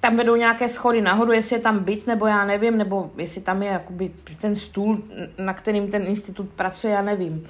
Tam 0.00 0.16
vedou 0.16 0.36
nějaké 0.36 0.68
schody 0.68 1.00
nahoru, 1.00 1.32
jestli 1.32 1.56
je 1.56 1.62
tam 1.62 1.78
byt, 1.78 2.06
nebo 2.06 2.26
já 2.26 2.44
nevím, 2.44 2.78
nebo 2.78 3.10
jestli 3.16 3.40
tam 3.40 3.62
je 3.62 3.68
jakoby 3.68 4.10
ten 4.40 4.56
stůl, 4.56 4.98
na 5.38 5.54
kterým 5.54 5.90
ten 5.90 6.02
institut 6.02 6.48
pracuje, 6.56 6.92
já 6.92 7.02
nevím. 7.02 7.46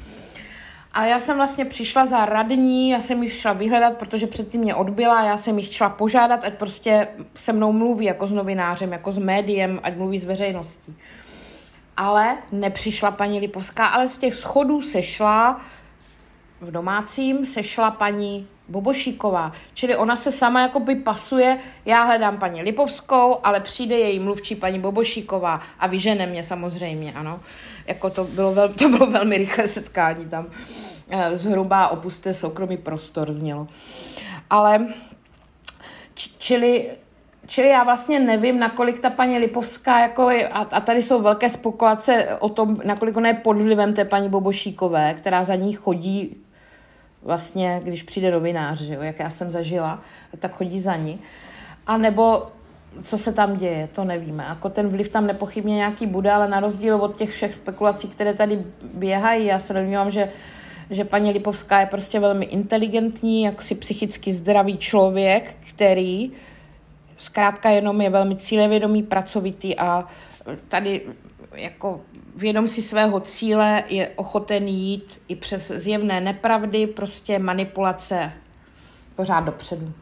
A 0.99 1.05
já 1.05 1.21
jsem 1.21 1.37
vlastně 1.37 1.65
přišla 1.65 2.07
za 2.07 2.25
radní, 2.25 2.91
já 2.91 3.01
jsem 3.01 3.23
ji 3.23 3.31
šla 3.31 3.53
vyhledat, 3.53 3.97
protože 3.97 4.27
předtím 4.27 4.61
mě 4.61 4.75
odbyla, 4.75 5.25
já 5.25 5.37
jsem 5.37 5.59
jich 5.59 5.75
šla 5.75 5.89
požádat, 5.89 6.45
ať 6.45 6.55
prostě 6.55 7.09
se 7.35 7.53
mnou 7.53 7.73
mluví 7.73 8.05
jako 8.05 8.27
s 8.27 8.33
novinářem, 8.33 8.93
jako 8.93 9.13
s 9.13 9.19
médiem, 9.19 9.81
ať 9.83 9.97
mluví 9.97 10.19
s 10.19 10.25
veřejností. 10.25 10.97
Ale 11.97 12.37
nepřišla 12.53 13.11
paní 13.11 13.41
Lipovská, 13.41 13.87
ale 13.87 14.09
z 14.09 14.19
těch 14.19 14.35
schodů 14.35 14.83
sešla 14.83 15.61
v 16.61 16.71
domácím 16.71 17.45
sešla 17.45 17.91
paní 17.91 18.47
Bobošíková. 18.69 19.53
Čili 19.75 19.97
ona 19.97 20.17
se 20.17 20.33
sama 20.33 20.61
jakoby 20.61 20.97
pasuje, 20.97 21.59
já 21.85 22.05
hledám 22.05 22.39
paní 22.39 22.63
Lipovskou, 22.63 23.39
ale 23.43 23.61
přijde 23.61 23.99
její 23.99 24.19
mluvčí 24.19 24.55
paní 24.55 24.81
Bobošíková 24.81 25.61
a 25.79 25.87
vyžene 25.87 26.27
mě 26.27 26.43
samozřejmě, 26.43 27.13
ano. 27.13 27.41
Jako 27.87 28.11
to 28.11 28.25
bylo, 28.25 28.55
vel, 28.55 28.69
to 28.69 28.89
bylo 28.89 29.07
velmi 29.07 29.39
rychlé 29.39 29.69
setkání 29.69 30.29
tam. 30.29 30.47
Eh, 31.11 31.37
zhruba 31.37 31.89
opuste 31.89 32.35
soukromý 32.35 32.77
prostor 32.77 33.33
znělo. 33.33 33.69
Ale 34.51 34.87
čili 36.39 36.91
Čili 37.47 37.69
já 37.69 37.85
vlastně 37.85 38.21
nevím, 38.21 38.59
nakolik 38.59 39.01
ta 39.01 39.11
paní 39.11 39.39
Lipovská, 39.39 40.01
jako 40.01 40.31
je, 40.31 40.49
a, 40.49 40.59
a 40.59 40.81
tady 40.81 41.03
jsou 41.03 41.23
velké 41.23 41.51
spekulace 41.51 42.37
o 42.41 42.49
tom, 42.49 42.77
nakolik 42.85 43.17
ona 43.17 43.29
je 43.29 43.35
pod 43.35 43.57
vlivem 43.57 43.95
té 43.95 44.05
paní 44.05 44.29
Bobošíkové, 44.29 45.15
která 45.15 45.45
za 45.45 45.55
ní 45.55 45.73
chodí 45.73 46.37
vlastně, 47.29 47.81
když 47.85 48.03
přijde 48.03 48.31
novinář, 48.31 48.81
že 48.81 48.95
jo, 48.95 49.03
jak 49.03 49.19
já 49.19 49.31
jsem 49.31 49.51
zažila, 49.51 50.03
tak 50.39 50.57
chodí 50.57 50.81
za 50.81 50.97
ní. 50.97 51.19
A 51.87 51.97
nebo 51.97 52.47
co 53.03 53.19
se 53.19 53.33
tam 53.33 53.57
děje, 53.57 53.89
to 53.95 54.05
nevíme. 54.05 54.45
Jako 54.49 54.69
ten 54.71 54.89
vliv 54.89 55.09
tam 55.09 55.27
nepochybně 55.27 55.75
nějaký 55.75 56.07
bude, 56.07 56.33
ale 56.33 56.49
na 56.49 56.61
rozdíl 56.61 56.97
od 56.97 57.17
těch 57.17 57.31
všech 57.31 57.55
spekulací, 57.55 58.09
které 58.09 58.35
tady 58.35 58.65
běhají, 58.95 59.47
já 59.47 59.59
se 59.59 59.75
domnívám, 59.75 60.11
že 60.11 60.33
že 60.91 61.05
paní 61.05 61.33
Lipovská 61.33 61.81
je 61.81 61.87
prostě 61.87 62.21
velmi 62.21 62.45
inteligentní, 62.45 63.43
jak 63.43 63.63
si 63.63 63.75
psychicky 63.75 64.33
zdravý 64.33 64.79
člověk, 64.79 65.55
který 65.71 66.33
zkrátka 67.17 67.71
jenom 67.71 68.01
je 68.01 68.11
velmi 68.11 68.37
cílevědomý, 68.37 69.03
pracovitý 69.03 69.77
a 69.77 70.09
tady 70.69 71.03
jako 71.57 72.01
vědom 72.39 72.69
si 72.69 72.83
svého 72.83 73.21
cíle 73.21 73.85
je 73.89 74.09
ochoten 74.17 74.69
jít 74.69 75.21
i 75.29 75.37
přes 75.37 75.73
zjevné 75.77 76.21
nepravdy, 76.21 76.87
prostě 76.87 77.39
manipulace 77.39 78.33
pořád 79.17 79.41
dopředu. 79.41 79.93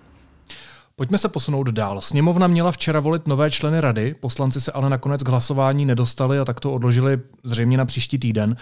Pojďme 0.97 1.19
se 1.19 1.29
posunout 1.29 1.69
dál. 1.69 2.01
Sněmovna 2.01 2.47
měla 2.47 2.73
včera 2.73 3.01
volit 3.01 3.27
nové 3.27 3.51
členy 3.51 3.81
rady, 3.81 4.15
poslanci 4.21 4.61
se 4.61 4.73
ale 4.73 4.91
nakonec 4.91 5.23
k 5.23 5.29
hlasování 5.29 5.87
nedostali 5.87 6.39
a 6.39 6.45
tak 6.45 6.61
to 6.61 6.73
odložili 6.73 7.21
zřejmě 7.45 7.77
na 7.77 7.85
příští 7.85 8.19
týden. 8.19 8.57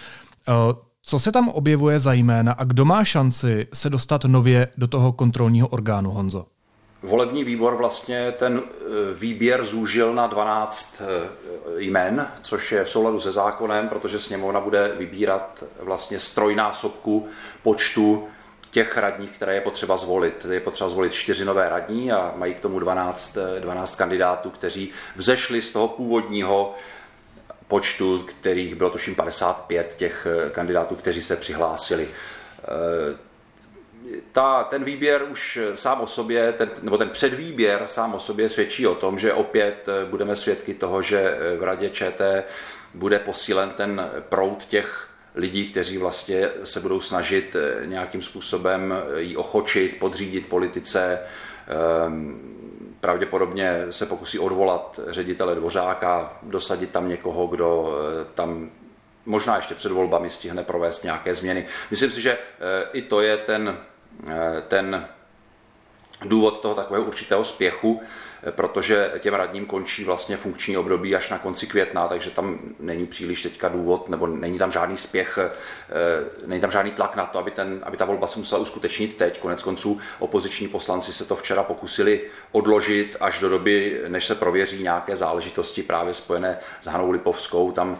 Eh, 0.47 0.53
co 1.01 1.19
se 1.19 1.31
tam 1.31 1.49
objevuje 1.49 1.99
za 1.99 2.13
jména 2.13 2.53
a 2.53 2.63
kdo 2.63 2.85
má 2.85 3.03
šanci 3.03 3.67
se 3.73 3.89
dostat 3.89 4.25
nově 4.25 4.67
do 4.77 4.87
toho 4.87 5.11
kontrolního 5.11 5.67
orgánu, 5.67 6.11
Honzo? 6.11 6.45
Volební 7.05 7.43
výbor 7.43 7.75
vlastně 7.75 8.31
ten 8.31 8.63
e, 8.63 9.13
výběr 9.13 9.65
zúžil 9.65 10.13
na 10.13 10.27
12 10.27 11.01
e, 11.01 11.29
jmen, 11.77 12.31
což 12.41 12.71
je 12.71 12.83
v 12.83 12.89
souladu 12.89 13.19
se 13.19 13.31
zákonem, 13.31 13.89
protože 13.89 14.19
sněmovna 14.19 14.59
bude 14.59 14.93
vybírat 14.97 15.63
vlastně 15.79 16.19
strojnásobku 16.19 17.27
počtu 17.63 18.27
těch 18.71 18.97
radních, 18.97 19.31
které 19.31 19.53
je 19.53 19.61
potřeba 19.61 19.97
zvolit. 19.97 20.45
Je 20.51 20.59
potřeba 20.59 20.89
zvolit 20.89 21.13
čtyři 21.13 21.45
nové 21.45 21.69
radní 21.69 22.11
a 22.11 22.33
mají 22.35 22.53
k 22.53 22.59
tomu 22.59 22.79
12, 22.79 23.37
12 23.59 23.93
e, 23.93 23.97
kandidátů, 23.97 24.49
kteří 24.49 24.91
vzešli 25.15 25.61
z 25.61 25.71
toho 25.71 25.87
původního 25.87 26.75
počtu, 27.67 28.25
kterých 28.27 28.75
bylo 28.75 28.89
tuším 28.89 29.15
55 29.15 29.95
těch 29.97 30.27
kandidátů, 30.51 30.95
kteří 30.95 31.21
se 31.21 31.35
přihlásili 31.35 32.07
ta, 34.31 34.63
ten 34.63 34.83
výběr 34.83 35.23
už 35.31 35.59
sám 35.75 36.01
o 36.01 36.07
sobě, 36.07 36.53
ten, 36.53 36.69
nebo 36.81 36.97
ten 36.97 37.09
předvýběr 37.09 37.83
sám 37.85 38.13
o 38.13 38.19
sobě 38.19 38.49
svědčí 38.49 38.87
o 38.87 38.95
tom, 38.95 39.19
že 39.19 39.33
opět 39.33 39.87
eh, 39.87 40.05
budeme 40.05 40.35
svědky 40.35 40.73
toho, 40.73 41.01
že 41.01 41.19
eh, 41.19 41.57
v 41.57 41.63
radě 41.63 41.89
ČT 41.89 42.45
bude 42.93 43.19
posílen 43.19 43.69
ten 43.69 44.09
proud 44.29 44.65
těch 44.65 45.07
lidí, 45.35 45.69
kteří 45.71 45.97
vlastně 45.97 46.49
se 46.63 46.79
budou 46.79 47.01
snažit 47.01 47.55
eh, 47.55 47.85
nějakým 47.85 48.21
způsobem 48.21 48.93
ji 49.17 49.35
ochočit, 49.35 49.99
podřídit 49.99 50.47
politice. 50.47 51.19
Ehm, 51.67 52.39
pravděpodobně 52.99 53.85
se 53.89 54.05
pokusí 54.05 54.39
odvolat 54.39 54.99
ředitele 55.07 55.55
Dvořáka, 55.55 56.37
dosadit 56.43 56.91
tam 56.91 57.09
někoho, 57.09 57.47
kdo 57.47 57.99
tam 58.33 58.69
možná 59.25 59.55
ještě 59.55 59.75
před 59.75 59.91
volbami 59.91 60.29
stihne 60.29 60.63
provést 60.63 61.03
nějaké 61.03 61.35
změny. 61.35 61.65
Myslím 61.91 62.11
si, 62.11 62.21
že 62.21 62.37
i 62.93 63.01
to 63.01 63.21
je 63.21 63.37
ten 63.37 63.77
Eh, 63.77 63.94
ten 64.67 65.07
důvod 66.25 66.59
toho 66.59 66.75
takového 66.75 67.05
určitého 67.05 67.43
spěchu, 67.43 68.01
eh, 68.43 68.51
protože 68.51 69.11
těm 69.19 69.33
radním 69.33 69.65
končí 69.65 70.03
vlastně 70.03 70.37
funkční 70.37 70.77
období 70.77 71.15
až 71.15 71.29
na 71.29 71.37
konci 71.37 71.67
května, 71.67 72.07
takže 72.07 72.31
tam 72.31 72.59
není 72.79 73.07
příliš 73.07 73.41
teďka 73.41 73.69
důvod, 73.69 74.09
nebo 74.09 74.27
není 74.27 74.57
tam 74.57 74.71
žádný 74.71 74.97
spěch, 74.97 75.37
eh, 75.37 75.49
není 76.45 76.61
tam 76.61 76.71
žádný 76.71 76.91
tlak 76.91 77.15
na 77.15 77.25
to, 77.25 77.39
aby, 77.39 77.51
ten, 77.51 77.79
aby 77.83 77.97
ta 77.97 78.05
volba 78.05 78.27
se 78.27 78.39
musela 78.39 78.61
uskutečnit 78.61 79.17
teď. 79.17 79.39
Konec 79.39 79.61
konců 79.61 79.99
opoziční 80.19 80.67
poslanci 80.67 81.13
se 81.13 81.25
to 81.25 81.35
včera 81.35 81.63
pokusili 81.63 82.21
odložit 82.51 83.17
až 83.19 83.39
do 83.39 83.49
doby, 83.49 84.01
než 84.07 84.25
se 84.25 84.35
prověří 84.35 84.83
nějaké 84.83 85.15
záležitosti 85.15 85.83
právě 85.83 86.13
spojené 86.13 86.59
s 86.81 86.87
Hanou 86.87 87.11
Lipovskou. 87.11 87.71
Tam 87.71 87.99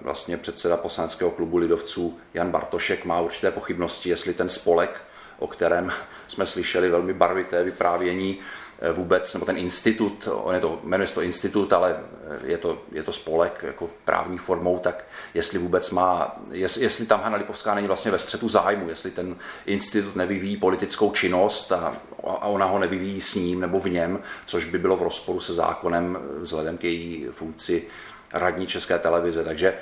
vlastně 0.00 0.36
předseda 0.36 0.76
poslaneckého 0.76 1.30
klubu 1.30 1.56
lidovců 1.56 2.18
Jan 2.34 2.50
Bartošek 2.50 3.04
má 3.04 3.20
určité 3.20 3.50
pochybnosti, 3.50 4.08
jestli 4.08 4.34
ten 4.34 4.48
spolek 4.48 5.02
o 5.42 5.46
kterém 5.46 5.92
jsme 6.28 6.46
slyšeli 6.46 6.90
velmi 6.90 7.14
barvité 7.14 7.62
vyprávění 7.62 8.38
eh, 8.80 8.92
vůbec, 8.92 9.34
nebo 9.34 9.46
ten 9.46 9.58
institut, 9.58 10.28
on 10.32 10.54
je 10.54 10.60
to, 10.60 10.80
jmenuje 10.84 11.08
se 11.08 11.14
to 11.14 11.22
institut, 11.22 11.72
ale 11.72 11.96
eh, 11.96 12.38
je 12.44 12.58
to, 12.58 12.78
je 12.92 13.02
to 13.02 13.12
spolek 13.12 13.62
jako 13.62 13.90
právní 14.04 14.38
formou, 14.38 14.78
tak 14.78 15.04
jestli 15.34 15.58
vůbec 15.58 15.90
má, 15.90 16.36
jestli, 16.50 16.82
jestli 16.82 17.06
tam 17.06 17.20
Hanna 17.22 17.36
Lipovská 17.36 17.74
není 17.74 17.86
vlastně 17.86 18.10
ve 18.10 18.18
střetu 18.18 18.48
zájmu, 18.48 18.88
jestli 18.88 19.10
ten 19.10 19.36
institut 19.66 20.16
nevyvíjí 20.16 20.56
politickou 20.56 21.12
činnost 21.12 21.72
a, 21.72 21.96
a 22.24 22.46
ona 22.46 22.66
ho 22.66 22.78
nevyvíjí 22.78 23.20
s 23.20 23.34
ním 23.34 23.60
nebo 23.60 23.80
v 23.80 23.90
něm, 23.90 24.20
což 24.46 24.64
by 24.64 24.78
bylo 24.78 24.96
v 24.96 25.02
rozporu 25.02 25.40
se 25.40 25.54
zákonem 25.54 26.18
vzhledem 26.38 26.78
k 26.78 26.84
její 26.84 27.26
funkci 27.30 27.86
radní 28.32 28.66
České 28.66 28.98
televize. 28.98 29.44
Takže 29.44 29.74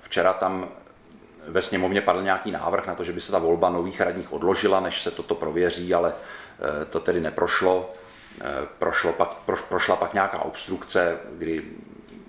včera 0.00 0.32
tam 0.32 0.68
ve 1.48 1.62
sněmovně 1.62 2.00
padl 2.00 2.22
nějaký 2.22 2.50
návrh 2.50 2.86
na 2.86 2.94
to, 2.94 3.04
že 3.04 3.12
by 3.12 3.20
se 3.20 3.32
ta 3.32 3.38
volba 3.38 3.70
nových 3.70 4.00
radních 4.00 4.32
odložila, 4.32 4.80
než 4.80 5.02
se 5.02 5.10
toto 5.10 5.34
prověří, 5.34 5.94
ale 5.94 6.12
eh, 6.12 6.84
to 6.84 7.00
tedy 7.00 7.20
neprošlo. 7.20 7.94
Eh, 8.40 8.44
prošlo 8.78 9.12
pak, 9.12 9.34
proš, 9.34 9.60
prošla 9.60 9.96
pak 9.96 10.14
nějaká 10.14 10.38
obstrukce, 10.38 11.18
kdy 11.32 11.64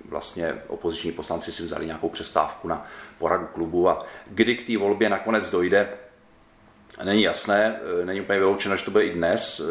vlastně 0.05 0.55
opoziční 0.67 1.11
poslanci 1.11 1.51
si 1.51 1.63
vzali 1.63 1.86
nějakou 1.86 2.09
přestávku 2.09 2.67
na 2.67 2.86
poradu 3.17 3.45
klubu 3.45 3.89
a 3.89 4.05
kdy 4.28 4.55
k 4.55 4.67
té 4.67 4.78
volbě 4.78 5.09
nakonec 5.09 5.51
dojde, 5.51 5.89
není 7.03 7.22
jasné, 7.22 7.80
eh, 8.01 8.05
není 8.05 8.22
úplně 8.22 8.39
vyloučeno, 8.39 8.76
že 8.76 8.86
to 8.86 8.91
bude 8.91 9.05
i 9.05 9.13
dnes, 9.13 9.61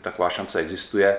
taková 0.00 0.30
šance 0.30 0.58
existuje, 0.58 1.16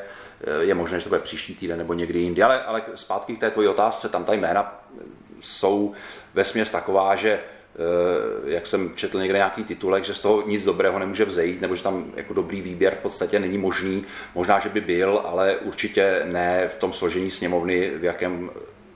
je 0.60 0.74
možné, 0.74 1.00
že 1.00 1.04
to 1.04 1.10
bude 1.10 1.22
příští 1.22 1.56
týden 1.56 1.78
nebo 1.78 1.94
někdy 1.94 2.20
jindy, 2.20 2.44
ale, 2.44 2.64
ale 2.64 2.82
zpátky 2.96 3.36
k 3.36 3.40
té 3.40 3.52
tvojí 3.52 3.68
otázce, 3.68 4.10
tam 4.10 4.26
ta 4.26 4.34
jména 4.34 4.84
jsou 5.42 5.94
ve 6.34 6.44
směs 6.44 6.72
taková, 6.72 7.16
že 7.16 7.40
jak 8.46 8.68
jsem 8.68 8.96
četl 8.96 9.20
někde 9.20 9.38
nějaký 9.38 9.64
titulek, 9.64 10.06
že 10.06 10.14
z 10.14 10.20
toho 10.20 10.48
nic 10.48 10.66
dobrého 10.66 11.00
nemůže 11.00 11.26
vzejít, 11.26 11.62
nebo 11.62 11.76
že 11.76 11.84
tam 11.84 12.12
jako 12.16 12.34
dobrý 12.34 12.62
výběr 12.62 12.96
v 12.96 13.02
podstatě 13.02 13.40
není 13.40 13.58
možný. 13.58 14.06
Možná, 14.36 14.60
že 14.60 14.70
by 14.70 14.82
byl, 14.82 15.22
ale 15.26 15.58
určitě 15.58 16.22
ne 16.26 16.68
v 16.68 16.78
tom 16.78 16.94
složení 16.94 17.32
sněmovny, 17.32 17.90
v 17.90 18.04
jakém 18.04 18.50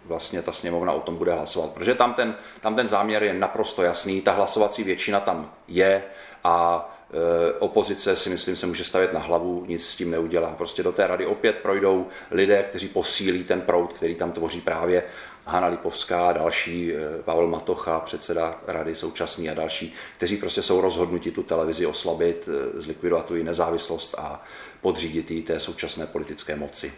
vlastně 0.06 0.42
ta 0.42 0.52
sněmovna 0.52 0.94
o 0.94 1.00
tom 1.00 1.16
bude 1.16 1.34
hlasovat. 1.34 1.72
Protože 1.72 1.96
tam 1.96 2.14
ten, 2.14 2.36
tam 2.62 2.76
ten 2.76 2.88
záměr 2.88 3.24
je 3.24 3.34
naprosto 3.34 3.84
jasný, 3.84 4.22
ta 4.22 4.32
hlasovací 4.32 4.84
většina 4.84 5.20
tam 5.20 5.52
je 5.68 6.04
a 6.44 6.90
e, 7.14 7.54
opozice 7.60 8.16
si 8.16 8.30
myslím 8.30 8.56
se 8.56 8.68
může 8.68 8.84
stavět 8.84 9.14
na 9.14 9.20
hlavu, 9.20 9.66
nic 9.68 9.88
s 9.88 9.96
tím 9.96 10.12
neudělá. 10.12 10.56
Prostě 10.58 10.84
do 10.84 10.92
té 10.92 11.08
rady 11.08 11.26
opět 11.26 11.56
projdou 11.56 12.08
lidé, 12.32 12.64
kteří 12.70 12.88
posílí 12.88 13.44
ten 13.44 13.62
proud, 13.62 13.94
který 13.94 14.16
tam 14.16 14.32
tvoří 14.32 14.62
právě 14.62 15.04
Hanna 15.46 15.68
Lipovská 15.68 16.30
a 16.30 16.34
další, 16.34 16.94
eh, 16.94 17.24
Pavel 17.26 17.48
Matocha, 17.48 18.00
předseda 18.00 18.62
rady 18.68 18.96
současný 18.96 19.50
a 19.50 19.54
další, 19.54 19.94
kteří 20.18 20.38
prostě 20.38 20.62
jsou 20.62 20.82
rozhodnuti 20.82 21.32
tu 21.32 21.44
televizi 21.44 21.86
oslabit, 21.86 22.50
eh, 22.50 22.82
zlikvidovat 22.82 23.26
tu 23.26 23.44
nezávislost 23.44 24.16
a 24.18 24.44
podřídit 24.82 25.32
ji 25.32 25.42
té 25.42 25.60
současné 25.60 26.06
politické 26.06 26.56
moci. 26.56 26.94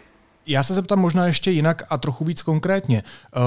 Já 0.46 0.62
se 0.62 0.74
zeptám 0.74 0.98
možná 0.98 1.26
ještě 1.26 1.50
jinak 1.50 1.82
a 1.90 1.98
trochu 1.98 2.24
víc 2.24 2.42
konkrétně. 2.42 3.02
Eh, 3.36 3.40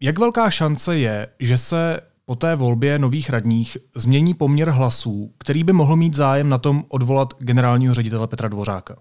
jak 0.00 0.18
velká 0.18 0.50
šance 0.50 0.98
je, 0.98 1.28
že 1.40 1.58
se 1.58 2.00
po 2.24 2.36
té 2.36 2.56
volbě 2.56 2.98
nových 2.98 3.30
radních 3.30 3.78
změní 3.94 4.34
poměr 4.34 4.70
hlasů, 4.70 5.32
který 5.38 5.64
by 5.64 5.72
mohl 5.72 5.96
mít 5.96 6.14
zájem 6.14 6.48
na 6.48 6.58
tom 6.58 6.84
odvolat 6.88 7.34
generálního 7.38 7.94
ředitele 7.94 8.26
Petra 8.26 8.48
Dvořáka? 8.48 8.96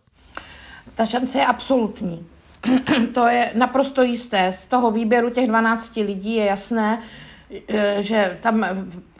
Ta 0.95 1.05
šance 1.05 1.39
je 1.39 1.45
absolutní. 1.45 2.26
to 3.13 3.28
je 3.28 3.51
naprosto 3.53 4.03
jisté. 4.03 4.51
Z 4.51 4.68
toho 4.68 4.91
výběru 4.91 5.30
těch 5.30 5.47
12 5.47 5.95
lidí 5.95 6.36
je 6.36 6.45
jasné, 6.45 7.01
e, 7.68 8.03
že 8.03 8.38
tam 8.41 8.66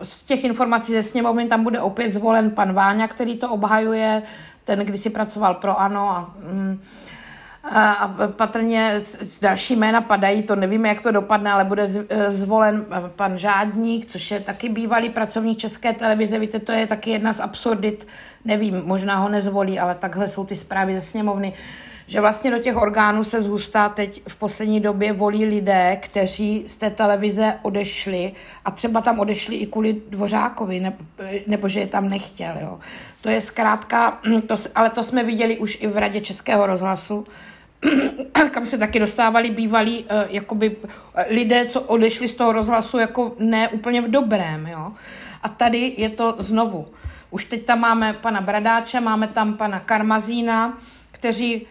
z 0.04 0.24
těch 0.24 0.44
informací 0.44 0.94
ze 0.94 1.04
sněmovny 1.04 1.48
tam 1.48 1.64
bude 1.64 1.80
opět 1.80 2.14
zvolen 2.14 2.52
pan 2.52 2.74
Váňa, 2.74 3.08
který 3.08 3.38
to 3.38 3.50
obhajuje, 3.50 4.24
ten 4.64 4.80
kdysi 4.80 5.10
pracoval 5.10 5.54
pro 5.54 5.80
ANO 5.82 6.10
a, 6.10 6.34
mm, 6.40 6.82
a, 7.64 7.92
a 7.92 8.28
patrně 8.28 9.02
další 9.42 9.76
jména 9.76 10.02
padají, 10.02 10.44
to 10.44 10.56
nevíme, 10.56 10.90
jak 10.90 11.02
to 11.02 11.12
dopadne, 11.12 11.52
ale 11.52 11.64
bude 11.64 11.90
e, 12.10 12.32
zvolen 12.32 12.86
pan 13.16 13.38
Žádník, 13.38 14.06
což 14.06 14.32
je 14.32 14.40
taky 14.40 14.70
bývalý 14.70 15.10
pracovník 15.10 15.58
České 15.58 15.94
televize, 15.94 16.40
víte, 16.40 16.60
to 16.60 16.72
je 16.72 16.88
taky 16.88 17.10
jedna 17.10 17.34
z 17.34 17.40
absurdit, 17.40 18.08
nevím, 18.46 18.82
možná 18.86 19.18
ho 19.18 19.30
nezvolí, 19.30 19.80
ale 19.80 19.96
takhle 19.96 20.28
jsou 20.28 20.46
ty 20.46 20.56
zprávy 20.56 20.94
ze 20.94 21.02
sněmovny 21.02 21.54
že 22.08 22.22
vlastně 22.22 22.52
do 22.52 22.60
těch 22.60 22.76
orgánů 22.76 23.24
se 23.24 23.42
zůstá 23.42 23.90
teď 23.90 24.22
v 24.28 24.36
poslední 24.36 24.80
době 24.80 25.14
volí 25.14 25.46
lidé, 25.46 25.98
kteří 26.02 26.64
z 26.68 26.78
té 26.78 26.90
televize 26.90 27.60
odešli 27.62 28.32
a 28.66 28.72
třeba 28.72 29.02
tam 29.02 29.20
odešli 29.20 29.56
i 29.56 29.66
kvůli 29.66 30.02
Dvořákovi, 30.10 30.80
nebo, 30.80 30.98
nebo 31.48 31.68
že 31.68 31.80
je 31.80 31.88
tam 31.88 32.10
nechtěl. 32.10 32.54
Jo. 32.62 32.80
To 33.22 33.30
je 33.30 33.42
zkrátka, 33.42 34.20
to, 34.48 34.56
ale 34.76 34.90
to 34.90 35.04
jsme 35.04 35.24
viděli 35.24 35.58
už 35.58 35.78
i 35.82 35.88
v 35.88 35.98
Radě 35.98 36.22
Českého 36.22 36.66
rozhlasu, 36.66 37.24
kam 38.52 38.66
se 38.66 38.78
taky 38.78 39.00
dostávali 39.00 39.50
bývalí 39.50 40.04
uh, 40.04 40.10
jakoby, 40.30 40.76
lidé, 41.30 41.66
co 41.66 41.82
odešli 41.82 42.28
z 42.28 42.36
toho 42.36 42.52
rozhlasu 42.52 42.98
jako 42.98 43.36
ne 43.40 43.70
úplně 43.70 44.02
v 44.02 44.12
dobrém. 44.12 44.68
Jo. 44.68 44.92
A 45.44 45.50
tady 45.50 45.94
je 45.98 46.10
to 46.10 46.36
znovu. 46.40 46.88
Už 47.30 47.46
teď 47.46 47.66
tam 47.66 47.80
máme 47.80 48.14
pana 48.14 48.42
Bradáče, 48.42 49.02
máme 49.02 49.28
tam 49.28 49.54
pana 49.54 49.80
Karmazína, 49.80 50.78
kteří 51.12 51.68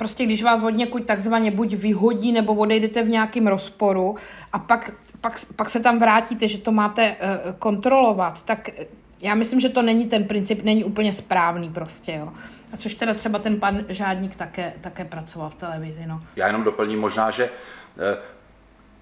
prostě 0.00 0.24
když 0.24 0.42
vás 0.42 0.62
od 0.62 0.70
někud 0.70 1.04
takzvaně 1.04 1.50
buď 1.50 1.74
vyhodí, 1.74 2.32
nebo 2.32 2.54
odejdete 2.54 3.02
v 3.02 3.08
nějakém 3.08 3.46
rozporu 3.46 4.16
a 4.52 4.58
pak, 4.58 4.90
pak, 5.20 5.40
pak 5.56 5.70
se 5.70 5.80
tam 5.80 5.98
vrátíte, 5.98 6.48
že 6.48 6.58
to 6.58 6.72
máte 6.72 7.10
uh, 7.10 7.52
kontrolovat, 7.58 8.42
tak 8.42 8.70
já 9.20 9.34
myslím, 9.34 9.60
že 9.60 9.68
to 9.68 9.82
není 9.82 10.08
ten 10.08 10.24
princip, 10.24 10.62
není 10.64 10.84
úplně 10.84 11.12
správný 11.12 11.68
prostě, 11.68 12.12
jo. 12.12 12.32
A 12.72 12.76
což 12.76 12.94
teda 12.94 13.14
třeba 13.14 13.38
ten 13.38 13.60
pan 13.60 13.84
Žádník 13.88 14.36
také, 14.36 14.72
také 14.80 15.04
pracoval 15.04 15.50
v 15.50 15.54
televizi, 15.54 16.06
no. 16.06 16.22
Já 16.36 16.46
jenom 16.46 16.64
doplním 16.64 17.00
možná, 17.00 17.30
že 17.30 17.50
eh, 17.98 18.18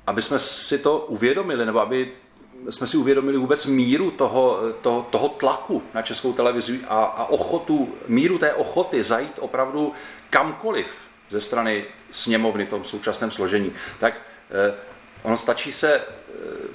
aby 0.06 0.22
jsme 0.22 0.38
si 0.38 0.78
to 0.78 0.98
uvědomili, 0.98 1.66
nebo 1.66 1.80
aby 1.80 2.12
jsme 2.70 2.86
si 2.86 2.96
uvědomili 2.96 3.38
vůbec 3.38 3.66
míru 3.66 4.10
toho, 4.10 4.58
toho, 4.80 5.06
toho 5.10 5.28
tlaku 5.28 5.82
na 5.94 6.02
českou 6.02 6.32
televizi 6.32 6.80
a, 6.88 7.04
a 7.04 7.24
ochotu, 7.24 7.88
míru 8.08 8.38
té 8.38 8.54
ochoty 8.54 9.02
zajít 9.02 9.38
opravdu 9.40 9.92
kamkoliv 10.30 11.08
ze 11.30 11.40
strany 11.40 11.84
sněmovny 12.10 12.66
v 12.66 12.68
tom 12.68 12.84
současném 12.84 13.30
složení, 13.30 13.72
tak 13.98 14.20
eh, 14.50 14.74
ono 15.22 15.38
stačí 15.38 15.72
se 15.72 15.94
eh, 15.94 16.02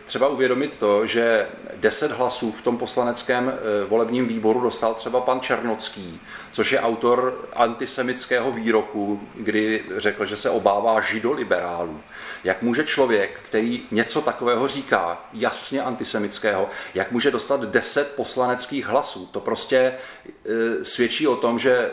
třeba 0.05 0.27
uvědomit 0.27 0.77
to, 0.77 1.05
že 1.05 1.47
10 1.75 2.11
hlasů 2.11 2.51
v 2.51 2.61
tom 2.61 2.77
poslaneckém 2.77 3.53
eh, 3.53 3.85
volebním 3.85 4.27
výboru 4.27 4.61
dostal 4.61 4.93
třeba 4.93 5.21
pan 5.21 5.39
Černocký, 5.39 6.21
což 6.51 6.71
je 6.71 6.79
autor 6.79 7.49
antisemického 7.53 8.51
výroku, 8.51 9.21
kdy 9.35 9.83
řekl, 9.97 10.25
že 10.25 10.37
se 10.37 10.49
obává 10.49 11.01
židoliberálů. 11.01 12.01
Jak 12.43 12.61
může 12.61 12.83
člověk, 12.83 13.39
který 13.43 13.85
něco 13.91 14.21
takového 14.21 14.67
říká, 14.67 15.25
jasně 15.33 15.81
antisemického, 15.81 16.69
jak 16.93 17.11
může 17.11 17.31
dostat 17.31 17.61
10 17.61 18.13
poslaneckých 18.15 18.85
hlasů? 18.85 19.25
To 19.31 19.39
prostě 19.39 19.93
svědčí 20.83 21.27
o 21.27 21.35
tom, 21.35 21.59
že 21.59 21.91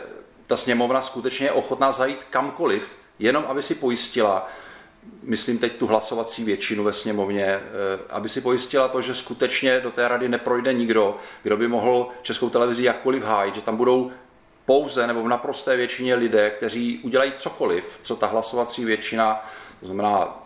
ta 0.51 0.57
sněmovna 0.57 1.01
skutečně 1.01 1.45
je 1.45 1.51
ochotná 1.51 1.91
zajít 1.91 2.23
kamkoliv, 2.29 2.95
jenom 3.19 3.45
aby 3.47 3.63
si 3.63 3.75
pojistila, 3.75 4.49
myslím 5.23 5.57
teď 5.57 5.75
tu 5.75 5.87
hlasovací 5.87 6.43
většinu 6.43 6.83
ve 6.83 6.93
sněmovně, 6.93 7.45
eh, 7.45 7.61
aby 8.09 8.29
si 8.29 8.41
pojistila 8.41 8.87
to, 8.87 9.01
že 9.01 9.15
skutečně 9.15 9.79
do 9.79 9.91
té 9.91 10.07
rady 10.07 10.29
neprojde 10.29 10.73
nikdo, 10.73 11.17
kdo 11.43 11.57
by 11.57 11.67
mohl 11.67 12.09
českou 12.21 12.49
televizi 12.49 12.83
jakkoliv 12.83 13.23
hájit, 13.23 13.55
že 13.55 13.61
tam 13.61 13.77
budou 13.77 14.11
pouze 14.65 15.07
nebo 15.07 15.23
v 15.23 15.27
naprosté 15.27 15.75
většině 15.77 16.15
lidé, 16.15 16.49
kteří 16.49 16.99
udělají 17.03 17.33
cokoliv, 17.37 17.99
co 18.01 18.15
ta 18.15 18.27
hlasovací 18.27 18.85
většina, 18.85 19.49
to 19.79 19.85
znamená 19.85 20.43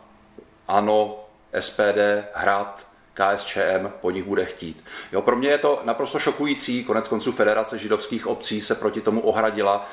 ANO, 0.67 1.25
SPD, 1.59 2.29
Hrad, 2.33 2.84
KSČM 3.15 3.91
po 4.01 4.11
nich 4.11 4.23
bude 4.23 4.45
chtít. 4.45 4.83
Jo, 5.11 5.21
pro 5.21 5.35
mě 5.35 5.49
je 5.49 5.57
to 5.57 5.81
naprosto 5.83 6.19
šokující, 6.19 6.83
konec 6.83 7.07
konců 7.07 7.31
Federace 7.31 7.77
židovských 7.77 8.27
obcí 8.27 8.61
se 8.61 8.75
proti 8.75 9.01
tomu 9.01 9.21
ohradila, 9.21 9.89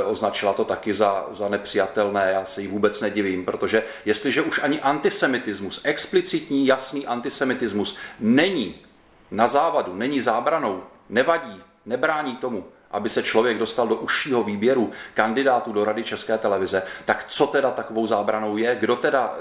e, 0.00 0.02
označila 0.02 0.52
to 0.52 0.64
taky 0.64 0.94
za, 0.94 1.26
za 1.30 1.48
nepřijatelné, 1.48 2.30
já 2.32 2.44
se 2.44 2.62
jí 2.62 2.68
vůbec 2.68 3.00
nedivím, 3.00 3.44
protože 3.44 3.82
jestliže 4.04 4.42
už 4.42 4.62
ani 4.62 4.80
antisemitismus, 4.80 5.80
explicitní, 5.84 6.66
jasný 6.66 7.06
antisemitismus 7.06 7.96
není 8.20 8.74
na 9.30 9.48
závadu, 9.48 9.94
není 9.94 10.20
zábranou, 10.20 10.82
nevadí, 11.08 11.62
nebrání 11.86 12.36
tomu, 12.36 12.64
aby 12.90 13.08
se 13.08 13.22
člověk 13.22 13.58
dostal 13.58 13.88
do 13.88 13.96
užšího 13.96 14.42
výběru 14.42 14.90
kandidátů 15.14 15.72
do 15.72 15.84
Rady 15.84 16.04
České 16.04 16.38
televize, 16.38 16.82
tak 17.04 17.24
co 17.28 17.46
teda 17.46 17.70
takovou 17.70 18.06
zábranou 18.06 18.56
je? 18.56 18.76
Kdo 18.80 18.96
teda 18.96 19.34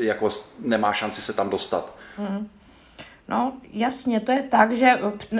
e, 0.00 0.04
jako 0.04 0.28
nemá 0.58 0.92
šanci 0.92 1.22
se 1.22 1.32
tam 1.32 1.50
dostat? 1.50 1.94
Hmm. 2.16 2.48
No, 3.28 3.52
jasně, 3.72 4.20
to 4.20 4.32
je 4.32 4.42
tak, 4.42 4.72
že 4.72 4.98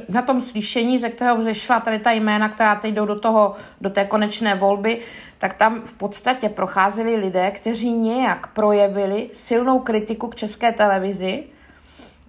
na 0.09 0.23
tom 0.23 0.41
slyšení, 0.41 0.99
ze 0.99 1.09
kterého 1.09 1.37
vzešla 1.37 1.81
tady 1.81 1.99
ta 1.99 2.11
jména, 2.11 2.49
která 2.49 2.75
teď 2.75 2.95
jdou 2.95 3.07
do, 3.07 3.21
toho, 3.21 3.57
do 3.81 3.91
té 3.91 4.05
konečné 4.05 4.55
volby, 4.55 5.03
tak 5.39 5.55
tam 5.55 5.81
v 5.81 5.93
podstatě 5.93 6.49
procházeli 6.49 7.17
lidé, 7.17 7.51
kteří 7.51 7.93
nějak 7.93 8.47
projevili 8.47 9.31
silnou 9.33 9.79
kritiku 9.79 10.29
k 10.29 10.37
české 10.37 10.73
televizi 10.73 11.45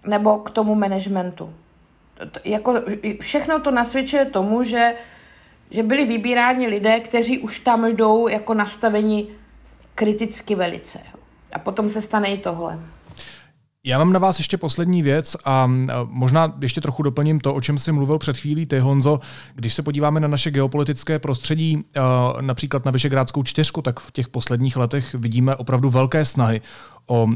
nebo 0.05 0.37
k 0.37 0.49
tomu 0.49 0.75
managementu. 0.75 1.53
Jako, 2.45 2.75
všechno 3.21 3.59
to 3.59 3.71
nasvědčuje 3.71 4.25
tomu, 4.25 4.63
že, 4.63 4.95
že 5.71 5.83
byli 5.83 6.05
vybíráni 6.05 6.67
lidé, 6.67 6.99
kteří 6.99 7.39
už 7.39 7.59
tam 7.59 7.85
jdou 7.85 8.27
jako 8.27 8.53
nastavení 8.53 9.29
kriticky 9.95 10.55
velice. 10.55 10.99
A 11.53 11.59
potom 11.59 11.89
se 11.89 12.01
stane 12.01 12.27
i 12.27 12.37
tohle. 12.37 12.79
Já 13.87 13.97
mám 13.97 14.13
na 14.13 14.19
vás 14.19 14.37
ještě 14.37 14.57
poslední 14.57 15.03
věc 15.03 15.37
a 15.45 15.71
možná 16.05 16.53
ještě 16.61 16.81
trochu 16.81 17.03
doplním 17.03 17.39
to, 17.39 17.53
o 17.53 17.61
čem 17.61 17.77
jsi 17.77 17.91
mluvil 17.91 18.17
před 18.17 18.37
chvílí 18.37 18.65
ty, 18.65 18.79
Honzo. 18.79 19.19
Když 19.55 19.73
se 19.73 19.83
podíváme 19.83 20.19
na 20.19 20.27
naše 20.27 20.51
geopolitické 20.51 21.19
prostředí, 21.19 21.83
například 22.41 22.85
na 22.85 22.91
Vyšegrádskou 22.91 23.43
čtyřku, 23.43 23.81
tak 23.81 23.99
v 23.99 24.11
těch 24.11 24.27
posledních 24.27 24.77
letech 24.77 25.15
vidíme 25.15 25.55
opravdu 25.55 25.89
velké 25.89 26.25
snahy 26.25 26.61
o 27.07 27.27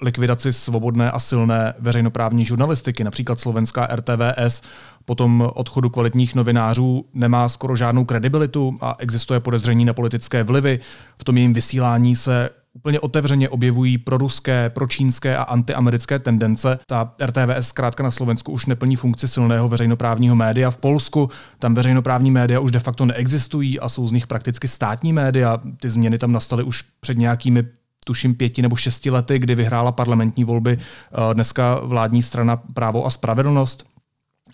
likvidaci 0.00 0.52
svobodné 0.52 1.10
a 1.10 1.18
silné 1.18 1.74
veřejnoprávní 1.78 2.44
žurnalistiky. 2.44 3.04
Například 3.04 3.40
slovenská 3.40 3.88
RTVS 3.96 4.62
po 5.04 5.14
tom 5.14 5.50
odchodu 5.54 5.90
kvalitních 5.90 6.34
novinářů 6.34 7.04
nemá 7.14 7.48
skoro 7.48 7.76
žádnou 7.76 8.04
kredibilitu 8.04 8.78
a 8.80 8.94
existuje 8.98 9.40
podezření 9.40 9.84
na 9.84 9.92
politické 9.92 10.42
vlivy. 10.42 10.80
V 11.18 11.24
tom 11.24 11.36
jejím 11.36 11.52
vysílání 11.52 12.16
se 12.16 12.50
úplně 12.74 13.00
otevřeně 13.00 13.48
objevují 13.48 13.98
proruské, 13.98 14.70
pročínské 14.70 15.36
a 15.36 15.42
antiamerické 15.42 16.18
tendence. 16.18 16.78
Ta 16.86 17.14
RTVS 17.24 17.68
zkrátka 17.68 18.02
na 18.02 18.10
Slovensku 18.10 18.52
už 18.52 18.66
neplní 18.66 18.96
funkci 18.96 19.28
silného 19.28 19.68
veřejnoprávního 19.68 20.36
média. 20.36 20.70
V 20.70 20.76
Polsku 20.76 21.30
tam 21.58 21.74
veřejnoprávní 21.74 22.30
média 22.30 22.60
už 22.60 22.70
de 22.70 22.78
facto 22.78 23.06
neexistují 23.06 23.80
a 23.80 23.88
jsou 23.88 24.06
z 24.06 24.12
nich 24.12 24.26
prakticky 24.26 24.68
státní 24.68 25.12
média. 25.12 25.58
Ty 25.80 25.90
změny 25.90 26.18
tam 26.18 26.32
nastaly 26.32 26.62
už 26.62 26.82
před 27.00 27.18
nějakými 27.18 27.64
tuším 28.04 28.34
pěti 28.34 28.62
nebo 28.62 28.76
šesti 28.76 29.10
lety, 29.10 29.38
kdy 29.38 29.54
vyhrála 29.54 29.92
parlamentní 29.92 30.44
volby 30.44 30.78
eh, 30.78 31.34
dneska 31.34 31.80
vládní 31.82 32.22
strana 32.22 32.56
Právo 32.56 33.06
a 33.06 33.10
spravedlnost 33.10 33.84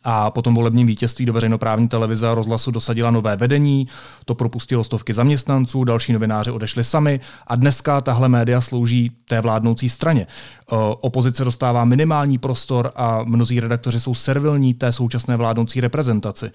a 0.08 0.30
potom 0.30 0.54
volebním 0.54 0.86
vítězství 0.86 1.26
do 1.26 1.32
veřejnoprávní 1.32 1.88
televize 1.88 2.28
a 2.28 2.34
rozhlasu 2.34 2.70
dosadila 2.70 3.10
nové 3.10 3.36
vedení, 3.36 3.86
to 4.24 4.34
propustilo 4.34 4.84
stovky 4.84 5.12
zaměstnanců, 5.12 5.84
další 5.84 6.12
novináři 6.12 6.50
odešli 6.50 6.84
sami 6.84 7.20
a 7.46 7.56
dneska 7.56 8.00
tahle 8.00 8.28
média 8.28 8.60
slouží 8.60 9.10
té 9.28 9.40
vládnoucí 9.40 9.88
straně. 9.88 10.26
Opozice 11.00 11.44
dostává 11.44 11.84
minimální 11.84 12.38
prostor 12.38 12.92
a 12.96 13.22
mnozí 13.24 13.60
redaktoři 13.60 14.00
jsou 14.00 14.14
servilní 14.14 14.74
té 14.74 14.92
současné 14.92 15.36
vládnoucí 15.36 15.80
reprezentaci. 15.80 16.50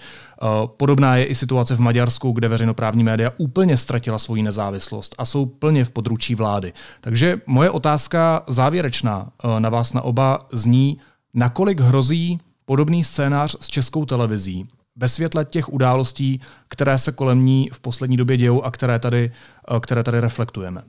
Podobná 0.77 1.15
je 1.15 1.25
i 1.25 1.35
situace 1.35 1.75
v 1.75 1.79
Maďarsku, 1.79 2.31
kde 2.31 2.47
veřejnoprávní 2.47 3.03
média 3.03 3.31
úplně 3.37 3.77
ztratila 3.77 4.19
svoji 4.19 4.43
nezávislost 4.43 5.15
a 5.17 5.25
jsou 5.25 5.45
plně 5.45 5.85
v 5.85 5.89
područí 5.89 6.35
vlády. 6.35 6.73
Takže 7.01 7.41
moje 7.47 7.69
otázka 7.69 8.43
závěrečná 8.47 9.29
na 9.59 9.69
vás 9.69 9.93
na 9.93 10.01
oba 10.01 10.39
zní, 10.51 10.97
nakolik 11.33 11.79
hrozí 11.79 12.39
podobný 12.71 13.03
scénář 13.03 13.55
s 13.59 13.67
českou 13.67 14.05
televizí 14.05 14.67
ve 14.95 15.09
světle 15.09 15.45
těch 15.45 15.73
událostí, 15.73 16.41
které 16.67 16.99
se 16.99 17.11
kolem 17.11 17.45
ní 17.45 17.69
v 17.73 17.79
poslední 17.79 18.17
době 18.17 18.37
dějou 18.37 18.61
a 18.61 18.71
které 18.71 18.99
tady, 18.99 19.31
eh, 19.75 19.79
které 19.79 20.03
tady 20.03 20.19
reflektujeme? 20.19 20.81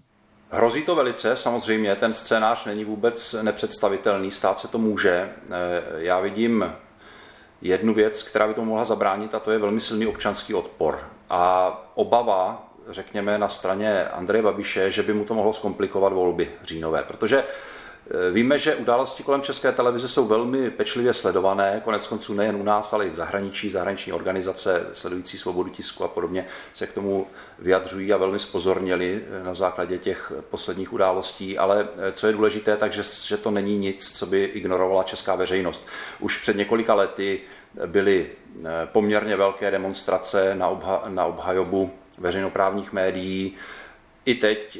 Hrozí 0.51 0.83
to 0.83 0.95
velice, 0.95 1.37
samozřejmě, 1.37 1.97
ten 1.97 2.12
scénář 2.12 2.64
není 2.64 2.85
vůbec 2.85 3.35
nepředstavitelný, 3.43 4.30
stát 4.30 4.61
se 4.61 4.68
to 4.68 4.78
může. 4.78 5.11
Eh, 5.11 5.83
já 5.97 6.20
vidím 6.20 6.72
jednu 7.62 7.95
věc, 7.95 8.22
která 8.22 8.47
by 8.47 8.55
to 8.55 8.64
mohla 8.64 8.85
zabránit, 8.85 9.35
a 9.35 9.41
to 9.41 9.51
je 9.51 9.59
velmi 9.59 9.80
silný 9.80 10.07
občanský 10.07 10.55
odpor. 10.55 11.01
A 11.30 11.72
obava, 11.95 12.68
řekněme, 12.89 13.39
na 13.39 13.49
straně 13.49 14.05
Andreje 14.05 14.43
Babiše, 14.43 14.91
že 14.91 15.03
by 15.03 15.14
mu 15.14 15.24
to 15.24 15.35
mohlo 15.35 15.53
zkomplikovat 15.53 16.12
volby 16.12 16.51
říjnové, 16.64 17.03
protože 17.03 17.45
víme, 18.33 18.59
že 18.59 18.77
události 18.77 19.23
kolem 19.23 19.43
České 19.43 19.73
televize 19.73 20.09
jsou 20.09 20.27
velmi 20.27 20.71
pečlivě 20.71 21.15
sledované, 21.15 21.81
konec 21.85 22.07
konců 22.07 22.35
nejen 22.35 22.57
u 22.57 22.63
nás, 22.63 22.93
ale 22.93 23.07
i 23.07 23.11
v 23.11 23.15
zahraničí. 23.15 23.71
Zahraniční 23.71 24.13
organizace 24.13 24.87
sledující 24.93 25.39
svobodu 25.39 25.71
tisku 25.71 26.05
a 26.05 26.09
podobně 26.09 26.47
se 26.75 26.87
k 26.87 26.93
tomu 26.93 27.27
vyjadřují 27.59 28.13
a 28.13 28.17
velmi 28.17 28.39
spozorněli 28.39 29.23
eh, 29.41 29.45
na 29.45 29.55
základě 29.55 29.99
těch 29.99 30.33
posledních 30.51 30.93
událostí. 30.93 31.59
Ale 31.59 31.89
eh, 32.09 32.13
co 32.13 32.27
je 32.27 32.33
důležité, 32.33 32.77
takže 32.77 33.03
že 33.27 33.37
to 33.37 33.51
není 33.51 33.79
nic, 33.79 34.19
co 34.19 34.27
by 34.27 34.45
ignorovala 34.45 35.03
česká 35.03 35.35
veřejnost. 35.35 35.89
Už 36.21 36.39
před 36.39 36.57
několika 36.57 36.95
lety 36.95 37.41
byly 37.87 38.27
poměrně 38.85 39.37
velké 39.37 39.71
demonstrace 39.71 40.55
na, 40.55 40.71
obha- 40.71 41.03
na 41.09 41.25
obhajobu 41.25 41.91
veřejnoprávních 42.19 42.93
médií. 42.93 43.57
I 44.25 44.35
teď 44.35 44.79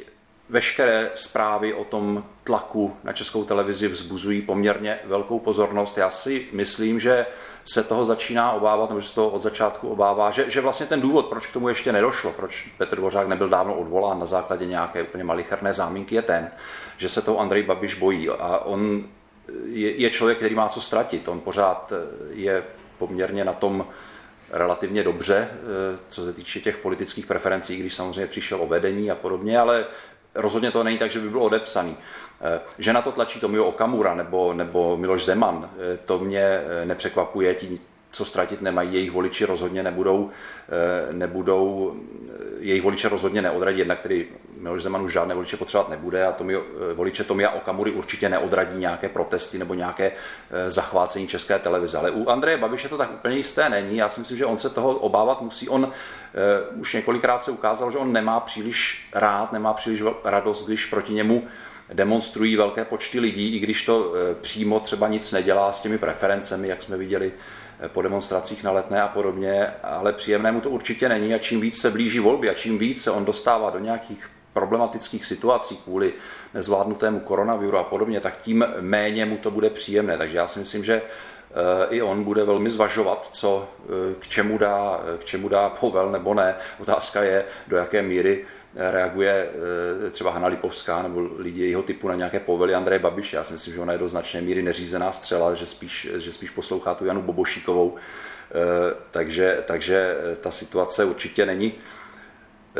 veškeré 0.49 1.11
zprávy 1.15 1.73
o 1.73 1.83
tom 1.83 2.23
tlaku 2.43 2.95
na 3.03 3.13
českou 3.13 3.43
televizi 3.43 3.87
vzbuzují 3.87 4.41
poměrně 4.41 4.99
velkou 5.03 5.39
pozornost. 5.39 5.97
Já 5.97 6.09
si 6.09 6.47
myslím, 6.51 6.99
že 6.99 7.25
se 7.65 7.83
toho 7.83 8.05
začíná 8.05 8.51
obávat, 8.51 8.89
nebo 8.89 9.01
že 9.01 9.07
se 9.07 9.15
toho 9.15 9.29
od 9.29 9.41
začátku 9.41 9.89
obává, 9.89 10.31
že, 10.31 10.49
že 10.49 10.61
vlastně 10.61 10.85
ten 10.85 11.01
důvod, 11.01 11.25
proč 11.25 11.47
k 11.47 11.53
tomu 11.53 11.69
ještě 11.69 11.91
nedošlo, 11.91 12.33
proč 12.33 12.69
Petr 12.77 12.95
Dvořák 12.95 13.27
nebyl 13.27 13.49
dávno 13.49 13.73
odvolán 13.73 14.19
na 14.19 14.25
základě 14.25 14.65
nějaké 14.65 15.03
úplně 15.03 15.23
malicherné 15.23 15.73
záminky, 15.73 16.15
je 16.15 16.21
ten, 16.21 16.51
že 16.97 17.09
se 17.09 17.21
toho 17.21 17.39
Andrej 17.39 17.63
Babiš 17.63 17.95
bojí 17.95 18.29
a 18.29 18.57
on 18.57 19.03
je, 19.65 19.95
je 19.95 20.09
člověk, 20.09 20.37
který 20.37 20.55
má 20.55 20.69
co 20.69 20.81
ztratit. 20.81 21.27
On 21.27 21.39
pořád 21.39 21.93
je 22.29 22.63
poměrně 22.97 23.45
na 23.45 23.53
tom 23.53 23.85
relativně 24.51 25.03
dobře, 25.03 25.49
co 26.09 26.23
se 26.23 26.33
týče 26.33 26.59
těch 26.59 26.77
politických 26.77 27.25
preferencí, 27.25 27.77
když 27.77 27.93
samozřejmě 27.93 28.27
přišel 28.27 28.61
o 28.61 28.67
vedení 28.67 29.11
a 29.11 29.15
podobně, 29.15 29.59
ale 29.59 29.85
rozhodně 30.35 30.71
to 30.71 30.83
není 30.83 30.97
tak, 30.97 31.11
že 31.11 31.19
by 31.19 31.29
byl 31.29 31.43
odepsaný. 31.43 31.97
Eh, 32.41 32.59
že 32.79 32.93
na 32.93 33.01
to 33.01 33.11
tlačí 33.11 33.39
Tomio 33.39 33.65
Okamura 33.65 34.15
nebo, 34.15 34.53
nebo 34.53 34.97
Miloš 34.97 35.25
Zeman, 35.25 35.69
eh, 35.93 35.97
to 36.05 36.19
mě 36.19 36.41
eh, 36.41 36.85
nepřekvapuje. 36.85 37.55
Co 38.13 38.25
ztratit 38.25 38.61
nemají, 38.61 38.93
jejich 38.93 39.11
voliči 39.11 39.45
rozhodně 39.45 39.83
nebudou, 39.83 40.29
eh, 40.29 41.13
nebudou 41.13 41.95
jejich 42.59 42.83
voliče 42.83 43.09
rozhodně 43.09 43.41
neodradí, 43.41 43.79
jednak 43.79 43.99
který 43.99 44.27
Miloš 44.57 44.83
Zeman 44.83 45.01
už 45.01 45.13
žádné 45.13 45.35
voliče 45.35 45.57
potřebovat 45.57 45.89
nebude 45.89 46.25
a 46.25 46.31
Tomi, 46.31 46.57
voliče 46.93 47.23
Tomia 47.23 47.49
Okamury 47.49 47.91
určitě 47.91 48.29
neodradí 48.29 48.79
nějaké 48.79 49.09
protesty 49.09 49.57
nebo 49.59 49.73
nějaké 49.73 50.11
zachvácení 50.67 51.27
české 51.27 51.59
televize. 51.59 51.97
Ale 51.97 52.11
u 52.11 52.29
Andreje 52.29 52.57
Babiše 52.57 52.89
to 52.89 52.97
tak 52.97 53.13
úplně 53.13 53.37
jisté 53.37 53.69
není. 53.69 53.97
Já 53.97 54.09
si 54.09 54.19
myslím, 54.19 54.37
že 54.37 54.45
on 54.45 54.57
se 54.57 54.69
toho 54.69 54.95
obávat 54.95 55.41
musí. 55.41 55.69
On 55.69 55.91
už 56.75 56.93
několikrát 56.93 57.43
se 57.43 57.51
ukázal, 57.51 57.91
že 57.91 57.97
on 57.97 58.13
nemá 58.13 58.39
příliš 58.39 59.09
rád, 59.13 59.51
nemá 59.51 59.73
příliš 59.73 60.03
radost, 60.23 60.65
když 60.65 60.85
proti 60.85 61.13
němu 61.13 61.47
demonstrují 61.93 62.55
velké 62.55 62.85
počty 62.85 63.19
lidí, 63.19 63.55
i 63.55 63.59
když 63.59 63.85
to 63.85 64.13
přímo 64.41 64.79
třeba 64.79 65.07
nic 65.07 65.31
nedělá 65.31 65.71
s 65.71 65.81
těmi 65.81 65.97
preferencemi, 65.97 66.67
jak 66.67 66.83
jsme 66.83 66.97
viděli 66.97 67.33
po 67.87 68.01
demonstracích 68.01 68.63
na 68.63 68.71
letné 68.71 69.01
a 69.01 69.07
podobně, 69.07 69.67
ale 69.83 70.13
příjemnému 70.13 70.61
to 70.61 70.69
určitě 70.69 71.09
není 71.09 71.33
a 71.33 71.37
čím 71.37 71.61
víc 71.61 71.81
se 71.81 71.89
blíží 71.89 72.19
volby 72.19 72.49
a 72.49 72.53
čím 72.53 72.77
víc 72.77 73.03
se 73.03 73.11
on 73.11 73.25
dostává 73.25 73.69
do 73.69 73.79
nějakých 73.79 74.29
problematických 74.53 75.25
situací 75.25 75.77
kvůli 75.77 76.13
nezvládnutému 76.53 77.19
koronaviru 77.19 77.77
a 77.77 77.83
podobně, 77.83 78.19
tak 78.19 78.41
tím 78.41 78.65
méně 78.79 79.25
mu 79.25 79.37
to 79.37 79.51
bude 79.51 79.69
příjemné. 79.69 80.17
Takže 80.17 80.37
já 80.37 80.47
si 80.47 80.59
myslím, 80.59 80.83
že 80.83 80.93
e, 80.93 81.01
i 81.89 82.01
on 82.01 82.23
bude 82.23 82.43
velmi 82.43 82.69
zvažovat, 82.69 83.27
co, 83.31 83.67
k, 84.19 84.27
čemu 84.27 84.57
dá, 84.57 84.99
k 85.19 85.25
čemu 85.25 85.49
dá 85.49 85.69
povel 85.69 86.11
nebo 86.11 86.33
ne. 86.33 86.55
Otázka 86.79 87.23
je, 87.23 87.45
do 87.67 87.77
jaké 87.77 88.01
míry 88.01 88.45
reaguje 88.75 89.49
eh, 90.07 90.09
třeba 90.09 90.31
Hanna 90.31 90.47
Lipovská 90.47 91.03
nebo 91.03 91.29
lidi 91.37 91.69
jeho 91.69 91.83
typu 91.83 92.07
na 92.07 92.15
nějaké 92.15 92.39
povely 92.39 92.75
Andreje 92.75 92.99
Babiše. 92.99 93.35
Já 93.35 93.43
si 93.43 93.53
myslím, 93.53 93.73
že 93.73 93.79
ona 93.79 93.93
je 93.93 93.99
do 93.99 94.07
značné 94.07 94.41
míry 94.41 94.61
neřízená 94.61 95.11
střela, 95.11 95.53
že 95.53 95.65
spíš, 95.65 96.07
že 96.15 96.33
spíš 96.33 96.49
poslouchá 96.49 96.93
tu 96.93 97.05
Janu 97.05 97.21
Bobošíkovou. 97.21 97.95
Eh, 97.95 98.95
takže, 99.11 99.63
takže 99.65 100.17
ta 100.41 100.51
situace 100.51 101.05
určitě 101.05 101.45
není 101.45 101.73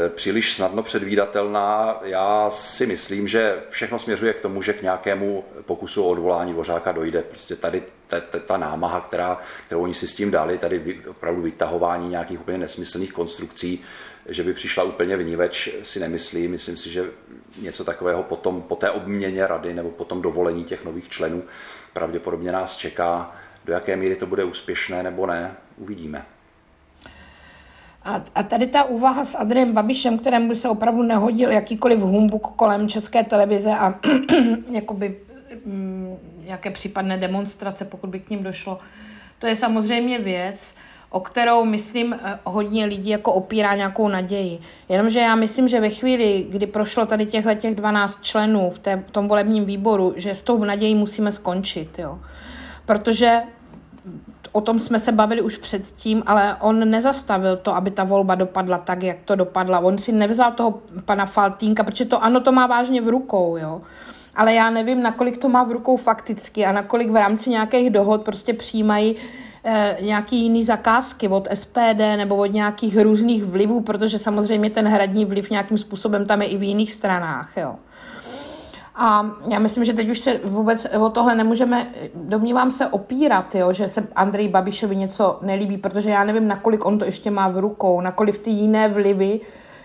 příliš 0.09 0.53
snadno 0.53 0.83
předvídatelná. 0.83 1.99
Já 2.03 2.49
si 2.49 2.85
myslím, 2.85 3.27
že 3.27 3.63
všechno 3.69 3.99
směřuje 3.99 4.33
k 4.33 4.39
tomu, 4.39 4.61
že 4.61 4.73
k 4.73 4.81
nějakému 4.81 5.45
pokusu 5.65 6.03
o 6.03 6.09
odvolání 6.09 6.53
Vořáka 6.53 6.91
dojde. 6.91 7.21
Prostě 7.21 7.55
tady 7.55 7.83
ta, 8.07 8.19
ta, 8.19 8.39
ta 8.39 8.57
námaha, 8.57 9.01
která, 9.01 9.37
kterou 9.65 9.81
oni 9.81 9.93
si 9.93 10.07
s 10.07 10.15
tím 10.15 10.31
dali, 10.31 10.57
tady 10.57 11.01
opravdu 11.07 11.41
vytahování 11.41 12.09
nějakých 12.09 12.41
úplně 12.41 12.57
nesmyslných 12.57 13.13
konstrukcí, 13.13 13.81
že 14.29 14.43
by 14.43 14.53
přišla 14.53 14.83
úplně 14.83 15.17
vníveč, 15.17 15.69
si 15.83 15.99
nemyslím. 15.99 16.51
Myslím 16.51 16.77
si, 16.77 16.89
že 16.89 17.05
něco 17.61 17.83
takového 17.83 18.23
potom, 18.23 18.61
po 18.61 18.75
té 18.75 18.91
obměně 18.91 19.47
rady 19.47 19.73
nebo 19.73 19.89
po 19.89 20.05
tom 20.05 20.21
dovolení 20.21 20.63
těch 20.63 20.85
nových 20.85 21.09
členů 21.09 21.43
pravděpodobně 21.93 22.51
nás 22.51 22.77
čeká. 22.77 23.35
Do 23.65 23.73
jaké 23.73 23.95
míry 23.95 24.15
to 24.15 24.25
bude 24.25 24.43
úspěšné 24.43 25.03
nebo 25.03 25.25
ne, 25.25 25.55
uvidíme. 25.77 26.25
A, 28.06 28.22
a 28.36 28.43
tady 28.43 28.68
ta 28.68 28.84
úvaha 28.84 29.26
s 29.26 29.38
Adriem 29.38 29.74
Babišem, 29.74 30.18
kterému 30.18 30.49
by 30.49 30.56
se 30.56 30.70
opravdu 30.70 31.04
nehodil 31.04 31.51
jakýkoliv 31.51 31.99
humbuk 31.99 32.47
kolem 32.47 32.89
české 32.89 33.24
televize 33.24 33.72
a 33.72 33.99
jakoby 34.72 35.20
mm, 35.66 36.18
nějaké 36.45 36.72
případné 36.72 37.18
demonstrace, 37.18 37.86
pokud 37.86 38.10
by 38.10 38.20
k 38.20 38.30
ním 38.30 38.43
došlo, 38.43 38.80
to 39.39 39.47
je 39.47 39.56
samozřejmě 39.56 40.20
věc, 40.20 40.76
o 41.10 41.20
kterou, 41.20 41.66
myslím, 41.66 42.14
eh, 42.14 42.39
hodně 42.43 42.86
lidí 42.86 43.10
jako 43.10 43.34
opírá 43.34 43.76
nějakou 43.76 44.08
naději. 44.08 44.60
Jenomže 44.89 45.20
já 45.20 45.36
myslím, 45.36 45.68
že 45.68 45.80
ve 45.80 45.89
chvíli, 45.89 46.45
kdy 46.49 46.68
prošlo 46.68 47.06
tady 47.06 47.26
těchto 47.26 47.54
těch 47.56 47.76
12 47.76 48.24
členů 48.24 48.70
v, 48.70 48.80
té, 48.80 49.04
v 49.08 49.12
tom 49.12 49.28
volebním 49.28 49.66
výboru, 49.66 50.14
že 50.16 50.36
s 50.36 50.41
tou 50.41 50.64
nadějí 50.64 50.95
musíme 50.95 51.32
skončit, 51.32 51.99
jo. 51.99 52.20
Protože 52.86 53.41
o 54.54 54.62
tom 54.62 54.80
jsme 54.80 54.99
se 54.99 55.12
bavili 55.12 55.41
už 55.41 55.58
předtím, 55.58 56.24
ale 56.26 56.58
on 56.60 56.89
nezastavil 56.89 57.58
to, 57.58 57.76
aby 57.76 57.91
ta 57.91 58.04
volba 58.04 58.36
dopadla 58.36 58.78
tak, 58.78 59.04
jak 59.04 59.18
to 59.26 59.36
dopadla. 59.36 59.80
On 59.80 59.97
si 59.97 60.12
nevzal 60.12 60.51
toho 60.51 60.82
pana 61.06 61.26
Faltínka, 61.26 61.84
protože 61.84 62.06
to 62.06 62.24
ano, 62.24 62.39
to 62.39 62.51
má 62.51 62.68
vážně 62.68 63.01
v 63.01 63.10
rukou, 63.10 63.58
jo. 63.58 63.82
Ale 64.36 64.54
já 64.54 64.70
nevím, 64.70 65.04
nakolik 65.04 65.38
to 65.38 65.49
má 65.49 65.64
v 65.64 65.72
rukou 65.72 65.97
fakticky 65.97 66.66
a 66.66 66.72
nakolik 66.72 67.12
v 67.12 67.16
rámci 67.16 67.49
nějakých 67.49 67.89
dohod 67.89 68.22
prostě 68.22 68.54
přijímají 68.54 69.16
Eh, 69.66 69.97
nějaký 70.01 70.41
jiný 70.41 70.64
zakázky 70.64 71.28
od 71.28 71.47
SPD 71.54 72.18
nebo 72.18 72.36
od 72.36 72.45
nějakých 72.45 72.97
různých 72.97 73.43
vlivů, 73.43 73.82
protože 73.82 74.20
samozřejmě 74.20 74.70
ten 74.70 74.88
hradní 74.88 75.26
vliv 75.26 75.49
nějakým 75.49 75.78
způsobem 75.78 76.26
tam 76.26 76.41
je 76.41 76.47
i 76.47 76.58
v 76.58 76.64
jiných 76.64 76.93
stranách. 76.93 77.58
Jo. 77.58 77.76
A 78.95 79.25
já 79.47 79.59
myslím, 79.59 79.85
že 79.85 79.93
teď 79.93 80.09
už 80.09 80.19
se 80.19 80.39
vůbec 80.43 80.87
o 80.99 81.09
tohle 81.09 81.35
nemůžeme, 81.35 81.87
domnívám 82.15 82.71
se, 82.71 82.87
opírat, 82.87 83.55
jo, 83.55 83.73
že 83.73 83.87
se 83.87 84.07
Andrej 84.15 84.47
Babišovi 84.47 84.95
něco 84.95 85.39
nelíbí, 85.41 85.77
protože 85.77 86.09
já 86.09 86.23
nevím, 86.23 86.47
nakolik 86.47 86.85
on 86.85 86.99
to 86.99 87.05
ještě 87.05 87.31
má 87.31 87.47
v 87.47 87.57
rukou, 87.57 88.01
nakolik 88.01 88.37
ty 88.37 88.49
jiné 88.49 88.89
vlivy 88.89 89.39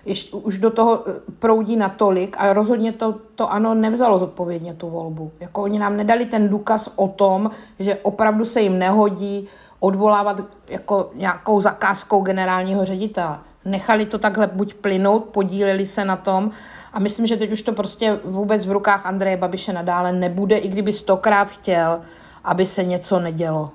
ještě, 0.05 0.37
už 0.37 0.59
do 0.59 0.71
toho 0.71 1.05
eh, 1.09 1.13
proudí 1.39 1.77
natolik 1.77 2.37
a 2.39 2.53
rozhodně 2.53 2.93
to, 2.93 3.15
to 3.35 3.53
ano 3.53 3.75
nevzalo 3.75 4.19
zodpovědně 4.19 4.75
tu 4.75 4.91
volbu. 4.91 5.33
Jako 5.41 5.63
oni 5.63 5.79
nám 5.79 5.97
nedali 5.97 6.27
ten 6.27 6.49
důkaz 6.49 6.93
o 6.97 7.09
tom, 7.09 7.51
že 7.79 7.99
opravdu 8.03 8.45
se 8.45 8.61
jim 8.61 8.79
nehodí 8.79 9.49
odvolávat 9.81 10.41
jako 10.71 11.11
nějakou 11.15 11.61
zakázkou 11.61 12.21
generálního 12.23 12.85
ředitele. 12.85 13.39
Nechali 13.69 14.07
to 14.07 14.19
takhle 14.19 14.47
buď 14.47 14.75
plynout, 14.75 15.25
podíleli 15.25 15.87
se 15.87 16.05
na 16.05 16.17
tom 16.17 16.51
a 16.93 16.99
myslím, 16.99 17.27
že 17.27 17.37
teď 17.37 17.53
už 17.53 17.63
to 17.63 17.73
prostě 17.73 18.19
vůbec 18.25 18.67
v 18.67 18.73
rukách 18.73 19.07
Andreje 19.07 19.37
Babiše 19.37 19.73
nadále 19.73 20.13
nebude, 20.13 20.57
i 20.57 20.69
kdyby 20.69 20.93
stokrát 20.93 21.51
chtěl, 21.51 22.01
aby 22.45 22.67
se 22.67 22.85
něco 22.85 23.21
nedělo. 23.21 23.71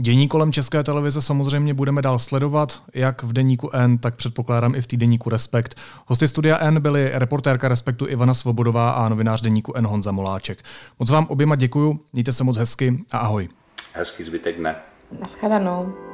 Dění 0.00 0.28
kolem 0.28 0.52
České 0.52 0.82
televize 0.82 1.22
samozřejmě 1.22 1.74
budeme 1.74 2.02
dál 2.02 2.18
sledovat, 2.18 2.82
jak 2.94 3.22
v 3.22 3.32
deníku 3.32 3.70
N, 3.72 3.98
tak 3.98 4.16
předpokládám 4.16 4.74
i 4.74 4.80
v 4.80 4.86
týdeníku 4.86 5.30
Respekt. 5.30 5.74
Hosty 6.06 6.28
studia 6.28 6.58
N 6.60 6.80
byly 6.80 7.10
reportérka 7.14 7.68
Respektu 7.68 8.08
Ivana 8.08 8.34
Svobodová 8.34 8.90
a 8.90 9.08
novinář 9.08 9.40
deníku 9.40 9.72
N 9.76 9.86
Honza 9.86 10.12
Moláček. 10.12 10.58
Moc 10.98 11.10
vám 11.10 11.26
oběma 11.28 11.56
děkuju, 11.56 12.00
mějte 12.12 12.32
se 12.32 12.44
moc 12.44 12.56
hezky 12.56 12.98
a 13.12 13.18
ahoj. 13.18 13.48
Hezký 13.94 14.24
zbytek 14.24 14.56
dne. 14.58 14.76
Naschledanou. 15.20 16.07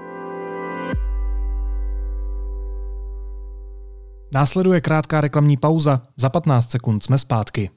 Následuje 4.35 4.81
krátká 4.81 5.21
reklamní 5.21 5.57
pauza. 5.57 6.01
Za 6.17 6.29
15 6.29 6.71
sekund 6.71 7.05
jsme 7.05 7.19
zpátky. 7.19 7.71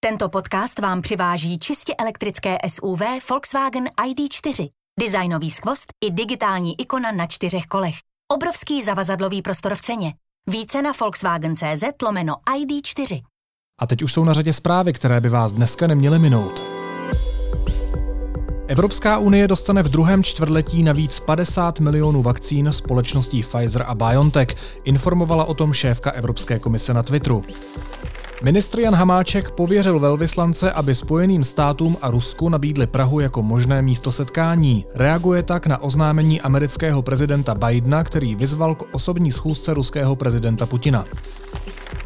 Tento 0.00 0.28
podcast 0.28 0.78
vám 0.78 1.02
přiváží 1.02 1.58
čistě 1.58 1.94
elektrické 1.94 2.58
SUV 2.68 3.02
Volkswagen 3.30 3.84
ID4. 3.86 4.68
Designový 5.00 5.50
skvost 5.50 5.86
i 6.04 6.10
digitální 6.10 6.80
ikona 6.80 7.12
na 7.12 7.26
čtyřech 7.26 7.64
kolech. 7.66 7.94
Obrovský 8.32 8.82
zavazadlový 8.82 9.42
prostor 9.42 9.74
v 9.74 9.82
ceně. 9.82 10.14
Více 10.50 10.82
na 10.82 10.92
Volkswagen.cz 11.00 11.84
lomeno 12.02 12.34
ID4. 12.56 13.22
A 13.80 13.86
teď 13.86 14.02
už 14.02 14.12
jsou 14.12 14.24
na 14.24 14.32
řadě 14.32 14.52
zprávy, 14.52 14.92
které 14.92 15.20
by 15.20 15.28
vás 15.28 15.52
dneska 15.52 15.86
neměly 15.86 16.18
minout. 16.18 16.83
Evropská 18.66 19.18
unie 19.18 19.48
dostane 19.48 19.82
v 19.82 19.88
druhém 19.88 20.24
čtvrtletí 20.24 20.82
navíc 20.82 21.20
50 21.20 21.80
milionů 21.80 22.22
vakcín 22.22 22.72
společností 22.72 23.42
Pfizer 23.42 23.84
a 23.86 23.94
BioNTech, 23.94 24.48
informovala 24.84 25.44
o 25.44 25.54
tom 25.54 25.72
šéfka 25.72 26.10
Evropské 26.10 26.58
komise 26.58 26.94
na 26.94 27.02
Twitteru. 27.02 27.42
Ministr 28.42 28.80
Jan 28.80 28.94
Hamáček 28.94 29.50
pověřil 29.50 30.00
velvyslance, 30.00 30.72
aby 30.72 30.94
Spojeným 30.94 31.44
státům 31.44 31.96
a 32.02 32.10
Rusku 32.10 32.48
nabídli 32.48 32.86
Prahu 32.86 33.20
jako 33.20 33.42
možné 33.42 33.82
místo 33.82 34.12
setkání. 34.12 34.84
Reaguje 34.94 35.42
tak 35.42 35.66
na 35.66 35.82
oznámení 35.82 36.40
amerického 36.40 37.02
prezidenta 37.02 37.54
Bidena, 37.54 38.04
který 38.04 38.34
vyzval 38.34 38.74
k 38.74 38.94
osobní 38.94 39.32
schůzce 39.32 39.74
ruského 39.74 40.16
prezidenta 40.16 40.66
Putina. 40.66 41.04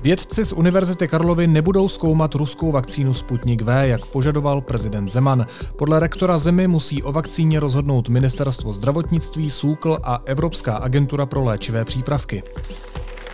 Vědci 0.03 0.45
z 0.45 0.53
Univerzity 0.53 1.09
Karlovy 1.09 1.47
nebudou 1.47 1.89
zkoumat 1.89 2.35
ruskou 2.35 2.73
vakcínu 2.73 3.15
Sputnik 3.15 3.63
V, 3.63 3.89
jak 3.89 4.07
požadoval 4.07 4.61
prezident 4.61 5.13
Zeman. 5.13 5.47
Podle 5.77 6.01
rektora 6.01 6.39
Zemi 6.39 6.69
musí 6.69 7.03
o 7.03 7.13
vakcíně 7.13 7.61
rozhodnout 7.61 8.09
Ministerstvo 8.09 8.73
zdravotnictví, 8.73 9.51
SÚKL 9.51 9.99
a 10.03 10.23
Evropská 10.25 10.77
agentura 10.77 11.27
pro 11.27 11.45
léčivé 11.45 11.85
přípravky. 11.85 12.43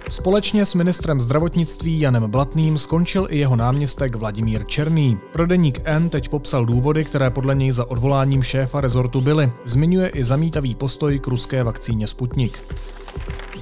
Společně 0.09 0.67
s 0.67 0.75
ministrem 0.75 1.21
zdravotnictví 1.21 2.01
Janem 2.01 2.31
Blatným 2.31 2.79
skončil 2.79 3.27
i 3.31 3.39
jeho 3.39 3.57
náměstek 3.57 4.17
Vladimír 4.17 4.67
Černý. 4.67 5.19
Prodeník 5.33 5.81
N 5.85 6.09
teď 6.09 6.29
popsal 6.29 6.67
důvody, 6.67 7.05
které 7.05 7.31
podle 7.31 7.55
něj 7.55 7.73
za 7.73 7.91
odvoláním 7.91 8.43
šéfa 8.43 8.81
rezortu 8.81 9.21
byly. 9.21 9.53
Zmiňuje 9.65 10.09
i 10.09 10.25
zamítavý 10.25 10.75
postoj 10.75 11.19
k 11.19 11.27
ruské 11.27 11.63
vakcíně 11.63 12.07
Sputnik. 12.07 12.59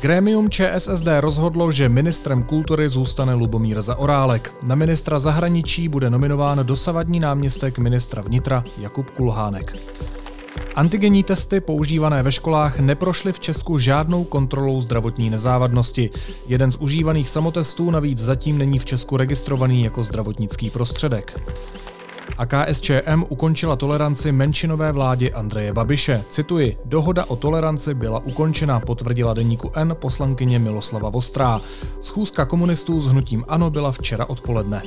Grémium 0.02 0.50
ČSSD 0.50 1.06
rozhodlo, 1.20 1.72
že 1.72 1.88
ministrem 1.88 2.42
kultury 2.42 2.88
zůstane 2.88 3.34
Lubomír 3.34 3.82
Zaorálek. 3.82 4.54
Na 4.62 4.74
ministra 4.74 5.18
zahraničí 5.18 5.88
bude 5.88 6.10
nominován 6.10 6.58
dosavadní 6.62 7.20
náměstek 7.20 7.78
ministra 7.78 8.22
vnitra 8.22 8.64
Jakub 8.78 9.10
Kulhánek. 9.10 9.76
Antigenní 10.74 11.24
testy 11.24 11.60
používané 11.60 12.22
ve 12.22 12.32
školách 12.32 12.78
neprošly 12.78 13.32
v 13.32 13.40
Česku 13.40 13.78
žádnou 13.78 14.24
kontrolou 14.24 14.80
zdravotní 14.80 15.30
nezávadnosti. 15.30 16.10
Jeden 16.48 16.70
z 16.70 16.76
užívaných 16.76 17.28
samotestů 17.28 17.90
navíc 17.90 18.18
zatím 18.18 18.58
není 18.58 18.78
v 18.78 18.84
Česku 18.84 19.16
registrovaný 19.16 19.84
jako 19.84 20.02
zdravotnický 20.02 20.70
prostředek. 20.70 21.40
A 22.42 22.46
KSČM 22.46 23.24
ukončila 23.28 23.76
toleranci 23.76 24.32
menšinové 24.32 24.92
vládě 24.92 25.30
Andreje 25.30 25.72
Babiše. 25.72 26.24
Cituji, 26.30 26.76
dohoda 26.84 27.24
o 27.24 27.36
toleranci 27.36 27.94
byla 27.94 28.18
ukončena, 28.18 28.80
potvrdila 28.80 29.34
deníku 29.34 29.70
N 29.74 29.96
poslankyně 30.00 30.58
Miloslava 30.58 31.10
Vostrá. 31.10 31.60
Schůzka 32.00 32.44
komunistů 32.44 33.00
s 33.00 33.06
hnutím 33.06 33.44
ANO 33.48 33.70
byla 33.70 33.92
včera 33.92 34.26
odpoledne. 34.26 34.82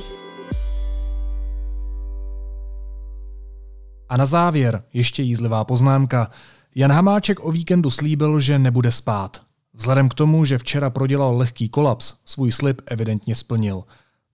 A 4.08 4.16
na 4.16 4.26
závěr 4.26 4.82
ještě 4.92 5.22
jízlivá 5.22 5.64
poznámka. 5.64 6.30
Jan 6.74 6.92
Hamáček 6.92 7.44
o 7.44 7.52
víkendu 7.52 7.90
slíbil, 7.90 8.40
že 8.40 8.58
nebude 8.58 8.92
spát. 8.92 9.40
Vzhledem 9.74 10.08
k 10.08 10.14
tomu, 10.14 10.44
že 10.44 10.58
včera 10.58 10.90
prodělal 10.90 11.36
lehký 11.36 11.68
kolaps, 11.68 12.14
svůj 12.24 12.52
slib 12.52 12.80
evidentně 12.86 13.34
splnil. 13.34 13.84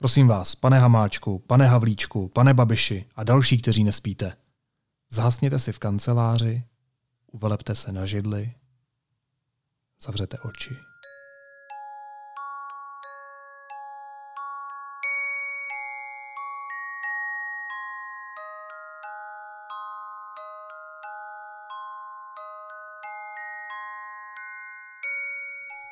Prosím 0.02 0.28
vás, 0.28 0.54
pane 0.54 0.78
Hamáčku, 0.78 1.38
pane 1.38 1.66
Havlíčku, 1.66 2.28
pane 2.28 2.54
Babiši 2.54 3.04
a 3.16 3.24
další, 3.24 3.58
kteří 3.58 3.84
nespíte. 3.84 4.36
Zhasněte 5.10 5.58
si 5.58 5.72
v 5.72 5.78
kanceláři, 5.78 6.64
uvelepte 7.32 7.74
se 7.74 7.92
na 7.92 8.06
židli, 8.06 8.54
zavřete 10.00 10.36
oči. 10.48 10.76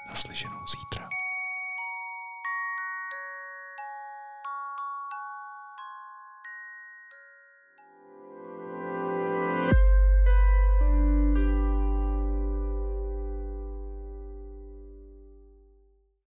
Naslyšenou 0.08 0.66
zítra. 0.66 0.99